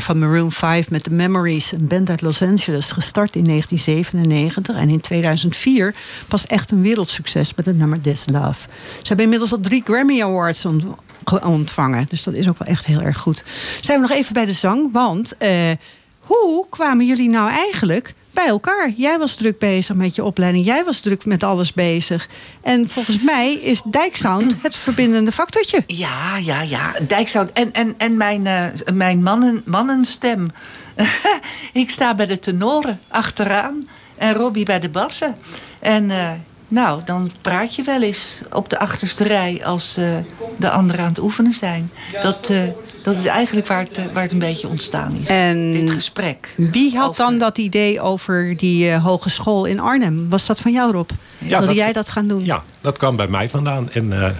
van 0.00 0.18
Maroon 0.18 0.52
5 0.52 0.90
met 0.90 1.04
de 1.04 1.10
Memories. 1.10 1.72
Een 1.72 1.86
band 1.86 2.10
uit 2.10 2.20
Los 2.20 2.42
Angeles, 2.42 2.92
gestart 2.92 3.36
in 3.36 3.44
1997. 3.44 4.76
En 4.76 4.88
in 4.88 5.00
2004 5.00 5.94
pas 6.28 6.46
echt 6.46 6.70
een 6.70 6.82
wereldsucces 6.82 7.54
met 7.54 7.66
het 7.66 7.78
nummer 7.78 8.00
This 8.00 8.24
Love. 8.30 8.68
Ze 8.96 9.06
hebben 9.06 9.24
inmiddels 9.24 9.52
al 9.52 9.60
drie 9.60 9.82
Grammy 9.84 10.22
Awards 10.22 10.64
ont- 10.64 10.84
ge- 11.24 11.46
ontvangen. 11.46 12.06
Dus 12.08 12.22
dat 12.22 12.34
is 12.34 12.48
ook 12.48 12.58
wel 12.58 12.68
echt 12.68 12.84
heel 12.86 13.00
erg 13.00 13.18
goed. 13.18 13.44
Zijn 13.80 14.00
we 14.00 14.06
nog 14.08 14.16
even 14.16 14.32
bij 14.32 14.44
de 14.44 14.52
zang? 14.52 14.88
Want 14.92 15.36
eh, 15.36 15.70
hoe 16.20 16.66
kwamen 16.70 17.06
jullie 17.06 17.28
nou 17.28 17.50
eigenlijk 17.50 18.14
bij 18.32 18.46
elkaar? 18.46 18.90
Jij 18.96 19.18
was 19.18 19.34
druk 19.34 19.58
bezig 19.58 19.96
met 19.96 20.14
je 20.14 20.24
opleiding. 20.24 20.66
Jij 20.66 20.84
was 20.84 21.00
druk 21.00 21.24
met 21.24 21.42
alles 21.42 21.72
bezig. 21.72 22.28
En 22.62 22.88
volgens 22.88 23.22
mij 23.22 23.52
is 23.52 23.82
Dijksound 23.84 24.56
het 24.62 24.76
verbindende 24.76 25.32
factortje. 25.32 25.82
Ja, 25.86 26.36
ja, 26.36 26.62
ja. 26.62 26.94
Dijksound. 27.06 27.52
En, 27.52 27.72
en, 27.72 27.94
en 27.96 28.16
mijn, 28.16 28.46
eh, 28.46 28.66
mijn 28.94 29.22
mannen, 29.22 29.62
mannenstem. 29.64 30.46
ik 31.72 31.90
sta 31.90 32.14
bij 32.14 32.26
de 32.26 32.38
tenoren 32.38 33.00
achteraan. 33.08 33.88
En 34.16 34.34
Robbie 34.34 34.64
bij 34.64 34.80
de 34.80 34.88
bassen. 34.88 35.36
En 35.80 36.10
eh, 36.10 36.30
nou, 36.72 37.00
dan 37.04 37.30
praat 37.40 37.74
je 37.74 37.82
wel 37.82 38.02
eens 38.02 38.42
op 38.52 38.70
de 38.70 38.78
achterste 38.78 39.24
rij 39.24 39.60
als 39.64 39.96
eh, 39.96 40.16
de 40.56 40.70
anderen 40.70 41.00
aan 41.00 41.08
het 41.08 41.18
oefenen 41.18 41.52
zijn. 41.52 41.90
Dat, 42.22 42.50
eh, 42.50 42.62
dat 43.02 43.14
is 43.14 43.24
eigenlijk 43.26 43.66
waar 43.66 43.78
het, 43.80 43.98
eh, 43.98 44.04
waar 44.12 44.22
het 44.22 44.32
een 44.32 44.38
beetje 44.38 44.68
ontstaan 44.68 45.16
is. 45.22 45.28
En 45.28 45.72
Dit 45.72 45.90
gesprek. 45.90 46.54
Wie 46.56 46.96
had 46.96 47.08
over- 47.08 47.24
dan 47.24 47.38
dat 47.38 47.58
idee 47.58 48.00
over 48.00 48.56
die 48.56 48.90
eh, 48.90 49.04
hogeschool 49.04 49.64
in 49.64 49.80
Arnhem? 49.80 50.28
Was 50.28 50.46
dat 50.46 50.60
van 50.60 50.72
jou, 50.72 50.92
Rob? 50.92 51.10
Ja, 51.38 51.48
Wilde 51.48 51.66
dat- 51.66 51.74
jij 51.76 51.92
dat 51.92 52.08
gaan 52.10 52.28
doen? 52.28 52.44
Ja, 52.44 52.62
dat 52.80 52.96
kwam 52.98 53.16
bij 53.16 53.28
mij 53.28 53.48
vandaan. 53.48 53.90
En 53.92 54.22
eh, 54.22 54.30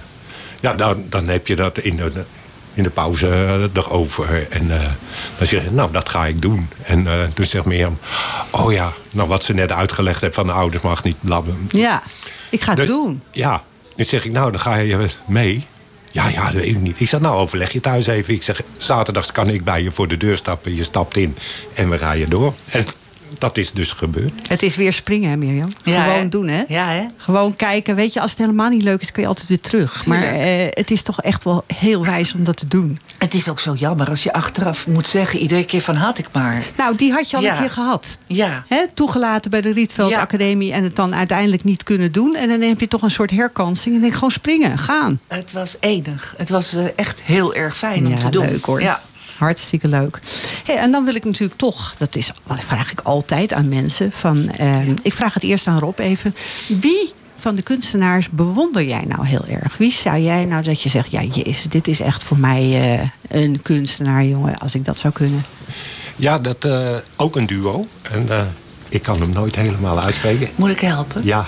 ja, 0.59 0.73
dan, 0.73 1.03
dan 1.09 1.27
heb 1.27 1.47
je 1.47 1.55
dat 1.55 1.77
in 1.77 1.95
de, 1.95 2.11
in 2.73 2.83
de 2.83 2.89
pauze 2.89 3.69
erover. 3.73 4.47
En 4.49 4.71
eh, 4.71 4.81
dan 5.37 5.47
zeg 5.47 5.63
je, 5.63 5.71
nou, 5.71 5.91
dat 5.91 6.09
ga 6.09 6.25
ik 6.25 6.41
doen. 6.41 6.69
En 6.83 7.07
eh, 7.07 7.13
toen 7.33 7.45
zegt 7.45 7.65
Mirjam, 7.65 7.97
oh 8.51 8.71
ja, 8.71 8.93
nou 9.11 9.27
wat 9.27 9.43
ze 9.43 9.53
net 9.53 9.71
uitgelegd 9.71 10.21
heeft 10.21 10.35
van 10.35 10.45
de 10.45 10.51
ouders 10.51 10.83
mag 10.83 11.03
niet 11.03 11.15
blabben. 11.19 11.67
Ja, 11.69 12.03
ik 12.49 12.61
ga 12.61 12.69
het 12.69 12.77
Dus- 12.79 12.87
doen. 12.87 13.21
Ja, 13.31 13.61
dan 13.95 14.05
zeg 14.05 14.25
ik, 14.25 14.31
nou, 14.31 14.51
dan 14.51 14.59
ga 14.59 14.75
je 14.75 15.05
mee. 15.27 15.65
Ja, 16.13 16.29
ja, 16.29 16.43
dat 16.43 16.53
weet 16.53 16.65
ik 16.65 16.79
niet. 16.79 16.99
Ik 16.99 17.07
zeg, 17.07 17.19
nou, 17.19 17.35
overleg 17.35 17.71
je 17.71 17.79
thuis 17.79 18.07
even. 18.07 18.33
Ik 18.33 18.43
zeg, 18.43 18.61
zaterdags 18.77 19.31
kan 19.31 19.49
ik 19.49 19.63
bij 19.63 19.83
je 19.83 19.91
voor 19.91 20.07
de 20.07 20.17
deur 20.17 20.37
stappen. 20.37 20.75
Je 20.75 20.83
stapt 20.83 21.17
in 21.17 21.37
en 21.73 21.89
we 21.89 21.95
rijden 21.95 22.29
door. 22.29 22.53
En 22.65 22.85
dat 23.37 23.57
is 23.57 23.71
dus 23.71 23.91
gebeurd. 23.91 24.31
Het 24.47 24.63
is 24.63 24.75
weer 24.75 24.93
springen, 24.93 25.29
hè, 25.29 25.37
Mirjam? 25.37 25.69
Ja, 25.83 26.03
Gewoon 26.03 26.19
hè? 26.19 26.29
doen, 26.29 26.47
hè? 26.47 26.63
Ja, 26.67 26.87
hè? 26.87 27.03
Gewoon 27.17 27.55
kijken. 27.55 27.95
Weet 27.95 28.13
je, 28.13 28.21
als 28.21 28.29
het 28.31 28.39
helemaal 28.39 28.69
niet 28.69 28.83
leuk 28.83 29.01
is, 29.01 29.11
kun 29.11 29.21
je 29.21 29.27
altijd 29.27 29.47
weer 29.47 29.59
terug. 29.61 30.05
Maar 30.05 30.23
eh, 30.23 30.67
het 30.69 30.91
is 30.91 31.01
toch 31.01 31.21
echt 31.21 31.43
wel 31.43 31.63
heel 31.75 32.05
wijs 32.05 32.33
om 32.33 32.43
dat 32.43 32.57
te 32.57 32.67
doen. 32.67 32.99
Het 33.17 33.33
is 33.33 33.49
ook 33.49 33.59
zo 33.59 33.73
jammer 33.73 34.09
als 34.09 34.23
je 34.23 34.33
achteraf 34.33 34.87
moet 34.87 35.07
zeggen... 35.07 35.39
iedere 35.39 35.65
keer 35.65 35.81
van 35.81 35.95
had 35.95 36.17
ik 36.17 36.27
maar. 36.31 36.63
Nou, 36.77 36.95
die 36.95 37.11
had 37.11 37.29
je 37.29 37.37
al 37.37 37.43
Ja. 37.43 37.53
een 37.53 37.59
keer 37.59 37.69
gehad. 37.71 38.17
Ja. 38.27 38.65
Hè, 38.67 38.85
toegelaten 38.93 39.51
bij 39.51 39.61
de 39.61 39.73
Rietveld 39.73 40.09
Ja. 40.09 40.19
Academie 40.21 40.73
en 40.73 40.83
het 40.83 40.95
dan 40.95 41.15
uiteindelijk 41.15 41.63
niet 41.63 41.83
kunnen 41.83 42.11
doen. 42.11 42.35
En 42.35 42.49
dan 42.49 42.61
heb 42.61 42.79
je 42.79 42.87
toch 42.87 43.01
een 43.01 43.11
soort 43.11 43.31
herkansing. 43.31 43.95
En 43.95 44.01
denk 44.01 44.13
gewoon 44.13 44.31
springen, 44.31 44.77
gaan. 44.77 45.19
Het 45.27 45.51
was 45.51 45.77
enig. 45.79 46.33
Het 46.37 46.49
was 46.49 46.73
eh, 46.73 46.85
echt 46.95 47.21
heel 47.23 47.53
erg 47.55 47.77
fijn 47.77 48.07
om 48.07 48.19
te 48.19 48.29
doen. 48.29 48.45
leuk 48.45 48.65
hoor. 48.65 48.81
Ja. 48.81 49.01
Hartstikke 49.37 49.87
leuk. 49.87 50.19
Hey, 50.63 50.75
en 50.77 50.91
dan 50.91 51.05
wil 51.05 51.15
ik 51.15 51.25
natuurlijk 51.25 51.59
toch, 51.59 51.95
dat 51.97 52.15
is, 52.15 52.31
dat 52.47 52.63
vraag 52.63 52.91
ik 52.91 52.99
altijd 53.01 53.53
aan 53.53 53.69
mensen. 53.69 54.11
Van, 54.11 54.49
eh, 54.49 54.87
ik 55.01 55.13
vraag 55.13 55.33
het 55.33 55.43
eerst 55.43 55.67
aan 55.67 55.79
Rob 55.79 55.99
even. 55.99 56.35
Wie 56.79 57.13
van 57.35 57.55
de 57.55 57.61
kunstenaars 57.61 58.29
bewonder 58.29 58.83
jij 58.83 59.03
nou 59.07 59.25
heel 59.27 59.45
erg? 59.47 59.77
Wie 59.77 59.91
zou 59.91 60.17
jij 60.19 60.45
nou 60.45 60.63
dat 60.63 60.81
je 60.81 60.89
zegt, 60.89 61.11
ja 61.11 61.21
jezus, 61.23 61.63
dit 61.63 61.87
is 61.87 61.99
echt 61.99 62.23
voor 62.23 62.37
mij 62.37 62.61
eh, 62.99 63.07
een 63.41 63.61
kunstenaar, 63.61 64.25
jongen, 64.25 64.57
als 64.57 64.75
ik 64.75 64.85
dat 64.85 64.97
zou 64.97 65.13
kunnen? 65.13 65.43
Ja, 66.15 66.39
dat 66.39 66.65
eh, 66.65 66.95
ook 67.15 67.35
een 67.35 67.45
duo. 67.47 67.87
En 68.11 68.29
eh, 68.29 68.41
ik 68.89 69.01
kan 69.01 69.19
hem 69.19 69.29
nooit 69.31 69.55
helemaal 69.55 69.99
uitspreken. 70.01 70.49
Moet 70.55 70.69
ik 70.69 70.79
helpen? 70.79 71.21
Ja, 71.25 71.45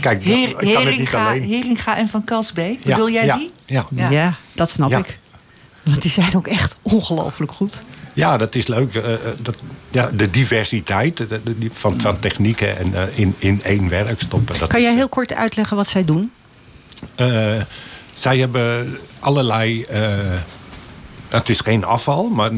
kijk, 0.00 0.24
dat- 0.24 0.34
Heer, 0.34 0.48
ik 0.48 0.54
kan 0.54 0.66
het 0.66 0.74
niet 0.74 0.84
Heringa, 0.88 1.28
alleen. 1.28 1.42
Heringa 1.42 1.96
en 1.96 2.08
Van 2.08 2.24
Kalsbeek. 2.24 2.78
Ja, 2.82 2.94
Bedoel 2.94 3.10
jij 3.10 3.24
ja, 3.24 3.36
die? 3.36 3.50
Ja. 3.66 3.86
Ja. 3.94 4.10
Ja, 4.10 4.34
dat 4.54 4.70
snap 4.70 4.90
Ja. 4.90 4.98
ik. 4.98 5.17
Want 5.90 6.02
die 6.02 6.10
zijn 6.10 6.36
ook 6.36 6.46
echt 6.46 6.74
ongelooflijk 6.82 7.52
goed. 7.52 7.78
Ja, 8.14 8.36
dat 8.36 8.54
is 8.54 8.66
leuk. 8.66 8.94
eh, 8.94 9.12
eh, 9.14 9.20
dat, 9.38 9.54
ja, 9.90 10.10
de 10.10 10.30
diversiteit 10.30 11.16
de- 11.16 11.26
de- 11.26 11.58
die 11.58 11.70
van, 11.74 12.00
van 12.00 12.18
technieken 12.18 12.78
en, 12.78 12.94
eh, 12.94 13.18
in, 13.18 13.34
in 13.38 13.62
één 13.62 13.88
werk 13.88 14.20
stoppen. 14.20 14.58
Dat 14.58 14.68
Kan 14.68 14.82
jij 14.82 14.94
heel 14.94 15.08
kort 15.08 15.32
uitleggen 15.34 15.76
wat 15.76 15.88
zij 15.88 16.04
doen? 16.04 16.32
zij 18.14 18.38
hebben 18.38 18.98
allerlei. 19.20 19.86
Het 21.28 21.48
is 21.48 21.60
geen 21.60 21.84
afval, 21.84 22.28
maar 22.28 22.50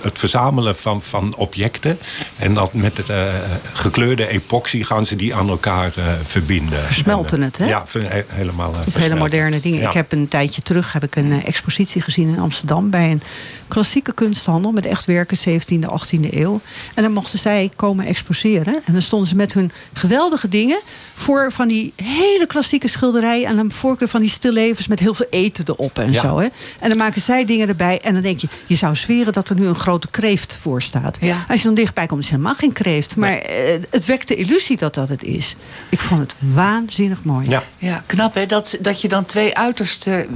het 0.00 0.18
verzamelen 0.18 0.76
van, 0.76 1.02
van 1.02 1.34
objecten. 1.36 1.98
En 2.36 2.54
dat 2.54 2.72
met 2.72 2.96
het 2.96 3.08
eh, 3.08 3.24
gekleurde 3.72 4.28
epoxy 4.28 4.82
gaan 4.82 5.06
ze 5.06 5.16
die 5.16 5.34
aan 5.34 5.48
elkaar 5.48 5.92
eh, 5.96 6.04
verbinden. 6.26 6.78
Versmelten 6.78 7.36
En, 7.36 7.42
eh, 7.42 7.48
het, 7.48 7.58
hè? 7.58 7.66
Ja, 7.66 7.84
he- 7.98 8.24
helemaal. 8.26 8.74
Het 8.74 8.98
hele 8.98 9.14
moderne 9.14 9.60
dingen. 9.60 9.80
Ja. 9.80 9.88
Ik 9.88 9.94
heb 9.94 10.12
een 10.12 10.28
tijdje 10.28 10.62
terug 10.62 10.92
heb 10.92 11.04
ik 11.04 11.16
een 11.16 11.44
expositie 11.44 12.02
gezien 12.02 12.28
in 12.28 12.38
Amsterdam 12.40 12.90
bij 12.90 13.10
een 13.10 13.22
klassieke 13.68 14.12
kunsthandel 14.12 14.72
met 14.72 14.86
echt 14.86 15.04
werken 15.04 15.36
17e, 15.38 15.84
18e 15.86 16.30
eeuw. 16.30 16.60
En 16.94 17.02
dan 17.02 17.12
mochten 17.12 17.38
zij 17.38 17.70
komen 17.76 18.06
exposeren. 18.06 18.74
En 18.84 18.92
dan 18.92 19.02
stonden 19.02 19.28
ze 19.28 19.36
met 19.36 19.52
hun 19.52 19.72
geweldige 19.92 20.48
dingen 20.48 20.80
voor 21.14 21.52
van 21.52 21.68
die 21.68 21.92
hele 22.02 22.46
klassieke 22.46 22.88
schilderijen 22.88 23.46
en 23.48 23.56
dan 23.56 23.72
voorkeur 23.72 24.08
van 24.08 24.20
die 24.20 24.30
stillevens 24.30 24.86
met 24.86 24.98
heel 25.00 25.14
veel 25.14 25.26
eten 25.30 25.64
erop 25.68 25.98
en 25.98 26.12
Ja. 26.12 26.20
zo. 26.20 26.38
Hè. 26.38 26.46
En 26.80 26.88
dan 26.88 26.98
maken 26.98 27.20
zij 27.20 27.44
dingen 27.44 27.68
erbij 27.68 28.00
en 28.00 28.12
dan 28.12 28.22
denk 28.22 28.40
je, 28.40 28.48
je 28.66 28.74
zou 28.74 28.96
zweren 28.96 29.32
dat 29.32 29.48
er 29.48 29.56
nu 29.56 29.66
een 29.66 29.74
grote 29.74 30.08
kreeft 30.10 30.56
voor 30.60 30.82
staat. 30.82 31.16
Ja. 31.20 31.44
Als 31.48 31.60
je 31.60 31.66
dan 31.66 31.74
dichtbij 31.74 32.06
komt, 32.06 32.20
is 32.22 32.26
het 32.30 32.36
helemaal 32.36 32.58
geen 32.58 32.72
kreeft. 32.72 33.16
Maar 33.16 33.38
eh, 33.38 33.78
het 33.90 34.06
wekt 34.06 34.28
de 34.28 34.34
illusie 34.34 34.76
dat 34.76 34.94
dat 34.94 35.08
het 35.08 35.22
is. 35.22 35.56
Ik 35.88 36.00
vond 36.00 36.20
het 36.20 36.34
waanzinnig 36.54 37.22
mooi. 37.24 37.48
Ja. 37.48 37.62
Ja, 37.78 38.02
knap 38.06 38.34
hè, 38.34 38.46
dat, 38.46 38.76
dat 38.80 39.00
je 39.00 39.08
dan 39.08 39.24
twee 39.24 39.56
uitersten 39.56 40.26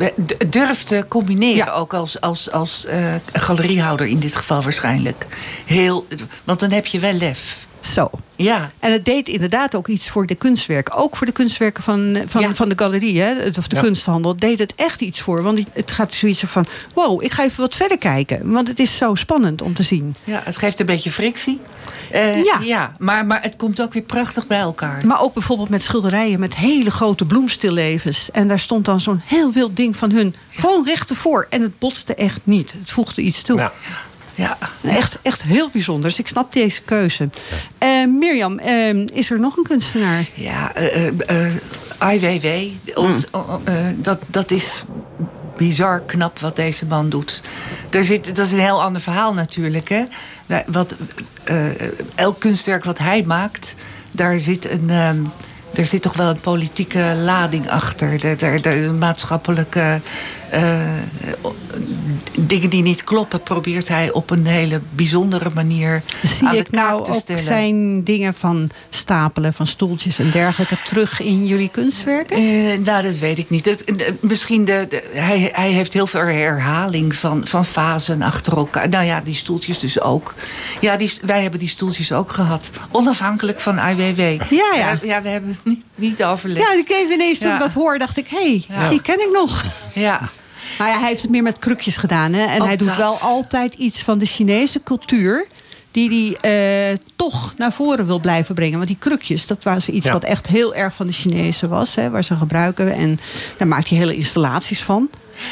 durft 0.48 0.86
te 0.86 1.04
combineren. 1.08 1.56
Ja. 1.56 1.70
Ook 1.72 1.94
als, 1.94 2.20
als, 2.20 2.50
als 2.50 2.84
eh, 2.86 3.14
galeriehouder 3.32 4.06
in 4.06 4.18
dit 4.18 4.36
geval 4.36 4.62
waarschijnlijk. 4.62 5.26
Heel, 5.64 6.06
want 6.44 6.60
dan 6.60 6.70
heb 6.70 6.86
je 6.86 6.98
wel 6.98 7.12
lef. 7.12 7.66
Zo. 7.82 8.10
Ja, 8.36 8.70
En 8.78 8.92
het 8.92 9.04
deed 9.04 9.28
inderdaad 9.28 9.74
ook 9.74 9.88
iets 9.88 10.08
voor 10.10 10.26
de 10.26 10.34
kunstwerken. 10.34 10.94
Ook 10.96 11.16
voor 11.16 11.26
de 11.26 11.32
kunstwerken 11.32 11.82
van, 11.82 12.16
van, 12.26 12.40
Ja. 12.40 12.54
van 12.54 12.68
de 12.68 12.78
galerie, 12.78 13.20
hè, 13.20 13.46
of 13.58 13.68
de 13.68 13.76
Ja. 13.76 13.82
kunsthandel, 13.82 14.36
deed 14.36 14.58
het 14.58 14.74
echt 14.76 15.00
iets 15.00 15.20
voor. 15.20 15.42
Want 15.42 15.60
het 15.72 15.92
gaat 15.92 16.14
zoiets 16.14 16.42
van: 16.46 16.66
wow, 16.94 17.22
ik 17.22 17.32
ga 17.32 17.44
even 17.44 17.60
wat 17.60 17.76
verder 17.76 17.98
kijken. 17.98 18.50
Want 18.52 18.68
het 18.68 18.78
is 18.80 18.96
zo 18.96 19.14
spannend 19.14 19.62
om 19.62 19.74
te 19.74 19.82
zien. 19.82 20.14
ja, 20.24 20.40
het 20.44 20.56
geeft 20.56 20.80
een 20.80 20.86
beetje 20.86 21.10
frictie. 21.10 21.60
Eh, 22.10 22.44
Ja. 22.44 22.58
ja 22.62 22.92
maar, 22.98 23.26
maar 23.26 23.42
het 23.42 23.56
komt 23.56 23.82
ook 23.82 23.92
weer 23.92 24.02
prachtig 24.02 24.46
bij 24.46 24.58
elkaar. 24.58 25.06
Maar 25.06 25.20
ook 25.20 25.32
bijvoorbeeld 25.34 25.68
met 25.68 25.82
schilderijen 25.82 26.40
met 26.40 26.56
hele 26.56 26.90
grote 26.90 27.24
bloemstillevens. 27.24 28.30
En 28.30 28.48
daar 28.48 28.58
stond 28.58 28.84
dan 28.84 29.00
zo'n 29.00 29.20
heel 29.24 29.52
wild 29.52 29.76
ding 29.76 29.96
van 29.96 30.10
hun 30.10 30.34
gewoon 30.48 30.84
recht 30.84 31.10
ervoor. 31.10 31.46
En 31.50 31.62
het 31.62 31.78
botste 31.78 32.14
echt 32.14 32.40
niet. 32.44 32.74
Het 32.80 32.90
voegde 32.90 33.22
iets 33.22 33.42
toe. 33.42 33.58
Ja. 33.58 33.72
Ja. 34.34 34.58
Echt, 34.82 35.18
echt 35.22 35.42
heel 35.42 35.68
bijzonder. 35.72 36.08
Dus 36.08 36.18
ik 36.18 36.28
snap 36.28 36.52
deze 36.52 36.82
keuze. 36.82 37.28
Eh, 37.78 37.88
Mirjam, 38.06 38.58
eh, 38.58 39.06
is 39.06 39.30
er 39.30 39.40
nog 39.40 39.56
een 39.56 39.62
kunstenaar? 39.62 40.28
Ja, 40.34 40.74
eh, 40.74 41.06
eh, 41.06 41.46
eh, 41.46 41.52
Ai 41.98 42.20
Weiwei. 42.20 42.80
Ons, 42.94 43.26
oh, 43.30 43.48
oh, 43.48 43.60
dat, 43.96 44.18
dat 44.26 44.50
is 44.50 44.84
bizar 45.56 46.00
knap 46.00 46.38
wat 46.38 46.56
deze 46.56 46.86
man 46.86 47.08
doet. 47.08 47.40
Er 47.90 48.04
zit, 48.04 48.36
dat 48.36 48.46
is 48.46 48.52
een 48.52 48.60
heel 48.60 48.82
ander 48.82 49.02
verhaal 49.02 49.34
natuurlijk. 49.34 49.88
Hè? 49.88 50.04
Wat, 50.66 50.96
elk 52.14 52.40
kunstwerk 52.40 52.84
wat 52.84 52.98
hij 52.98 53.22
maakt, 53.26 53.74
daar 54.10 54.38
zit 54.38 54.70
een... 54.70 54.90
ehm, 54.90 55.18
er 55.74 55.86
zit 55.86 56.02
toch 56.02 56.14
wel 56.16 56.28
een 56.28 56.40
politieke 56.40 57.14
lading 57.18 57.68
achter. 57.70 58.20
De, 58.20 58.36
de, 58.36 58.60
de 58.60 58.92
maatschappelijke 58.98 60.00
dingen 62.40 62.70
die 62.70 62.82
niet 62.82 63.04
kloppen, 63.04 63.42
probeert 63.42 63.88
hij 63.88 64.12
op 64.12 64.30
een 64.30 64.46
hele 64.46 64.80
bijzondere 64.90 65.50
manier 65.54 66.02
Zie 66.22 66.46
aan 66.48 66.54
ik 66.54 66.64
de 66.64 66.70
kaak 66.70 66.84
nou 66.90 67.04
te 67.04 67.10
ook 67.12 67.16
stellen. 67.20 67.42
zijn 67.42 68.04
dingen 68.04 68.34
van 68.34 68.70
stapelen, 68.90 69.52
van 69.54 69.66
stoeltjes 69.66 70.18
en 70.18 70.30
dergelijke 70.30 70.76
terug 70.84 71.20
in 71.20 71.46
jullie 71.46 71.68
kunstwerken? 71.68 72.36
Eh, 72.36 72.78
nou, 72.84 73.02
dat 73.02 73.18
weet 73.18 73.38
ik 73.38 73.50
niet. 73.50 73.64
Het, 73.64 73.84
eh, 73.84 74.06
misschien 74.20 74.64
de, 74.64 74.86
de- 74.88 75.02
hij, 75.12 75.50
hij 75.52 75.70
heeft 75.70 75.92
heel 75.92 76.06
veel 76.06 76.20
herhaling 76.20 77.14
van, 77.14 77.46
van 77.46 77.64
fasen 77.64 78.22
achter 78.22 78.56
elkaar. 78.56 78.88
Nou 78.88 79.04
ja, 79.04 79.20
die 79.20 79.34
stoeltjes 79.34 79.78
dus 79.78 80.00
ook. 80.00 80.34
Ja, 80.80 80.96
die, 80.96 81.12
wij 81.24 81.42
hebben 81.42 81.60
die 81.60 81.68
stoeltjes 81.68 82.12
ook 82.12 82.32
gehad. 82.32 82.70
Onafhankelijk 82.90 83.60
van 83.60 83.78
IWW. 83.78 84.20
Ja, 84.50 84.72
ja. 84.74 84.98
ja 85.02 85.22
we 85.22 85.28
hebben 85.28 85.50
het 85.50 85.64
niet, 85.64 85.84
niet 85.94 86.24
overlegd. 86.24 86.60
Ja, 86.66 86.72
ik 86.78 86.90
even 86.90 87.12
ineens 87.12 87.38
toen 87.38 87.52
ik 87.52 87.58
dat 87.58 87.72
hoor, 87.72 87.98
dacht 87.98 88.16
ik, 88.18 88.28
hé, 88.28 88.38
hey, 88.38 88.64
Ja. 88.68 88.88
die 88.88 89.02
ken 89.02 89.20
ik 89.20 89.28
nog. 89.32 89.64
Ja. 89.94 90.20
Maar 90.78 90.88
ja, 90.88 90.98
hij 90.98 91.08
heeft 91.08 91.22
het 91.22 91.30
meer 91.30 91.42
met 91.42 91.58
krukjes 91.58 91.96
gedaan. 91.96 92.32
Hè? 92.32 92.44
En 92.44 92.60
Ook 92.60 92.66
hij 92.66 92.76
doet 92.76 92.88
dat. 92.88 92.96
wel 92.96 93.16
altijd 93.18 93.74
iets 93.74 94.02
van 94.02 94.18
de 94.18 94.26
Chinese 94.26 94.80
cultuur. 94.84 95.46
Die 95.90 96.36
hij 96.40 96.90
eh, 96.90 96.98
toch 97.16 97.54
naar 97.56 97.72
voren 97.72 98.06
wil 98.06 98.18
blijven 98.20 98.54
brengen. 98.54 98.76
Want 98.76 98.86
die 98.88 98.96
krukjes, 98.98 99.46
dat 99.46 99.62
was 99.64 99.88
iets 99.88 100.06
Ja. 100.06 100.12
wat 100.12 100.24
echt 100.24 100.46
heel 100.46 100.74
erg 100.74 100.94
van 100.94 101.06
de 101.06 101.12
Chinezen 101.12 101.68
was. 101.68 101.94
Hè, 101.94 102.10
waar 102.10 102.24
ze 102.24 102.34
gebruiken. 102.36 102.92
En 102.92 103.20
daar 103.56 103.68
maakt 103.68 103.88
hij 103.88 103.98
hele 103.98 104.14
installaties 104.16 104.82
van. 104.82 105.10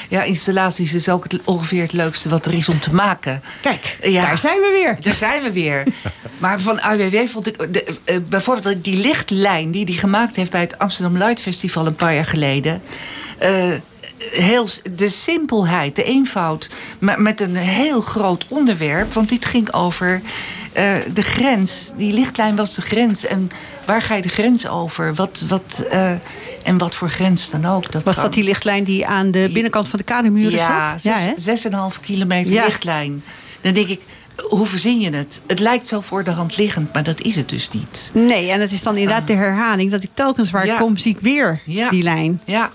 ja, 0.09 0.23
installaties 0.23 0.93
is 0.95 1.09
ook 1.09 1.23
het, 1.23 1.41
ongeveer 1.45 1.83
het 1.83 1.93
leukste 1.93 2.29
wat 2.29 2.47
er 2.47 2.55
is 2.55 2.69
om 2.69 2.81
te 2.81 2.95
maken. 2.95 3.43
Kijk, 3.63 3.99
Ja. 4.03 4.27
daar 4.27 4.39
zijn 4.39 4.61
we 4.61 4.71
weer. 4.83 4.97
Daar 5.01 5.15
zijn 5.15 5.43
we 5.43 5.53
weer. 5.53 5.85
Maar 6.39 6.61
van 6.61 6.81
AWW 6.83 7.27
vond 7.27 7.47
ik... 7.47 7.73
De, 7.73 7.85
eh, 8.05 8.17
bijvoorbeeld 8.29 8.85
die 8.85 8.97
lichtlijn 8.97 9.71
die 9.71 9.85
hij 9.85 9.95
gemaakt 9.95 10.37
heeft... 10.37 10.51
bij 10.51 10.61
het 10.61 10.79
Amsterdam 10.79 11.17
Light 11.19 11.41
Festival 11.41 11.87
een 11.87 11.97
paar 11.97 12.15
jaar 12.15 12.27
geleden. 12.27 12.83
eh, 13.39 13.65
heel, 14.31 14.67
de 14.95 15.09
simpelheid, 15.09 15.97
de 15.97 16.03
eenvoud... 16.05 16.71
maar 16.99 17.21
met 17.23 17.41
een 17.41 17.57
heel 17.57 18.01
groot 18.01 18.45
onderwerp. 18.49 19.13
Want 19.13 19.29
dit 19.29 19.45
ging 19.45 19.73
over 19.73 20.23
eh, 20.73 20.95
de 21.15 21.23
grens. 21.23 21.93
Die 21.97 22.13
lichtlijn 22.13 22.57
was 22.57 22.75
de 22.75 22.83
grens. 22.83 23.27
En 23.27 23.51
waar 23.87 24.03
ga 24.03 24.15
je 24.15 24.23
de 24.23 24.29
grens 24.29 24.69
over? 24.69 25.15
Wat, 25.15 25.45
wat, 25.49 25.85
eh, 25.91 26.11
en 26.63 26.79
wat 26.79 26.95
voor 26.95 27.09
grens 27.11 27.51
dan 27.51 27.67
ook. 27.67 27.93
Dat 27.93 28.03
Was 28.05 28.15
kan- 28.15 28.25
dat 28.25 28.33
die 28.35 28.45
lichtlijn 28.45 28.85
die 28.85 29.07
aan 29.07 29.31
de 29.31 29.51
binnenkant 29.53 29.89
van 29.89 29.99
de 29.99 30.05
kademuren 30.05 30.51
ja, 30.59 30.99
zat? 30.99 31.03
zes, 31.03 31.45
zes 31.45 31.65
en 31.65 31.73
een 31.73 31.79
half 31.79 32.01
kilometer 32.01 32.53
Ja. 32.53 32.65
lichtlijn. 32.65 33.23
Dan 33.61 33.73
denk 33.73 33.89
ik, 33.89 34.01
hoe 34.49 34.67
verzin 34.67 35.01
je 35.01 35.11
het? 35.11 35.41
Het 35.47 35.59
lijkt 35.61 35.87
zo 35.87 36.01
voor 36.01 36.25
de 36.25 36.31
hand 36.31 36.57
liggend, 36.57 36.93
maar 36.93 37.03
dat 37.05 37.21
is 37.21 37.37
het 37.37 37.49
dus 37.49 37.69
niet. 37.71 38.11
Nee, 38.15 38.51
en 38.51 38.61
het 38.61 38.73
is 38.73 38.83
dan 38.83 38.97
inderdaad 38.97 39.27
de 39.27 39.35
herhaling. 39.35 39.91
Dat 39.91 40.03
ik 40.03 40.11
telkens 40.15 40.51
waar 40.51 40.67
Ja. 40.67 40.79
kom, 40.79 40.97
zie 40.97 41.13
ik 41.15 41.21
weer 41.21 41.61
Ja. 41.65 41.91
die 41.91 42.03
lijn. 42.03 42.41
Ja, 42.45 42.71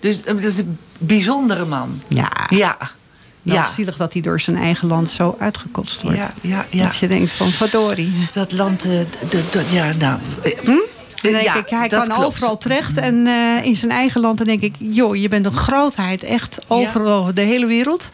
dus 0.00 0.24
eh, 0.24 0.34
dat 0.34 0.44
is 0.44 0.58
een 0.58 0.78
bijzondere 0.98 1.64
man. 1.64 2.00
Ja. 2.08 2.30
Ja, 2.48 2.76
Wel 3.42 3.54
ja. 3.54 3.64
zielig 3.64 3.96
dat 3.96 4.12
hij 4.12 4.22
door 4.22 4.40
zijn 4.40 4.56
eigen 4.56 4.88
land 4.88 5.10
zo 5.10 5.36
uitgekotst 5.38 6.02
wordt. 6.02 6.18
Ja, 6.18 6.32
ja, 6.40 6.66
ja. 6.70 6.82
Dat 6.84 6.96
je 6.96 7.08
denkt 7.08 7.32
van, 7.32 7.50
verdorie. 7.50 8.26
Dat 8.32 8.52
land, 8.52 8.78
d- 9.28 9.70
ja, 9.70 9.92
nou... 9.98 10.18
eh, 10.42 10.56
Dan 10.64 11.32
denk 11.32 11.44
ja, 11.44 11.54
ik, 11.56 11.68
hij 11.68 11.88
dat 11.88 12.06
kan 12.06 12.16
klopt. 12.16 12.26
overal 12.34 12.58
terecht. 12.58 12.96
En 12.96 13.26
eh, 13.26 13.64
in 13.64 13.76
zijn 13.76 13.90
eigen 13.92 14.20
land, 14.20 14.38
dan 14.38 14.46
denk 14.46 14.62
ik, 14.62 14.74
joh, 14.78 15.16
je 15.16 15.28
bent 15.28 15.46
een 15.46 15.52
grootheid. 15.52 16.22
Echt 16.22 16.58
overal 16.66 17.20
over 17.20 17.34
de 17.34 17.40
hele 17.40 17.66
wereld. 17.66 18.08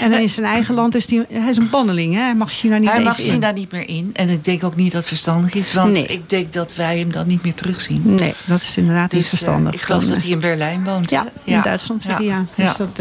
En 0.00 0.10
dan 0.10 0.20
in 0.20 0.28
zijn 0.28 0.46
eigen 0.46 0.74
land 0.74 0.94
is 0.94 1.10
hij, 1.10 1.26
hij 1.32 1.50
is 1.50 1.56
een 1.56 1.70
banneling. 1.70 2.14
Hè? 2.14 2.20
Hij 2.20 2.34
mag 2.34 2.50
China 2.52 2.76
niet 2.78 2.88
Hij 2.88 2.96
eens 2.96 3.04
mag 3.04 3.18
in. 3.18 3.32
China 3.32 3.50
niet 3.50 3.72
meer 3.72 3.88
in. 3.88 4.10
En 4.12 4.28
ik 4.28 4.44
denk 4.44 4.64
ook 4.64 4.76
niet 4.76 4.86
dat 4.92 5.00
het 5.00 5.08
verstandig 5.08 5.54
is. 5.54 5.72
Want 5.72 5.92
Nee. 5.92 6.06
ik 6.06 6.30
denk 6.30 6.52
dat 6.52 6.74
wij 6.74 6.98
hem 6.98 7.12
dan 7.12 7.26
niet 7.26 7.42
meer 7.42 7.54
terugzien. 7.54 8.02
Nee, 8.04 8.34
dat 8.46 8.60
is 8.62 8.76
inderdaad 8.76 9.12
niet 9.12 9.22
Dus 9.22 9.32
eh, 9.32 9.38
verstandig. 9.38 9.74
ik 9.74 9.80
geloof 9.80 10.00
Dan, 10.00 10.08
dat 10.08 10.18
eh, 10.18 10.24
hij 10.24 10.32
in 10.32 10.40
Berlijn 10.40 10.84
woont. 10.84 11.10
Ja, 11.10 11.26
in 11.44 11.60
Duitsland 11.62 12.04
hij, 12.06 12.24
ja. 12.24 12.44
Dus 12.54 12.64
Ja. 12.64 12.74
dat, 12.76 12.96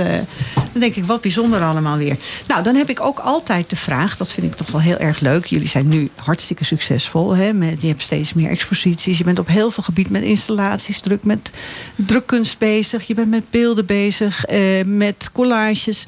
dan 0.71 0.81
denk 0.81 0.95
ik, 0.95 1.05
wat 1.05 1.21
bijzonder 1.21 1.61
allemaal 1.61 1.97
weer. 1.97 2.17
Nou, 2.47 2.63
dan 2.63 2.75
heb 2.75 2.89
ik 2.89 3.01
ook 3.01 3.19
altijd 3.19 3.69
de 3.69 3.75
vraag, 3.75 4.17
dat 4.17 4.31
vind 4.31 4.47
ik 4.47 4.55
toch 4.55 4.71
wel 4.71 4.81
heel 4.81 4.97
erg 4.97 5.19
leuk. 5.19 5.45
Jullie 5.45 5.67
zijn 5.67 5.87
nu 5.87 6.09
hartstikke 6.15 6.63
succesvol. 6.65 7.35
Hè? 7.35 7.53
Met, 7.53 7.81
je 7.81 7.87
hebt 7.87 8.01
steeds 8.01 8.33
meer 8.33 8.49
exposities. 8.49 9.17
Je 9.17 9.23
bent 9.23 9.39
op 9.39 9.47
heel 9.47 9.71
veel 9.71 9.83
gebied 9.83 10.09
met 10.09 10.23
installaties 10.23 10.99
druk. 10.99 11.23
Met 11.23 11.51
drukkunst 11.95 12.57
bezig. 12.57 13.07
Je 13.07 13.13
bent 13.13 13.29
met 13.29 13.49
beelden 13.49 13.85
bezig. 13.85 14.45
met 14.85 15.29
collages. 15.33 16.05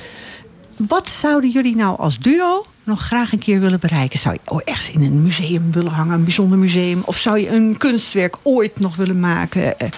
Wat 0.78 1.10
zouden 1.10 1.50
jullie 1.50 1.76
nou 1.76 1.98
als 2.00 2.20
duo 2.20 2.66
nog 2.84 3.02
graag 3.02 3.32
een 3.32 3.40
keer 3.40 3.60
willen 3.60 3.80
bereiken? 3.80 4.20
Zou 4.20 4.36
je 4.36 4.52
oh, 4.52 4.62
ergens 4.66 4.90
in 4.92 5.02
een 5.02 5.22
museum 5.24 5.72
willen 5.72 5.92
hangen, 5.92 6.14
een 6.14 6.24
bijzonder 6.24 6.58
museum? 6.58 7.02
Of 7.06 7.18
zou 7.18 7.40
je 7.40 7.50
een 7.50 7.78
kunstwerk 7.78 8.38
ooit 8.44 8.80
nog 8.80 8.96
willen 8.96 9.20
maken? 9.20 9.80
Eh, 9.80 9.90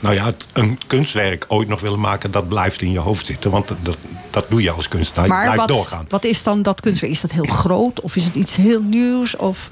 Nou 0.00 0.14
ja, 0.14 0.32
een 0.52 0.78
kunstwerk 0.86 1.44
ooit 1.48 1.68
nog 1.68 1.80
willen 1.80 2.00
maken, 2.00 2.30
dat 2.30 2.48
blijft 2.48 2.82
in 2.82 2.92
je 2.92 2.98
hoofd 2.98 3.26
zitten. 3.26 3.50
Want 3.50 3.68
dat, 3.82 3.96
dat 4.30 4.46
doe 4.50 4.62
je 4.62 4.70
als 4.70 4.88
kunstenaar. 4.88 5.24
Je 5.26 5.32
Maar 5.32 5.42
blijft 5.42 5.60
wat, 5.60 5.68
doorgaan. 5.68 6.04
wat 6.08 6.24
is 6.24 6.42
dan 6.42 6.62
dat 6.62 6.80
kunstwerk? 6.80 7.12
Is 7.12 7.20
dat 7.20 7.32
heel 7.32 7.44
groot 7.44 8.00
of 8.00 8.16
is 8.16 8.24
het 8.24 8.34
iets 8.34 8.56
heel 8.56 8.82
nieuws? 8.82 9.36
Of... 9.36 9.68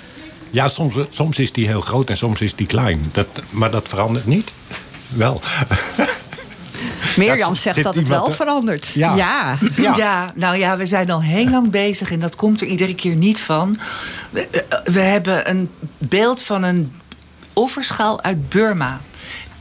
Ja, 0.51 0.69
soms, 0.69 0.95
soms 1.11 1.39
is 1.39 1.53
die 1.53 1.67
heel 1.67 1.81
groot 1.81 2.11
en 2.11 2.17
soms 2.17 2.41
is 2.41 2.55
die 2.55 2.67
klein. 2.67 3.01
Dat, 3.13 3.27
maar 3.51 3.71
dat 3.71 3.89
verandert 3.89 4.27
niet. 4.27 4.51
Wel. 5.09 5.41
Mirjam 7.17 7.39
Ja, 7.53 7.55
zegt 7.55 7.83
dat 7.83 7.95
het 7.95 8.09
wel 8.09 8.27
er- 8.29 8.33
verandert. 8.35 8.87
Ja. 8.87 9.15
ja. 9.17 9.59
Ja. 9.77 9.97
Ja. 9.97 10.33
nou 10.35 10.57
ja, 10.57 10.77
we 10.77 10.87
zijn 10.87 11.11
al 11.11 11.23
heel 11.23 11.49
lang 11.49 11.71
bezig 11.71 12.11
en 12.13 12.21
dat 12.21 12.37
komt 12.37 12.61
er 12.61 12.67
iedere 12.67 12.95
keer 12.95 13.17
niet 13.17 13.41
van. 13.41 13.79
We, 14.31 14.47
eh, 14.49 14.79
we 14.93 15.01
hebben 15.01 15.51
een 15.51 15.69
beeld 15.99 16.43
van 16.43 16.63
een 16.63 16.93
offerschaal 17.53 18.23
uit 18.23 18.49
Burma. 18.49 19.01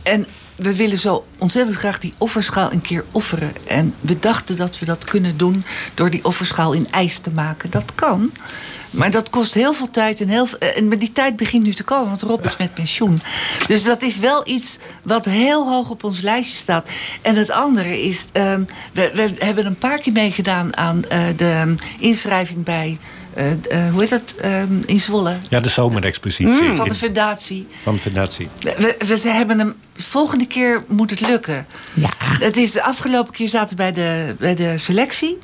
En 0.03 0.25
we 0.55 0.75
willen 0.75 0.97
zo 0.97 1.25
ontzettend 1.37 1.77
graag 1.77 1.99
die 1.99 2.13
offerschaal 2.17 2.71
een 2.71 2.81
keer 2.81 3.03
offeren. 3.11 3.51
En 3.67 3.93
we 3.99 4.19
dachten 4.19 4.55
dat 4.55 4.79
we 4.79 4.85
dat 4.85 5.05
kunnen 5.05 5.37
doen 5.37 5.63
door 5.93 6.09
die 6.09 6.25
offerschaal 6.25 6.73
in 6.73 6.91
ijs 6.91 7.19
te 7.19 7.29
maken. 7.29 7.69
Dat 7.69 7.95
kan. 7.95 8.31
Maar 8.97 9.11
dat 9.11 9.29
kost 9.29 9.53
heel 9.53 9.73
veel 9.73 9.89
tijd. 9.91 10.21
En, 10.21 10.27
heel, 10.27 10.45
veel- 10.45 10.57
en 10.59 10.87
maar 10.87 10.99
die 10.99 11.11
tijd 11.11 11.35
begint 11.35 11.63
nu 11.63 11.73
te 11.73 11.83
komen, 11.83 12.07
want 12.09 12.21
Rob 12.21 12.45
is 12.45 12.57
met 12.57 12.73
pensioen. 12.73 13.21
Dus 13.67 13.83
dat 13.83 14.01
is 14.01 14.17
wel 14.19 14.47
iets 14.47 14.77
wat 15.01 15.25
heel 15.25 15.69
hoog 15.69 15.89
op 15.89 16.03
ons 16.03 16.21
lijstje 16.21 16.57
staat. 16.57 16.87
En 17.21 17.35
het 17.35 17.51
andere 17.51 18.01
is, 18.03 18.25
ehm, 18.31 18.61
we, 18.93 19.11
we 19.13 19.33
hebben 19.45 19.65
een 19.65 19.77
paar 19.77 19.99
keer 19.99 20.13
meegedaan 20.13 20.77
aan 20.77 21.05
eh, 21.05 21.19
de 21.37 21.75
inschrijving 21.99 22.63
bij, 22.63 22.97
eh, 23.33 23.51
eh, 23.51 23.91
hoe 23.91 23.99
heet 24.01 24.09
dat, 24.09 24.35
Ehm, 24.41 24.73
in 24.85 24.99
Zwolle. 24.99 25.37
Ja, 25.49 25.59
de 25.59 25.69
zomerexpositie 25.69 26.55
Van 26.75 26.85
in- 26.85 26.91
de 26.91 26.97
fundatie. 26.97 27.67
van 27.83 27.93
de 27.95 28.01
fundatie. 28.01 28.47
We, 28.61 28.95
we, 28.99 29.17
we 29.23 29.29
hebben 29.29 29.59
hem. 29.59 29.75
Volgende 29.95 30.47
keer 30.47 30.83
moet 30.87 31.09
het 31.09 31.21
lukken. 31.21 31.65
Ja. 31.93 32.09
Het 32.19 32.57
is 32.57 32.71
de 32.71 32.83
afgelopen 32.83 33.33
keer 33.33 33.47
zaten 33.49 33.69
we 33.69 33.75
bij 33.75 33.91
de, 33.91 34.35
bij 34.39 34.55
de 34.55 34.77
selectie. 34.77 35.37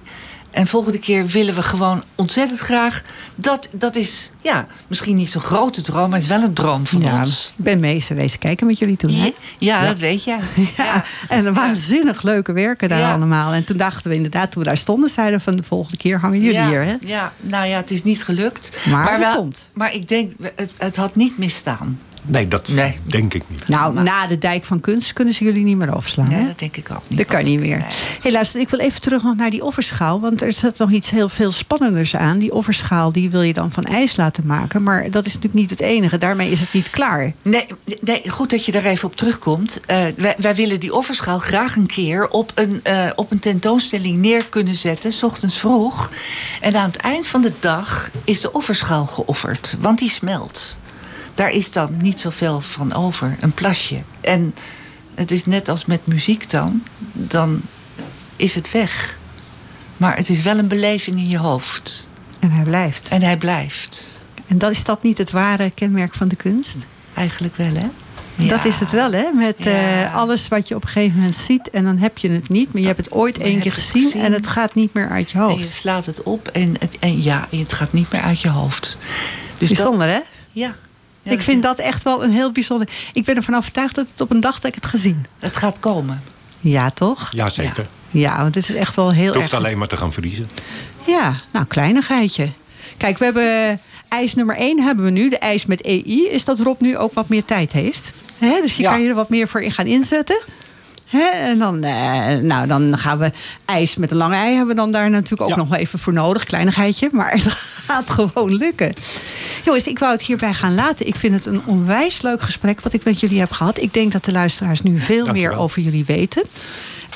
En 0.53 0.67
volgende 0.67 0.99
keer 0.99 1.25
willen 1.27 1.55
we 1.55 1.63
gewoon 1.63 2.03
ontzettend 2.15 2.59
graag. 2.59 3.01
Dat, 3.35 3.69
dat 3.71 3.95
is 3.95 4.31
ja, 4.41 4.67
misschien 4.87 5.15
niet 5.15 5.29
zo'n 5.29 5.41
grote 5.41 5.81
droom, 5.81 6.09
maar 6.09 6.19
het 6.19 6.29
is 6.29 6.35
wel 6.35 6.43
een 6.43 6.53
droom 6.53 6.85
van 6.85 7.01
Ja, 7.01 7.19
ons. 7.19 7.53
ik 7.57 7.63
ben 7.63 7.79
mee 7.79 8.01
geweest 8.01 8.37
kijken 8.37 8.67
met 8.67 8.77
jullie 8.79 8.97
toen. 8.97 9.13
Hè? 9.13 9.23
Ja, 9.25 9.31
ja, 9.81 9.87
dat 9.87 9.99
weet 9.99 10.23
je. 10.23 10.37
Ja, 10.77 11.03
en 11.27 11.45
er 11.45 11.53
waanzinnig 11.53 12.23
leuke 12.23 12.51
werken 12.51 12.89
daar 12.89 12.99
Ja. 12.99 13.13
allemaal. 13.13 13.53
En 13.53 13.63
toen 13.63 13.77
dachten 13.77 14.09
we 14.09 14.15
inderdaad, 14.15 14.51
toen 14.51 14.61
we 14.63 14.67
daar 14.67 14.77
stonden, 14.77 15.09
zeiden 15.09 15.37
we 15.37 15.43
van 15.43 15.55
de 15.55 15.63
volgende 15.63 15.97
keer 15.97 16.19
hangen 16.19 16.39
jullie 16.39 16.53
ja, 16.59 16.67
hier. 16.69 16.83
Hè? 16.85 16.95
Ja, 17.01 17.33
nou 17.39 17.65
ja, 17.67 17.77
het 17.77 17.91
is 17.91 18.03
niet 18.03 18.23
gelukt. 18.23 18.77
Maar 18.89 19.19
wel, 19.19 19.35
komt. 19.35 19.69
Maar 19.73 19.93
ik 19.93 20.07
denk, 20.07 20.31
het, 20.55 20.71
het 20.77 20.95
had 20.95 21.15
niet 21.15 21.37
misstaan. 21.37 21.99
Nee, 22.25 22.47
dat 22.47 22.67
Nee. 22.67 22.99
denk 23.03 23.33
ik 23.33 23.43
niet. 23.47 23.67
Nou, 23.67 24.01
na 24.01 24.27
de 24.27 24.37
dijk 24.37 24.65
van 24.65 24.79
kunst 24.79 25.13
kunnen 25.13 25.33
ze 25.33 25.43
jullie 25.43 25.63
niet 25.63 25.77
meer 25.77 25.95
overslaan. 25.95 26.27
Nee, 26.27 26.39
hè? 26.39 26.45
dat 26.47 26.59
denk 26.59 26.77
ik 26.77 26.91
ook 26.91 27.01
niet. 27.07 27.17
Dat 27.17 27.27
kan 27.27 27.43
niet 27.43 27.59
meer. 27.59 27.85
Nee. 28.23 28.31
Luister, 28.31 28.59
ik 28.59 28.69
wil 28.69 28.79
even 28.79 29.01
terug 29.01 29.23
nog 29.23 29.35
naar 29.35 29.49
die 29.49 29.63
offerschaal. 29.63 30.19
Want 30.19 30.41
er 30.41 30.53
zit 30.53 30.77
nog 30.77 30.91
iets 30.91 31.09
heel 31.09 31.29
veel 31.29 31.51
spannenders 31.51 32.15
aan. 32.15 32.37
Die 32.39 32.53
offerschaal 32.53 33.11
die 33.11 33.29
wil 33.29 33.41
je 33.41 33.53
dan 33.53 33.71
van 33.71 33.83
ijs 33.83 34.15
laten 34.15 34.45
maken. 34.45 34.83
Maar 34.83 35.11
dat 35.11 35.25
is 35.25 35.33
natuurlijk 35.33 35.61
niet 35.61 35.69
het 35.69 35.79
enige. 35.81 36.17
Daarmee 36.17 36.51
is 36.51 36.59
het 36.59 36.73
niet 36.73 36.89
klaar. 36.89 37.33
Nee, 37.41 37.67
nee, 38.01 38.29
goed 38.29 38.49
dat 38.49 38.65
je 38.65 38.71
daar 38.71 38.85
even 38.85 39.07
op 39.07 39.15
terugkomt. 39.15 39.79
Eh, 39.85 40.05
wij, 40.17 40.35
wij 40.37 40.55
willen 40.55 40.79
die 40.79 40.93
offerschaal 40.93 41.39
graag 41.39 41.75
een 41.75 41.85
keer 41.85 42.27
op 42.29 42.51
een, 42.55 42.79
eh, 42.83 43.09
op 43.15 43.31
een 43.31 43.39
tentoonstelling 43.39 44.17
neer 44.17 44.45
kunnen 44.45 44.75
zetten, 44.75 45.11
s 45.13 45.23
ochtends 45.23 45.57
vroeg. 45.59 46.09
En 46.61 46.75
aan 46.75 46.87
het 46.87 46.95
eind 46.97 47.27
van 47.27 47.41
de 47.41 47.51
dag 47.59 48.09
is 48.23 48.41
de 48.41 48.51
offerschaal 48.53 49.05
geofferd, 49.05 49.77
want 49.79 49.99
die 49.99 50.09
smelt. 50.09 50.77
Daar 51.35 51.51
is 51.51 51.71
dan 51.71 51.89
niet 52.01 52.19
zoveel 52.19 52.61
van 52.61 52.93
over, 52.93 53.37
een 53.41 53.51
plasje. 53.53 54.01
En 54.21 54.55
het 55.15 55.31
is 55.31 55.45
net 55.45 55.69
als 55.69 55.85
met 55.85 56.07
muziek 56.07 56.49
dan, 56.49 56.83
dan 57.13 57.61
is 58.35 58.55
het 58.55 58.71
weg. 58.71 59.17
Maar 59.97 60.15
het 60.17 60.29
is 60.29 60.41
wel 60.41 60.57
een 60.57 60.67
beleving 60.67 61.17
in 61.17 61.29
je 61.29 61.37
hoofd. 61.37 62.07
En 62.39 62.51
hij 62.51 62.63
blijft. 62.63 63.09
En 63.09 63.21
hij 63.21 63.37
blijft. 63.37 64.19
En 64.47 64.57
dat 64.57 64.71
is 64.71 64.83
dat 64.83 65.03
niet 65.03 65.17
het 65.17 65.31
ware 65.31 65.71
kenmerk 65.75 66.13
van 66.13 66.27
de 66.27 66.35
kunst? 66.35 66.85
Eigenlijk 67.13 67.55
wel, 67.55 67.73
hè? 67.73 67.87
Dat 68.47 68.65
is 68.65 68.79
het 68.79 68.91
wel, 68.91 69.11
hè? 69.11 69.31
Met 69.33 69.55
Ja. 69.57 70.03
eh, 70.03 70.15
alles 70.15 70.47
wat 70.47 70.67
je 70.67 70.75
op 70.75 70.83
een 70.83 70.89
gegeven 70.89 71.17
moment 71.17 71.35
ziet 71.35 71.69
en 71.69 71.83
dan 71.83 71.97
heb 71.97 72.17
je 72.17 72.29
het 72.29 72.49
niet. 72.49 72.73
Maar 72.73 72.81
je 72.81 72.87
hebt 72.87 72.97
het 73.05 73.11
ooit 73.11 73.37
één 73.37 73.59
keer 73.59 73.73
gezien, 73.73 74.03
gezien. 74.03 74.21
en 74.21 74.31
het 74.33 74.47
gaat 74.47 74.75
niet 74.75 74.93
meer 74.93 75.09
uit 75.09 75.31
je 75.31 75.37
En 75.37 75.43
je 75.43 75.49
hoofd. 75.51 75.69
slaat 75.69 76.05
het 76.05 76.23
op 76.23 76.47
en, 76.47 76.75
het, 76.79 76.97
en 76.99 77.21
ja, 77.23 77.47
het 77.49 77.73
gaat 77.73 77.93
niet 77.93 78.11
meer 78.11 78.21
uit 78.21 78.41
je 78.41 78.49
hoofd. 78.49 78.97
Dus 79.57 79.67
dat, 79.69 79.77
Bijzonder, 79.77 80.07
hè? 80.07 80.19
ja. 80.51 80.75
Ja, 81.23 81.31
ik 81.31 81.41
vind 81.41 81.63
dat 81.63 81.79
echt 81.79 82.03
wel 82.03 82.23
een 82.23 82.31
heel 82.31 82.51
bijzonder. 82.51 82.89
Ik 83.13 83.23
ben 83.25 83.35
ervan 83.35 83.55
overtuigd 83.55 83.95
dat 83.95 84.07
het 84.11 84.21
op 84.21 84.31
een 84.31 84.39
dag 84.39 84.53
dat 84.59 84.65
ik 84.65 84.75
het 84.75 84.85
gezien. 84.85 85.25
Het 85.39 85.55
gaat 85.57 85.79
komen. 85.79 86.21
Ja, 86.59 86.89
toch? 86.89 87.27
Jazeker. 87.31 87.87
Ja, 88.11 88.41
want 88.41 88.55
het 88.55 88.69
is 88.69 88.75
echt 88.75 88.95
wel 88.95 89.11
heel 89.11 89.25
Het 89.25 89.35
hoeft 89.35 89.51
erg. 89.51 89.59
alleen 89.63 89.77
maar 89.77 89.87
te 89.87 89.97
gaan 89.97 90.13
vriezen. 90.13 90.49
Ja, 91.07 91.35
nou, 91.51 91.65
kleinigheidje. 91.65 92.49
Kijk, 92.97 93.17
we 93.17 93.23
hebben 93.25 93.79
ijs 94.07 94.33
nummer 94.35 94.55
1 94.57 94.79
hebben 94.81 95.05
we 95.05 95.11
nu. 95.11 95.29
De 95.29 95.37
ijs 95.37 95.65
met 95.65 95.81
EI. 95.81 96.27
Is 96.29 96.45
dat 96.45 96.59
Rob 96.59 96.81
nu 96.81 96.97
ook 96.97 97.13
wat 97.13 97.29
meer 97.29 97.45
tijd 97.45 97.71
heeft. 97.71 98.13
Hè? 98.37 98.59
Dus 98.61 98.75
je 98.75 98.81
Ja. 98.83 98.91
kan 98.91 99.01
je 99.01 99.09
er 99.09 99.15
wat 99.15 99.29
meer 99.29 99.47
voor 99.47 99.61
in 99.61 99.71
gaan 99.71 99.85
inzetten. 99.85 100.41
Hè? 101.17 101.25
En 101.49 101.59
dan, 101.59 101.83
eh, 101.83 102.37
nou, 102.37 102.67
dan 102.67 102.97
gaan 102.97 103.17
we 103.17 103.31
ijs 103.65 103.95
met 103.95 104.11
een 104.11 104.17
lange 104.17 104.35
ei. 104.35 104.49
Hebben 104.55 104.75
we 104.75 104.81
dan 104.81 104.91
daar 104.91 105.09
natuurlijk 105.09 105.41
ook 105.41 105.49
Ja. 105.49 105.55
nog 105.55 105.67
wel 105.67 105.79
even 105.79 105.99
voor 105.99 106.13
nodig. 106.13 106.43
Kleinigheidje. 106.43 107.09
Maar 107.11 107.31
het 107.37 107.47
gaat 107.85 108.09
gewoon 108.09 108.53
lukken. 108.55 108.93
Jongens, 109.65 109.87
ik 109.87 109.99
wou 109.99 110.11
het 110.11 110.21
hierbij 110.21 110.53
gaan 110.53 110.75
laten. 110.75 111.07
Ik 111.07 111.15
vind 111.15 111.33
het 111.33 111.45
een 111.45 111.61
onwijs 111.65 112.21
leuk 112.21 112.41
gesprek 112.41 112.81
wat 112.81 112.93
ik 112.93 113.03
met 113.03 113.19
jullie 113.19 113.39
heb 113.39 113.51
gehad. 113.51 113.77
Ik 113.77 113.93
denk 113.93 114.11
dat 114.11 114.25
de 114.25 114.31
luisteraars 114.31 114.81
nu 114.81 114.99
veel 114.99 115.23
Dank 115.25 115.37
meer 115.37 115.55
over 115.57 115.81
jullie 115.81 116.05
weten. 116.05 116.43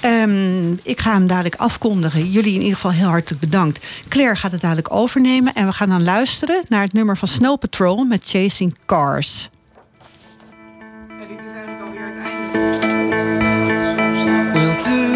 Ehm, 0.01 0.71
ik 0.83 0.99
ga 1.01 1.11
hem 1.13 1.27
dadelijk 1.27 1.55
afkondigen. 1.55 2.31
Jullie 2.31 2.53
in 2.53 2.59
ieder 2.61 2.75
geval 2.75 2.91
heel 2.91 3.07
hartelijk 3.07 3.41
bedankt. 3.41 3.85
Claire 4.09 4.35
gaat 4.35 4.51
het 4.51 4.61
dadelijk 4.61 4.93
overnemen. 4.95 5.53
En 5.53 5.65
we 5.65 5.71
gaan 5.71 5.89
dan 5.89 6.03
luisteren 6.03 6.63
naar 6.69 6.81
het 6.81 6.93
nummer 6.93 7.17
van 7.17 7.27
Snow 7.27 7.59
Patrol 7.59 8.05
met 8.05 8.21
Chasing 8.25 8.75
Cars. 8.85 9.49
to 14.79 15.06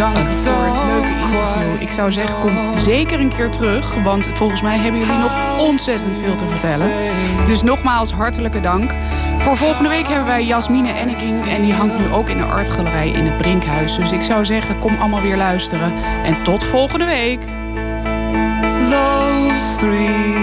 danken 0.00 0.34
voor 0.34 0.64
het 0.64 0.84
leuke 0.86 1.08
interview. 1.08 1.82
Ik 1.82 1.90
zou 1.90 2.12
zeggen, 2.12 2.40
kom 2.40 2.78
zeker 2.78 3.20
een 3.20 3.28
keer 3.28 3.50
terug. 3.50 3.94
Want 3.94 4.28
volgens 4.34 4.62
mij 4.62 4.78
hebben 4.78 5.00
jullie 5.00 5.18
nog 5.18 5.58
ontzettend 5.58 6.16
veel 6.16 6.36
te 6.36 6.44
vertellen. 6.44 6.90
Dus 7.46 7.62
nogmaals 7.62 8.12
hartelijke 8.12 8.60
dank. 8.60 8.90
Voor 9.38 9.56
volgende 9.56 9.88
week 9.88 10.06
hebben 10.06 10.26
wij 10.26 10.44
Jasmine 10.44 10.92
Enneking. 10.92 11.48
En 11.48 11.62
die 11.62 11.72
hangt 11.72 11.98
nu 11.98 12.12
ook 12.12 12.28
in 12.28 12.36
de 12.36 12.44
artgalerij 12.44 13.08
in 13.08 13.26
het 13.26 13.38
Brinkhuis. 13.38 13.94
Dus 13.94 14.12
ik 14.12 14.22
zou 14.22 14.44
zeggen, 14.44 14.78
kom 14.78 14.96
allemaal 14.98 15.22
weer 15.22 15.36
luisteren. 15.36 15.92
En 16.24 16.42
tot 16.42 16.64
volgende 16.64 17.04
week. 17.04 17.40
Those 18.90 19.76
three 19.78 20.39